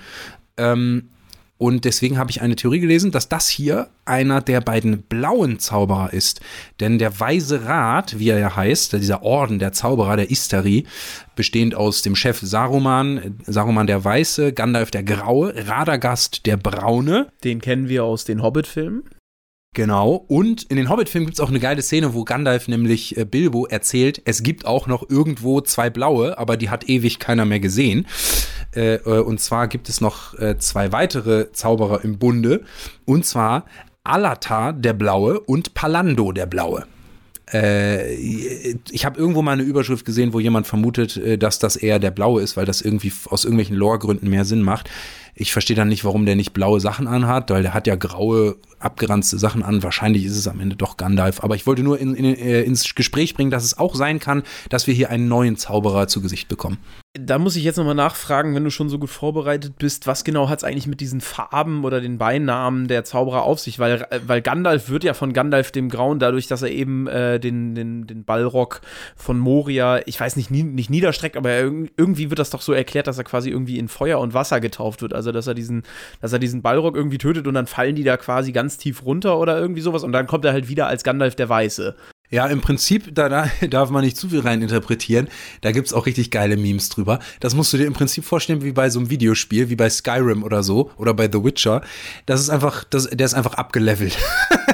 Ähm, 0.57 1.11
und 1.59 1.85
deswegen 1.85 2.19
habe 2.19 2.31
ich 2.31 2.41
eine 2.41 2.55
Theorie 2.55 2.79
gelesen, 2.79 3.11
dass 3.11 3.29
das 3.29 3.49
hier 3.49 3.89
einer 4.05 4.41
der 4.41 4.61
beiden 4.61 5.03
blauen 5.03 5.59
Zauberer 5.59 6.13
ist. 6.13 6.41
Denn 6.79 6.99
der 6.99 7.19
Weise 7.19 7.65
Rat, 7.65 8.19
wie 8.21 8.29
er 8.29 8.39
ja 8.39 8.55
heißt, 8.55 8.93
dieser 8.93 9.25
Orden 9.25 9.59
der 9.59 9.73
Zauberer, 9.73 10.17
der 10.17 10.31
Istari, 10.31 10.87
bestehend 11.35 11.75
aus 11.75 12.03
dem 12.03 12.15
Chef 12.15 12.39
Saruman, 12.41 13.41
Saruman 13.45 13.89
der 13.89 14.05
Weiße, 14.05 14.53
Gandalf 14.53 14.93
der 14.93 15.03
Graue, 15.03 15.53
Radagast 15.67 16.47
der 16.47 16.57
Braune. 16.57 17.27
Den 17.43 17.61
kennen 17.61 17.89
wir 17.89 18.05
aus 18.05 18.25
den 18.25 18.41
Hobbit-Filmen. 18.41 19.03
Genau. 19.75 20.25
Und 20.29 20.65
in 20.65 20.77
den 20.77 20.89
Hobbit-Filmen 20.89 21.27
gibt 21.27 21.39
es 21.39 21.45
auch 21.45 21.51
eine 21.51 21.61
geile 21.61 21.83
Szene, 21.83 22.15
wo 22.15 22.25
Gandalf 22.25 22.69
nämlich 22.69 23.17
äh, 23.17 23.25
Bilbo 23.25 23.67
erzählt, 23.67 24.21
es 24.25 24.43
gibt 24.43 24.67
auch 24.67 24.87
noch 24.87 25.09
irgendwo 25.09 25.61
zwei 25.61 25.91
blaue, 25.91 26.37
aber 26.39 26.57
die 26.57 26.71
hat 26.71 26.89
ewig 26.89 27.19
keiner 27.19 27.45
mehr 27.45 27.61
gesehen. 27.61 28.07
Äh, 28.75 28.95
äh, 28.97 29.21
und 29.21 29.41
zwar 29.41 29.69
gibt 29.69 29.89
es 29.89 30.01
noch 30.01 30.39
äh, 30.39 30.59
zwei 30.59 30.93
weitere 30.93 31.53
Zauberer 31.53 32.03
im 32.03 32.19
Bunde. 32.19 32.65
Und 33.05 33.25
zwar 33.27 33.67
Alatar 34.05 34.73
der 34.73 34.95
Blaue 34.95 35.41
und 35.41 35.75
Palando 35.75 36.33
der 36.33 36.47
Blaue. 36.47 36.87
Äh, 37.53 38.15
ich 38.15 39.05
habe 39.05 39.19
irgendwo 39.19 39.43
mal 39.43 39.53
eine 39.53 39.63
Überschrift 39.63 40.05
gesehen, 40.05 40.33
wo 40.33 40.41
jemand 40.41 40.67
vermutet, 40.67 41.17
äh, 41.17 41.39
dass 41.39 41.59
das 41.59 41.77
eher 41.77 41.99
der 41.99 42.11
Blaue 42.11 42.43
ist, 42.43 42.57
weil 42.57 42.67
das 42.67 42.81
irgendwie 42.81 43.13
aus 43.27 43.45
irgendwelchen 43.45 43.77
Lore-Gründen 43.77 44.29
mehr 44.29 44.45
Sinn 44.45 44.63
macht. 44.63 44.91
Ich 45.41 45.53
verstehe 45.53 45.77
dann 45.77 45.87
nicht, 45.87 46.05
warum 46.05 46.27
der 46.27 46.35
nicht 46.35 46.53
blaue 46.53 46.81
Sachen 46.81 47.07
anhat, 47.07 47.51
weil 47.51 47.63
der 47.63 47.73
hat 47.73 47.87
ja 47.87 47.95
graue, 47.95 48.57
abgeranzte 48.81 49.39
Sachen 49.39 49.63
an. 49.63 49.85
Wahrscheinlich 49.85 50.25
ist 50.25 50.37
es 50.37 50.49
am 50.49 50.59
Ende 50.59 50.75
doch 50.75 50.97
Gandalf. 50.97 51.45
Aber 51.45 51.55
ich 51.55 51.65
wollte 51.65 51.85
nur 51.85 52.01
in, 52.01 52.17
in, 52.17 52.25
äh, 52.25 52.63
ins 52.63 52.93
Gespräch 52.97 53.35
bringen, 53.35 53.53
dass 53.53 53.63
es 53.63 53.79
auch 53.79 53.95
sein 53.95 54.19
kann, 54.19 54.43
dass 54.69 54.89
wir 54.89 54.95
hier 54.95 55.11
einen 55.11 55.29
neuen 55.29 55.57
Zauberer 55.57 56.09
zu 56.09 56.21
Gesicht 56.23 56.49
bekommen 56.49 56.79
da 57.19 57.39
muss 57.39 57.57
ich 57.57 57.65
jetzt 57.65 57.77
nochmal 57.77 57.95
nachfragen, 57.95 58.55
wenn 58.55 58.65
du 58.65 58.71
schon 58.71 58.89
so 58.89 58.99
gut 58.99 59.11
vorbereitet 59.11 59.79
bist, 59.79 60.07
was 60.07 60.25
genau 60.25 60.49
hat 60.49 60.59
es 60.59 60.65
eigentlich 60.65 60.87
mit 60.87 61.01
diesen 61.01 61.21
Farben 61.21 61.85
oder 61.85 62.01
den 62.01 62.19
Beinamen 62.19 62.87
der 62.87 63.05
Zauberer 63.05 63.43
auf 63.43 63.59
sich? 63.61 63.79
Weil, 63.79 64.07
äh, 64.11 64.21
weil 64.27 64.43
Gandalf 64.43 64.89
wird 64.89 65.05
ja 65.05 65.15
von 65.15 65.33
Gandalf 65.33 65.73
dem 65.73 65.89
Grauen, 65.89 66.19
dadurch, 66.19 66.47
dass 66.47 66.63
er 66.63 66.71
eben 66.71 67.07
äh, 67.07 67.41
den, 67.41 67.75
den, 67.75 68.07
den 68.07 68.25
Ballrock 68.25 68.83
von 69.17 69.39
Moria, 69.39 70.01
ich 70.07 70.21
weiß 70.21 70.37
nicht, 70.37 70.51
nie, 70.51 70.63
nicht 70.63 70.91
niederstreckt, 70.91 71.37
aber 71.37 71.59
irgendwie 71.59 72.31
wird 72.31 72.39
das 72.39 72.51
doch 72.51 72.61
so 72.61 72.73
erklärt, 72.73 73.07
dass 73.07 73.19
er 73.19 73.25
quasi 73.25 73.51
irgendwie 73.51 73.79
in 73.79 73.89
Feuer 73.89 74.21
und 74.21 74.35
Wasser 74.35 74.61
getauft 74.61 75.03
wird. 75.03 75.15
Also, 75.15 75.28
dass 75.33 75.47
er 75.47 75.55
diesen, 75.55 75.83
dass 76.21 76.33
er 76.33 76.39
diesen 76.39 76.63
Ballrock 76.63 76.97
irgendwie 76.97 77.19
tötet 77.19 77.47
und 77.47 77.55
dann 77.55 77.67
fallen 77.67 77.97
die 77.97 78.05
da 78.05 78.17
quasi 78.17 78.53
ganz 78.53 78.79
tief 78.79 79.05
runter 79.05 79.39
oder 79.39 79.59
irgendwie 79.59 79.81
sowas 79.81 80.05
und 80.05 80.13
dann 80.13 80.27
kommt 80.27 80.45
er 80.45 80.53
halt 80.53 80.69
wieder 80.69 80.87
als 80.87 81.05
Gandalf 81.05 81.35
der 81.35 81.49
Weiße. 81.49 81.95
Ja, 82.31 82.47
im 82.47 82.61
Prinzip, 82.61 83.15
da, 83.15 83.29
da 83.29 83.49
darf 83.71 83.91
man 83.91 84.05
nicht 84.05 84.17
zu 84.17 84.29
viel 84.29 84.41
reininterpretieren. 84.41 85.29
Da 85.63 85.73
gibt's 85.73 85.95
auch 85.95 86.07
richtig 86.07 86.31
geile 86.31 86.57
Memes 86.57 86.89
drüber. 86.91 87.21
Das 87.41 87.55
musst 87.55 87.73
du 87.73 87.79
dir 87.79 87.87
im 87.87 87.95
Prinzip 87.95 88.25
vorstellen 88.25 88.63
wie 88.63 88.73
bei 88.73 88.91
so 88.91 88.99
einem 88.99 89.11
Videospiel, 89.11 89.71
wie 89.71 89.77
bei 89.77 89.89
Skyrim 89.89 90.43
oder 90.43 90.63
so, 90.63 90.91
oder 90.99 91.15
bei 91.15 91.29
The 91.33 91.43
Witcher. 91.43 91.81
Das 92.27 92.41
ist 92.41 92.51
einfach, 92.51 92.85
das, 92.85 93.09
der 93.09 93.25
ist 93.25 93.35
einfach 93.35 93.55
abgelevelt. 93.55 94.17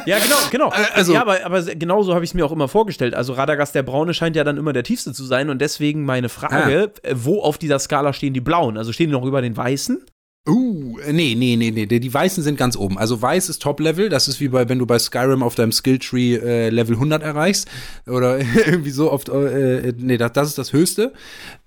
Ja, 0.07 0.19
genau, 0.19 0.37
genau. 0.51 0.69
Äh, 0.69 0.85
also, 0.95 1.15
ja, 1.15 1.23
aber, 1.23 1.47
aber 1.47 1.63
genau 1.63 2.03
so 2.03 2.15
habe 2.15 2.25
ich 2.27 2.33
es 2.33 2.35
mir 2.35 2.45
auch 2.45 2.53
immer 2.53 2.69
vorgestellt. 2.69 3.15
Also 3.15 3.33
Radagast 3.33 3.75
der 3.75 3.83
Braune 3.83 4.13
scheint 4.13 4.37
ja 4.37 4.45
dann 4.45 4.59
immer 4.59 4.75
der 4.75 4.83
tiefste 4.83 5.15
zu 5.15 5.25
sein 5.25 5.49
und 5.49 5.63
deswegen 5.63 6.05
meine 6.05 6.29
Frage, 6.29 6.93
ah. 7.03 7.11
wo 7.15 7.41
auf 7.41 7.57
dieser 7.57 7.79
Skala 7.79 8.13
stehen 8.13 8.35
die 8.35 8.43
Blauen? 8.43 8.77
Also 8.77 8.93
stehen 8.93 9.07
die 9.07 9.15
noch 9.15 9.25
über 9.25 9.41
den 9.41 9.57
Weißen? 9.57 10.05
Uh, 10.47 10.99
nee, 11.11 11.35
nee, 11.35 11.57
nee, 11.57 11.71
nee. 11.71 11.87
Die 11.87 12.13
Weißen 12.13 12.43
sind 12.43 12.59
ganz 12.59 12.77
oben. 12.77 12.99
Also 12.99 13.23
Weiß 13.23 13.49
ist 13.49 13.63
Top-Level. 13.63 14.11
Das 14.11 14.29
ist 14.29 14.41
wie 14.41 14.49
bei, 14.49 14.69
wenn 14.69 14.79
du 14.79 14.85
bei 14.85 14.99
Skyrim 14.99 15.43
auf 15.43 15.55
deinem 15.55 15.73
Skilltree 15.73 16.35
äh, 16.35 16.69
Level 16.69 16.97
100 16.97 17.23
erreichst. 17.23 17.69
Oder 18.07 18.39
irgendwie 18.67 18.91
so 18.91 19.11
oft. 19.11 19.31
Äh, 19.31 19.95
nee, 19.97 20.19
das, 20.19 20.33
das 20.33 20.49
ist 20.49 20.59
das 20.59 20.73
Höchste. 20.75 21.15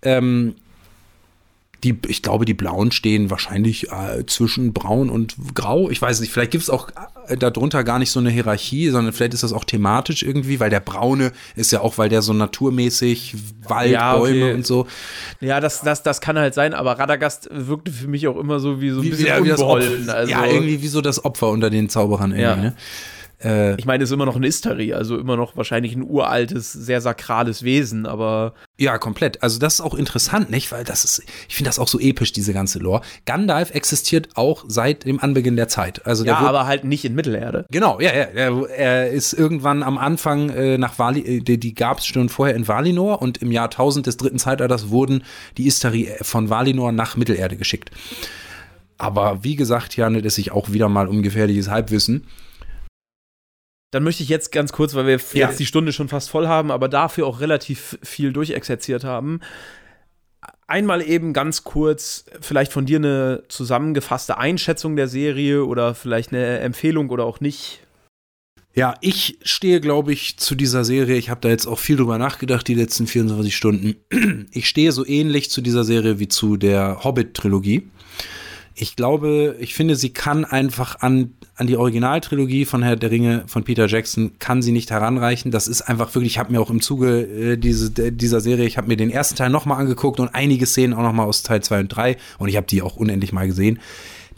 Ähm, 0.03 0.55
die, 1.83 1.97
ich 2.07 2.23
glaube, 2.23 2.45
die 2.45 2.53
Blauen 2.53 2.91
stehen 2.91 3.29
wahrscheinlich 3.29 3.91
äh, 3.91 4.25
zwischen 4.25 4.73
Braun 4.73 5.09
und 5.09 5.35
Grau. 5.53 5.89
Ich 5.89 6.01
weiß 6.01 6.19
nicht, 6.21 6.31
vielleicht 6.31 6.51
gibt 6.51 6.63
es 6.63 6.69
auch 6.69 6.89
äh, 7.27 7.37
darunter 7.37 7.83
gar 7.83 7.99
nicht 7.99 8.09
so 8.09 8.19
eine 8.19 8.31
Hierarchie, 8.31 8.89
sondern 8.89 9.13
vielleicht 9.13 9.35
ist 9.35 9.43
das 9.43 9.53
auch 9.53 9.63
thematisch 9.63 10.23
irgendwie, 10.23 10.59
weil 10.59 10.69
der 10.71 10.79
Braune 10.79 11.31
ist 11.55 11.71
ja 11.71 11.81
auch, 11.81 11.97
weil 11.97 12.09
der 12.09 12.23
so 12.23 12.33
naturmäßig 12.33 13.35
Wald, 13.67 13.91
ja, 13.91 14.15
okay. 14.15 14.39
Bäume 14.39 14.55
und 14.55 14.65
so. 14.65 14.87
Ja, 15.39 15.59
das, 15.59 15.81
das, 15.81 16.01
das 16.01 16.19
kann 16.19 16.37
halt 16.37 16.55
sein, 16.55 16.73
aber 16.73 16.97
Radagast 16.97 17.49
wirkte 17.51 17.91
für 17.91 18.07
mich 18.07 18.27
auch 18.27 18.37
immer 18.37 18.59
so 18.59 18.81
wie 18.81 18.89
so 18.89 18.99
ein 18.99 19.03
wie, 19.03 19.09
bisschen 19.11 19.27
ja, 19.27 19.37
unbeholfen. 19.37 20.09
Also, 20.09 20.31
ja, 20.31 20.45
irgendwie 20.45 20.81
wie 20.81 20.87
so 20.87 21.01
das 21.01 21.23
Opfer 21.23 21.49
unter 21.49 21.69
den 21.69 21.89
Zauberern 21.89 22.31
irgendwie, 22.31 22.43
ja. 22.43 22.55
ne? 22.55 22.75
Äh, 23.43 23.75
ich 23.75 23.85
meine, 23.85 24.03
es 24.03 24.09
ist 24.09 24.13
immer 24.13 24.25
noch 24.25 24.35
ein 24.35 24.43
Istari, 24.43 24.93
also 24.93 25.17
immer 25.17 25.37
noch 25.37 25.55
wahrscheinlich 25.55 25.95
ein 25.95 26.03
uraltes, 26.03 26.73
sehr 26.73 27.01
sakrales 27.01 27.63
Wesen, 27.63 28.05
aber. 28.05 28.53
Ja, 28.77 28.97
komplett. 28.97 29.43
Also, 29.43 29.59
das 29.59 29.75
ist 29.75 29.81
auch 29.81 29.93
interessant, 29.93 30.49
nicht? 30.49 30.71
Weil 30.71 30.83
das 30.83 31.03
ist, 31.03 31.23
ich 31.47 31.55
finde 31.55 31.69
das 31.69 31.77
auch 31.77 31.87
so 31.87 31.99
episch, 31.99 32.31
diese 32.31 32.53
ganze 32.53 32.79
Lore. 32.79 33.01
Gandalf 33.25 33.71
existiert 33.71 34.29
auch 34.35 34.65
seit 34.67 35.05
dem 35.05 35.19
Anbeginn 35.19 35.55
der 35.55 35.67
Zeit. 35.67 36.05
Also 36.05 36.25
ja, 36.25 36.37
aber 36.37 36.65
halt 36.65 36.83
nicht 36.83 37.05
in 37.05 37.13
Mittelerde. 37.13 37.65
Genau, 37.69 37.99
ja, 37.99 38.13
ja. 38.13 38.23
Er, 38.23 38.69
er 38.69 39.09
ist 39.11 39.33
irgendwann 39.33 39.83
am 39.83 39.97
Anfang 39.97 40.49
äh, 40.49 40.77
nach 40.77 40.97
Vali, 40.97 41.21
äh, 41.21 41.39
die, 41.41 41.59
die 41.59 41.75
gab 41.75 41.99
es 41.99 42.05
schon 42.07 42.29
vorher 42.29 42.55
in 42.55 42.67
Valinor 42.67 43.21
und 43.21 43.39
im 43.39 43.51
Jahr 43.51 43.65
1000 43.65 44.07
des 44.07 44.17
dritten 44.17 44.39
Zeitalters 44.39 44.89
wurden 44.89 45.23
die 45.57 45.67
Istari 45.67 46.09
von 46.21 46.49
Valinor 46.49 46.91
nach 46.91 47.15
Mittelerde 47.15 47.57
geschickt. 47.57 47.91
Aber 48.97 49.43
wie 49.43 49.55
gesagt, 49.55 49.93
hier 49.93 50.05
handelt 50.05 50.25
es 50.25 50.35
sich 50.35 50.51
auch 50.51 50.71
wieder 50.71 50.89
mal 50.89 51.07
um 51.07 51.21
gefährliches 51.21 51.69
Halbwissen. 51.69 52.25
Dann 53.91 54.03
möchte 54.03 54.23
ich 54.23 54.29
jetzt 54.29 54.51
ganz 54.51 54.73
kurz, 54.73 54.95
weil 54.95 55.07
wir 55.07 55.19
ja. 55.33 55.47
jetzt 55.47 55.59
die 55.59 55.65
Stunde 55.65 55.93
schon 55.93 56.09
fast 56.09 56.29
voll 56.29 56.47
haben, 56.47 56.71
aber 56.71 56.89
dafür 56.89 57.25
auch 57.25 57.39
relativ 57.39 57.97
viel 58.03 58.33
durchexerziert 58.33 59.03
haben, 59.03 59.39
einmal 60.67 61.01
eben 61.01 61.33
ganz 61.33 61.63
kurz 61.63 62.25
vielleicht 62.41 62.73
von 62.73 62.85
dir 62.85 62.97
eine 62.97 63.43
zusammengefasste 63.47 64.37
Einschätzung 64.37 64.95
der 64.95 65.07
Serie 65.07 65.63
oder 65.65 65.95
vielleicht 65.95 66.33
eine 66.33 66.59
Empfehlung 66.59 67.09
oder 67.09 67.25
auch 67.25 67.39
nicht. 67.39 67.79
Ja, 68.75 68.93
ich 69.01 69.39
stehe, 69.41 69.81
glaube 69.81 70.13
ich, 70.13 70.37
zu 70.37 70.53
dieser 70.53 70.85
Serie. 70.85 71.17
Ich 71.17 71.31
habe 71.31 71.41
da 71.41 71.49
jetzt 71.49 71.65
auch 71.65 71.79
viel 71.79 71.97
drüber 71.97 72.19
nachgedacht, 72.19 72.67
die 72.67 72.75
letzten 72.75 73.07
24 73.07 73.55
Stunden. 73.55 73.95
Ich 74.51 74.69
stehe 74.69 74.91
so 74.91 75.05
ähnlich 75.05 75.49
zu 75.49 75.61
dieser 75.61 75.83
Serie 75.83 76.19
wie 76.19 76.27
zu 76.27 76.57
der 76.57 77.03
Hobbit-Trilogie. 77.03 77.89
Ich 78.79 78.95
glaube, 78.95 79.55
ich 79.59 79.73
finde, 79.73 79.95
sie 79.95 80.11
kann 80.11 80.45
einfach 80.45 80.99
an, 80.99 81.33
an 81.55 81.65
die 81.65 81.77
Originaltrilogie 81.77 82.65
von 82.65 82.83
Herr 82.83 82.95
der 82.95 83.09
Ringe 83.09 83.43
von 83.47 83.63
Peter 83.63 83.87
Jackson, 83.87 84.37
kann 84.37 84.61
sie 84.61 84.71
nicht 84.71 84.91
heranreichen. 84.91 85.49
Das 85.49 85.67
ist 85.67 85.81
einfach 85.81 86.13
wirklich, 86.13 86.33
ich 86.33 86.37
habe 86.37 86.51
mir 86.51 86.61
auch 86.61 86.69
im 86.69 86.79
Zuge 86.79 87.21
äh, 87.21 87.57
diese, 87.57 87.89
dieser 87.89 88.39
Serie, 88.39 88.67
ich 88.67 88.77
habe 88.77 88.87
mir 88.87 88.95
den 88.95 89.09
ersten 89.09 89.35
Teil 89.35 89.49
nochmal 89.49 89.79
angeguckt 89.79 90.19
und 90.19 90.35
einige 90.35 90.67
Szenen 90.67 90.93
auch 90.93 91.01
nochmal 91.01 91.25
aus 91.25 91.41
Teil 91.41 91.63
2 91.63 91.79
und 91.79 91.87
3 91.87 92.17
und 92.37 92.49
ich 92.49 92.55
habe 92.55 92.67
die 92.67 92.83
auch 92.83 92.97
unendlich 92.97 93.33
mal 93.33 93.47
gesehen. 93.47 93.79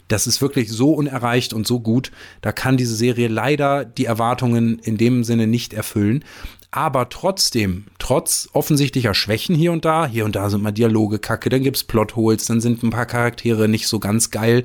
Das 0.08 0.26
ist 0.26 0.40
wirklich 0.40 0.70
so 0.70 0.94
unerreicht 0.94 1.52
und 1.52 1.66
so 1.66 1.78
gut. 1.78 2.10
Da 2.40 2.50
kann 2.50 2.78
diese 2.78 2.96
Serie 2.96 3.28
leider 3.28 3.84
die 3.84 4.06
Erwartungen 4.06 4.78
in 4.78 4.96
dem 4.96 5.22
Sinne 5.22 5.48
nicht 5.48 5.74
erfüllen 5.74 6.24
aber 6.70 7.08
trotzdem, 7.08 7.86
trotz 7.98 8.48
offensichtlicher 8.52 9.14
Schwächen 9.14 9.54
hier 9.56 9.72
und 9.72 9.84
da, 9.84 10.06
hier 10.06 10.24
und 10.24 10.36
da 10.36 10.48
sind 10.50 10.62
mal 10.62 10.70
Dialoge 10.70 11.18
kacke, 11.18 11.48
dann 11.48 11.62
gibt's 11.62 11.84
Plotholes, 11.84 12.44
dann 12.44 12.60
sind 12.60 12.82
ein 12.82 12.90
paar 12.90 13.06
Charaktere 13.06 13.68
nicht 13.68 13.88
so 13.88 13.98
ganz 13.98 14.30
geil. 14.30 14.64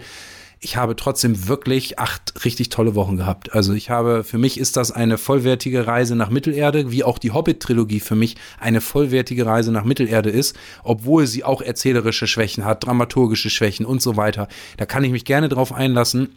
Ich 0.59 0.77
habe 0.77 0.95
trotzdem 0.95 1.47
wirklich 1.47 1.99
acht 1.99 2.45
richtig 2.45 2.69
tolle 2.69 2.95
Wochen 2.95 3.17
gehabt. 3.17 3.53
Also 3.53 3.73
ich 3.73 3.89
habe, 3.89 4.23
für 4.23 4.37
mich 4.37 4.59
ist 4.59 4.77
das 4.77 4.91
eine 4.91 5.17
vollwertige 5.17 5.85
Reise 5.85 6.15
nach 6.15 6.29
Mittelerde, 6.29 6.91
wie 6.91 7.03
auch 7.03 7.19
die 7.19 7.31
Hobbit-Trilogie 7.31 7.99
für 7.99 8.15
mich 8.15 8.35
eine 8.59 8.81
vollwertige 8.81 9.45
Reise 9.45 9.71
nach 9.71 9.83
Mittelerde 9.83 10.29
ist, 10.29 10.55
obwohl 10.83 11.27
sie 11.27 11.43
auch 11.43 11.61
erzählerische 11.61 12.25
Schwächen 12.25 12.65
hat, 12.65 12.85
dramaturgische 12.85 13.49
Schwächen 13.49 13.85
und 13.85 14.01
so 14.01 14.15
weiter. 14.15 14.47
Da 14.77 14.85
kann 14.85 15.03
ich 15.03 15.11
mich 15.11 15.25
gerne 15.25 15.49
drauf 15.49 15.73
einlassen. 15.73 16.29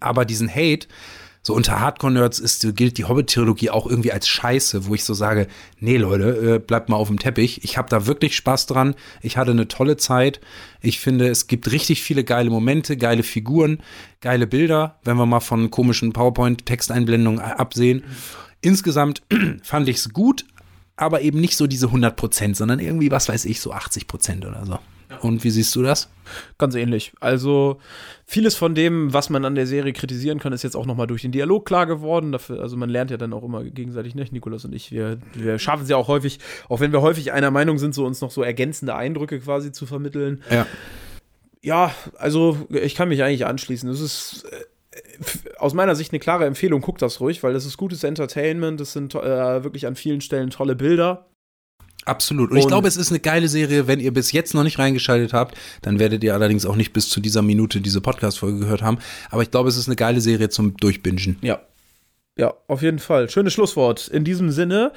Aber 0.00 0.24
diesen 0.24 0.48
Hate, 0.48 0.88
so 1.48 1.54
unter 1.54 1.80
Hardcore-Nerds 1.80 2.40
ist, 2.40 2.76
gilt 2.76 2.98
die 2.98 3.06
Hobbit-Trilogie 3.06 3.70
auch 3.70 3.86
irgendwie 3.86 4.12
als 4.12 4.28
Scheiße, 4.28 4.84
wo 4.84 4.94
ich 4.94 5.02
so 5.02 5.14
sage, 5.14 5.48
nee 5.80 5.96
Leute, 5.96 6.56
äh, 6.56 6.58
bleibt 6.58 6.90
mal 6.90 6.96
auf 6.96 7.08
dem 7.08 7.18
Teppich. 7.18 7.64
Ich 7.64 7.78
habe 7.78 7.88
da 7.88 8.06
wirklich 8.06 8.36
Spaß 8.36 8.66
dran. 8.66 8.94
Ich 9.22 9.38
hatte 9.38 9.52
eine 9.52 9.66
tolle 9.66 9.96
Zeit. 9.96 10.42
Ich 10.82 11.00
finde, 11.00 11.26
es 11.26 11.46
gibt 11.46 11.72
richtig 11.72 12.02
viele 12.02 12.22
geile 12.22 12.50
Momente, 12.50 12.98
geile 12.98 13.22
Figuren, 13.22 13.78
geile 14.20 14.46
Bilder, 14.46 14.98
wenn 15.04 15.16
wir 15.16 15.24
mal 15.24 15.40
von 15.40 15.70
komischen 15.70 16.12
PowerPoint-Texteinblendungen 16.12 17.40
absehen. 17.40 18.04
Insgesamt 18.60 19.22
fand 19.62 19.88
ich 19.88 19.96
es 19.96 20.12
gut, 20.12 20.44
aber 20.96 21.22
eben 21.22 21.40
nicht 21.40 21.56
so 21.56 21.66
diese 21.66 21.86
100 21.86 22.14
Prozent, 22.14 22.58
sondern 22.58 22.78
irgendwie, 22.78 23.10
was 23.10 23.26
weiß 23.30 23.46
ich, 23.46 23.62
so 23.62 23.72
80 23.72 24.06
Prozent 24.06 24.44
oder 24.44 24.66
so. 24.66 24.78
Und 25.22 25.42
wie 25.42 25.50
siehst 25.50 25.74
du 25.74 25.82
das? 25.82 26.10
Ganz 26.58 26.74
ähnlich. 26.74 27.12
Also 27.20 27.78
vieles 28.26 28.54
von 28.54 28.74
dem, 28.74 29.12
was 29.12 29.30
man 29.30 29.44
an 29.44 29.54
der 29.54 29.66
Serie 29.66 29.92
kritisieren 29.92 30.38
kann, 30.38 30.52
ist 30.52 30.62
jetzt 30.62 30.76
auch 30.76 30.86
nochmal 30.86 31.06
durch 31.06 31.22
den 31.22 31.32
Dialog 31.32 31.64
klar 31.64 31.86
geworden. 31.86 32.32
Dafür, 32.32 32.60
also 32.60 32.76
man 32.76 32.90
lernt 32.90 33.10
ja 33.10 33.16
dann 33.16 33.32
auch 33.32 33.42
immer 33.42 33.64
gegenseitig, 33.64 34.14
ne? 34.14 34.26
Nikolas 34.30 34.64
und 34.64 34.74
ich, 34.74 34.92
wir, 34.92 35.18
wir 35.34 35.58
schaffen 35.58 35.84
es 35.84 35.88
ja 35.88 35.96
auch 35.96 36.08
häufig, 36.08 36.38
auch 36.68 36.80
wenn 36.80 36.92
wir 36.92 37.00
häufig 37.00 37.32
einer 37.32 37.50
Meinung 37.50 37.78
sind, 37.78 37.94
so 37.94 38.04
uns 38.04 38.20
noch 38.20 38.30
so 38.30 38.42
ergänzende 38.42 38.94
Eindrücke 38.94 39.40
quasi 39.40 39.72
zu 39.72 39.86
vermitteln. 39.86 40.42
Ja. 40.50 40.66
Ja, 41.60 41.92
also 42.16 42.66
ich 42.70 42.94
kann 42.94 43.08
mich 43.08 43.22
eigentlich 43.22 43.46
anschließen. 43.46 43.88
Es 43.88 44.00
ist 44.00 44.44
äh, 44.44 45.58
aus 45.58 45.74
meiner 45.74 45.94
Sicht 45.96 46.12
eine 46.12 46.20
klare 46.20 46.46
Empfehlung, 46.46 46.80
guckt 46.80 47.02
das 47.02 47.20
ruhig, 47.20 47.42
weil 47.42 47.52
das 47.52 47.66
ist 47.66 47.76
gutes 47.76 48.04
Entertainment, 48.04 48.78
das 48.80 48.92
sind 48.92 49.14
äh, 49.14 49.64
wirklich 49.64 49.86
an 49.86 49.96
vielen 49.96 50.20
Stellen 50.20 50.50
tolle 50.50 50.76
Bilder. 50.76 51.26
Absolut. 52.04 52.50
Und, 52.50 52.56
und 52.56 52.60
ich 52.60 52.66
glaube, 52.66 52.88
es 52.88 52.96
ist 52.96 53.10
eine 53.10 53.20
geile 53.20 53.48
Serie. 53.48 53.86
Wenn 53.86 54.00
ihr 54.00 54.12
bis 54.12 54.32
jetzt 54.32 54.54
noch 54.54 54.62
nicht 54.62 54.78
reingeschaltet 54.78 55.32
habt, 55.32 55.56
dann 55.82 55.98
werdet 55.98 56.24
ihr 56.24 56.34
allerdings 56.34 56.64
auch 56.64 56.76
nicht 56.76 56.92
bis 56.92 57.10
zu 57.10 57.20
dieser 57.20 57.42
Minute 57.42 57.80
diese 57.80 58.00
Podcast-Folge 58.00 58.60
gehört 58.60 58.82
haben. 58.82 58.98
Aber 59.30 59.42
ich 59.42 59.50
glaube, 59.50 59.68
es 59.68 59.76
ist 59.76 59.88
eine 59.88 59.96
geile 59.96 60.20
Serie 60.20 60.48
zum 60.48 60.76
Durchbingen. 60.76 61.36
Ja, 61.42 61.60
ja, 62.38 62.54
auf 62.68 62.82
jeden 62.82 63.00
Fall. 63.00 63.28
Schönes 63.28 63.52
Schlusswort. 63.52 64.06
In 64.06 64.22
diesem 64.22 64.50
Sinne 64.50 64.92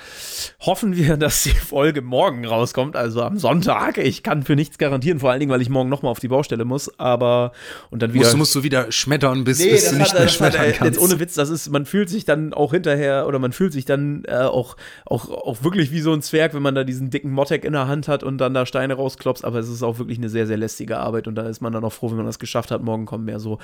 hoffen 0.60 0.96
wir, 0.96 1.18
dass 1.18 1.42
die 1.42 1.50
Folge 1.50 2.04
morgen 2.04 2.46
rauskommt, 2.46 2.96
also 2.96 3.24
am 3.24 3.40
Sonntag. 3.40 3.98
Ich 3.98 4.22
kann 4.22 4.44
für 4.44 4.56
nichts 4.56 4.78
garantieren, 4.78 5.20
vor 5.20 5.32
allen 5.32 5.40
Dingen, 5.40 5.52
weil 5.52 5.62
ich 5.64 5.70
morgen 5.70 5.90
nochmal 5.90 6.12
auf 6.12 6.20
die 6.20 6.28
Baustelle 6.28 6.66
muss, 6.66 7.00
aber 7.00 7.52
und 7.90 8.04
dann 8.04 8.14
wieder. 8.14 8.26
Musst, 8.26 8.38
musst 8.38 8.56
du 8.56 8.62
wieder 8.62 8.92
schmettern, 8.92 9.44
bis, 9.44 9.58
nee, 9.58 9.72
bis 9.72 9.90
du 9.90 9.96
nicht 9.96 10.14
hat, 10.14 10.20
mehr 10.20 10.28
schmettern 10.28 10.62
hat, 10.62 10.74
kannst. 10.76 11.00
Jetzt 11.00 11.04
ohne 11.04 11.20
Witz, 11.20 11.34
das 11.34 11.50
ist, 11.50 11.72
man 11.72 11.88
fühlt 11.88 12.10
sich 12.10 12.26
dann 12.26 12.54
auch 12.54 12.74
hinterher 12.74 13.26
oder 13.26 13.40
man 13.40 13.54
fühlt 13.54 13.74
sich 13.74 13.86
dann 13.86 14.24
äh, 14.28 14.36
auch, 14.36 14.78
auch, 15.06 15.30
auch 15.30 15.64
wirklich 15.64 15.92
wie 15.92 16.02
so 16.02 16.14
ein 16.14 16.22
Zwerg, 16.22 16.54
wenn 16.54 16.62
man 16.62 16.76
da 16.76 16.84
diesen 16.84 17.10
dicken 17.10 17.32
Mottek 17.32 17.66
in 17.66 17.74
der 17.74 17.88
Hand 17.88 18.08
hat 18.08 18.24
und 18.24 18.38
dann 18.38 18.54
da 18.54 18.68
Steine 18.68 18.94
rausklopst, 18.94 19.44
aber 19.44 19.58
es 19.58 19.68
ist 19.68 19.82
auch 19.82 19.98
wirklich 19.98 20.20
eine 20.20 20.30
sehr, 20.30 20.46
sehr 20.46 20.58
lästige 20.58 21.00
Arbeit 21.00 21.28
und 21.28 21.34
da 21.34 21.48
ist 21.48 21.60
man 21.60 21.74
dann 21.74 21.84
auch 21.84 21.94
froh, 21.94 22.12
wenn 22.12 22.18
man 22.18 22.28
das 22.28 22.38
geschafft 22.38 22.70
hat. 22.70 22.84
Morgen 22.84 23.08
kommen 23.08 23.26
mehr 23.26 23.40
so 23.40 23.58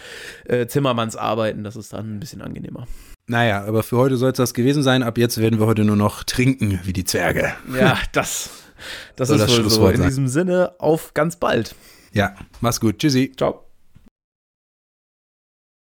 äh, 0.46 0.66
Zimmermannsarbeiten, 0.66 1.64
das 1.64 1.76
ist 1.76 1.94
dann 1.94 2.16
ein 2.16 2.20
bisschen 2.20 2.42
angenehmer. 2.42 2.88
Naja, 3.28 3.66
aber 3.66 3.84
für 3.84 3.98
heute 3.98 4.16
soll 4.16 4.32
es 4.32 4.38
das 4.38 4.54
gewesen 4.54 4.84
sein. 4.84 5.04
Ab 5.04 5.18
jetzt 5.18 5.38
werden 5.38 5.60
wir 5.60 5.68
heute 5.68 5.84
nur 5.84 5.98
noch 5.98 6.24
trinken 6.24 6.80
wie 6.84 6.94
die 6.94 7.04
Zwerge. 7.04 7.54
Ja, 7.78 7.98
das, 8.14 8.50
das 9.18 9.30
ist 9.30 9.42
das 9.42 9.58
wohl 9.60 9.70
so. 9.70 9.88
In 9.90 10.04
diesem 10.04 10.28
Sinne, 10.30 10.74
auf 10.80 11.14
ganz 11.14 11.36
bald. 11.36 11.76
Ja, 12.14 12.36
mach's 12.62 12.80
gut. 12.80 13.00
Tschüssi. 13.00 13.34
Ciao. 13.36 13.67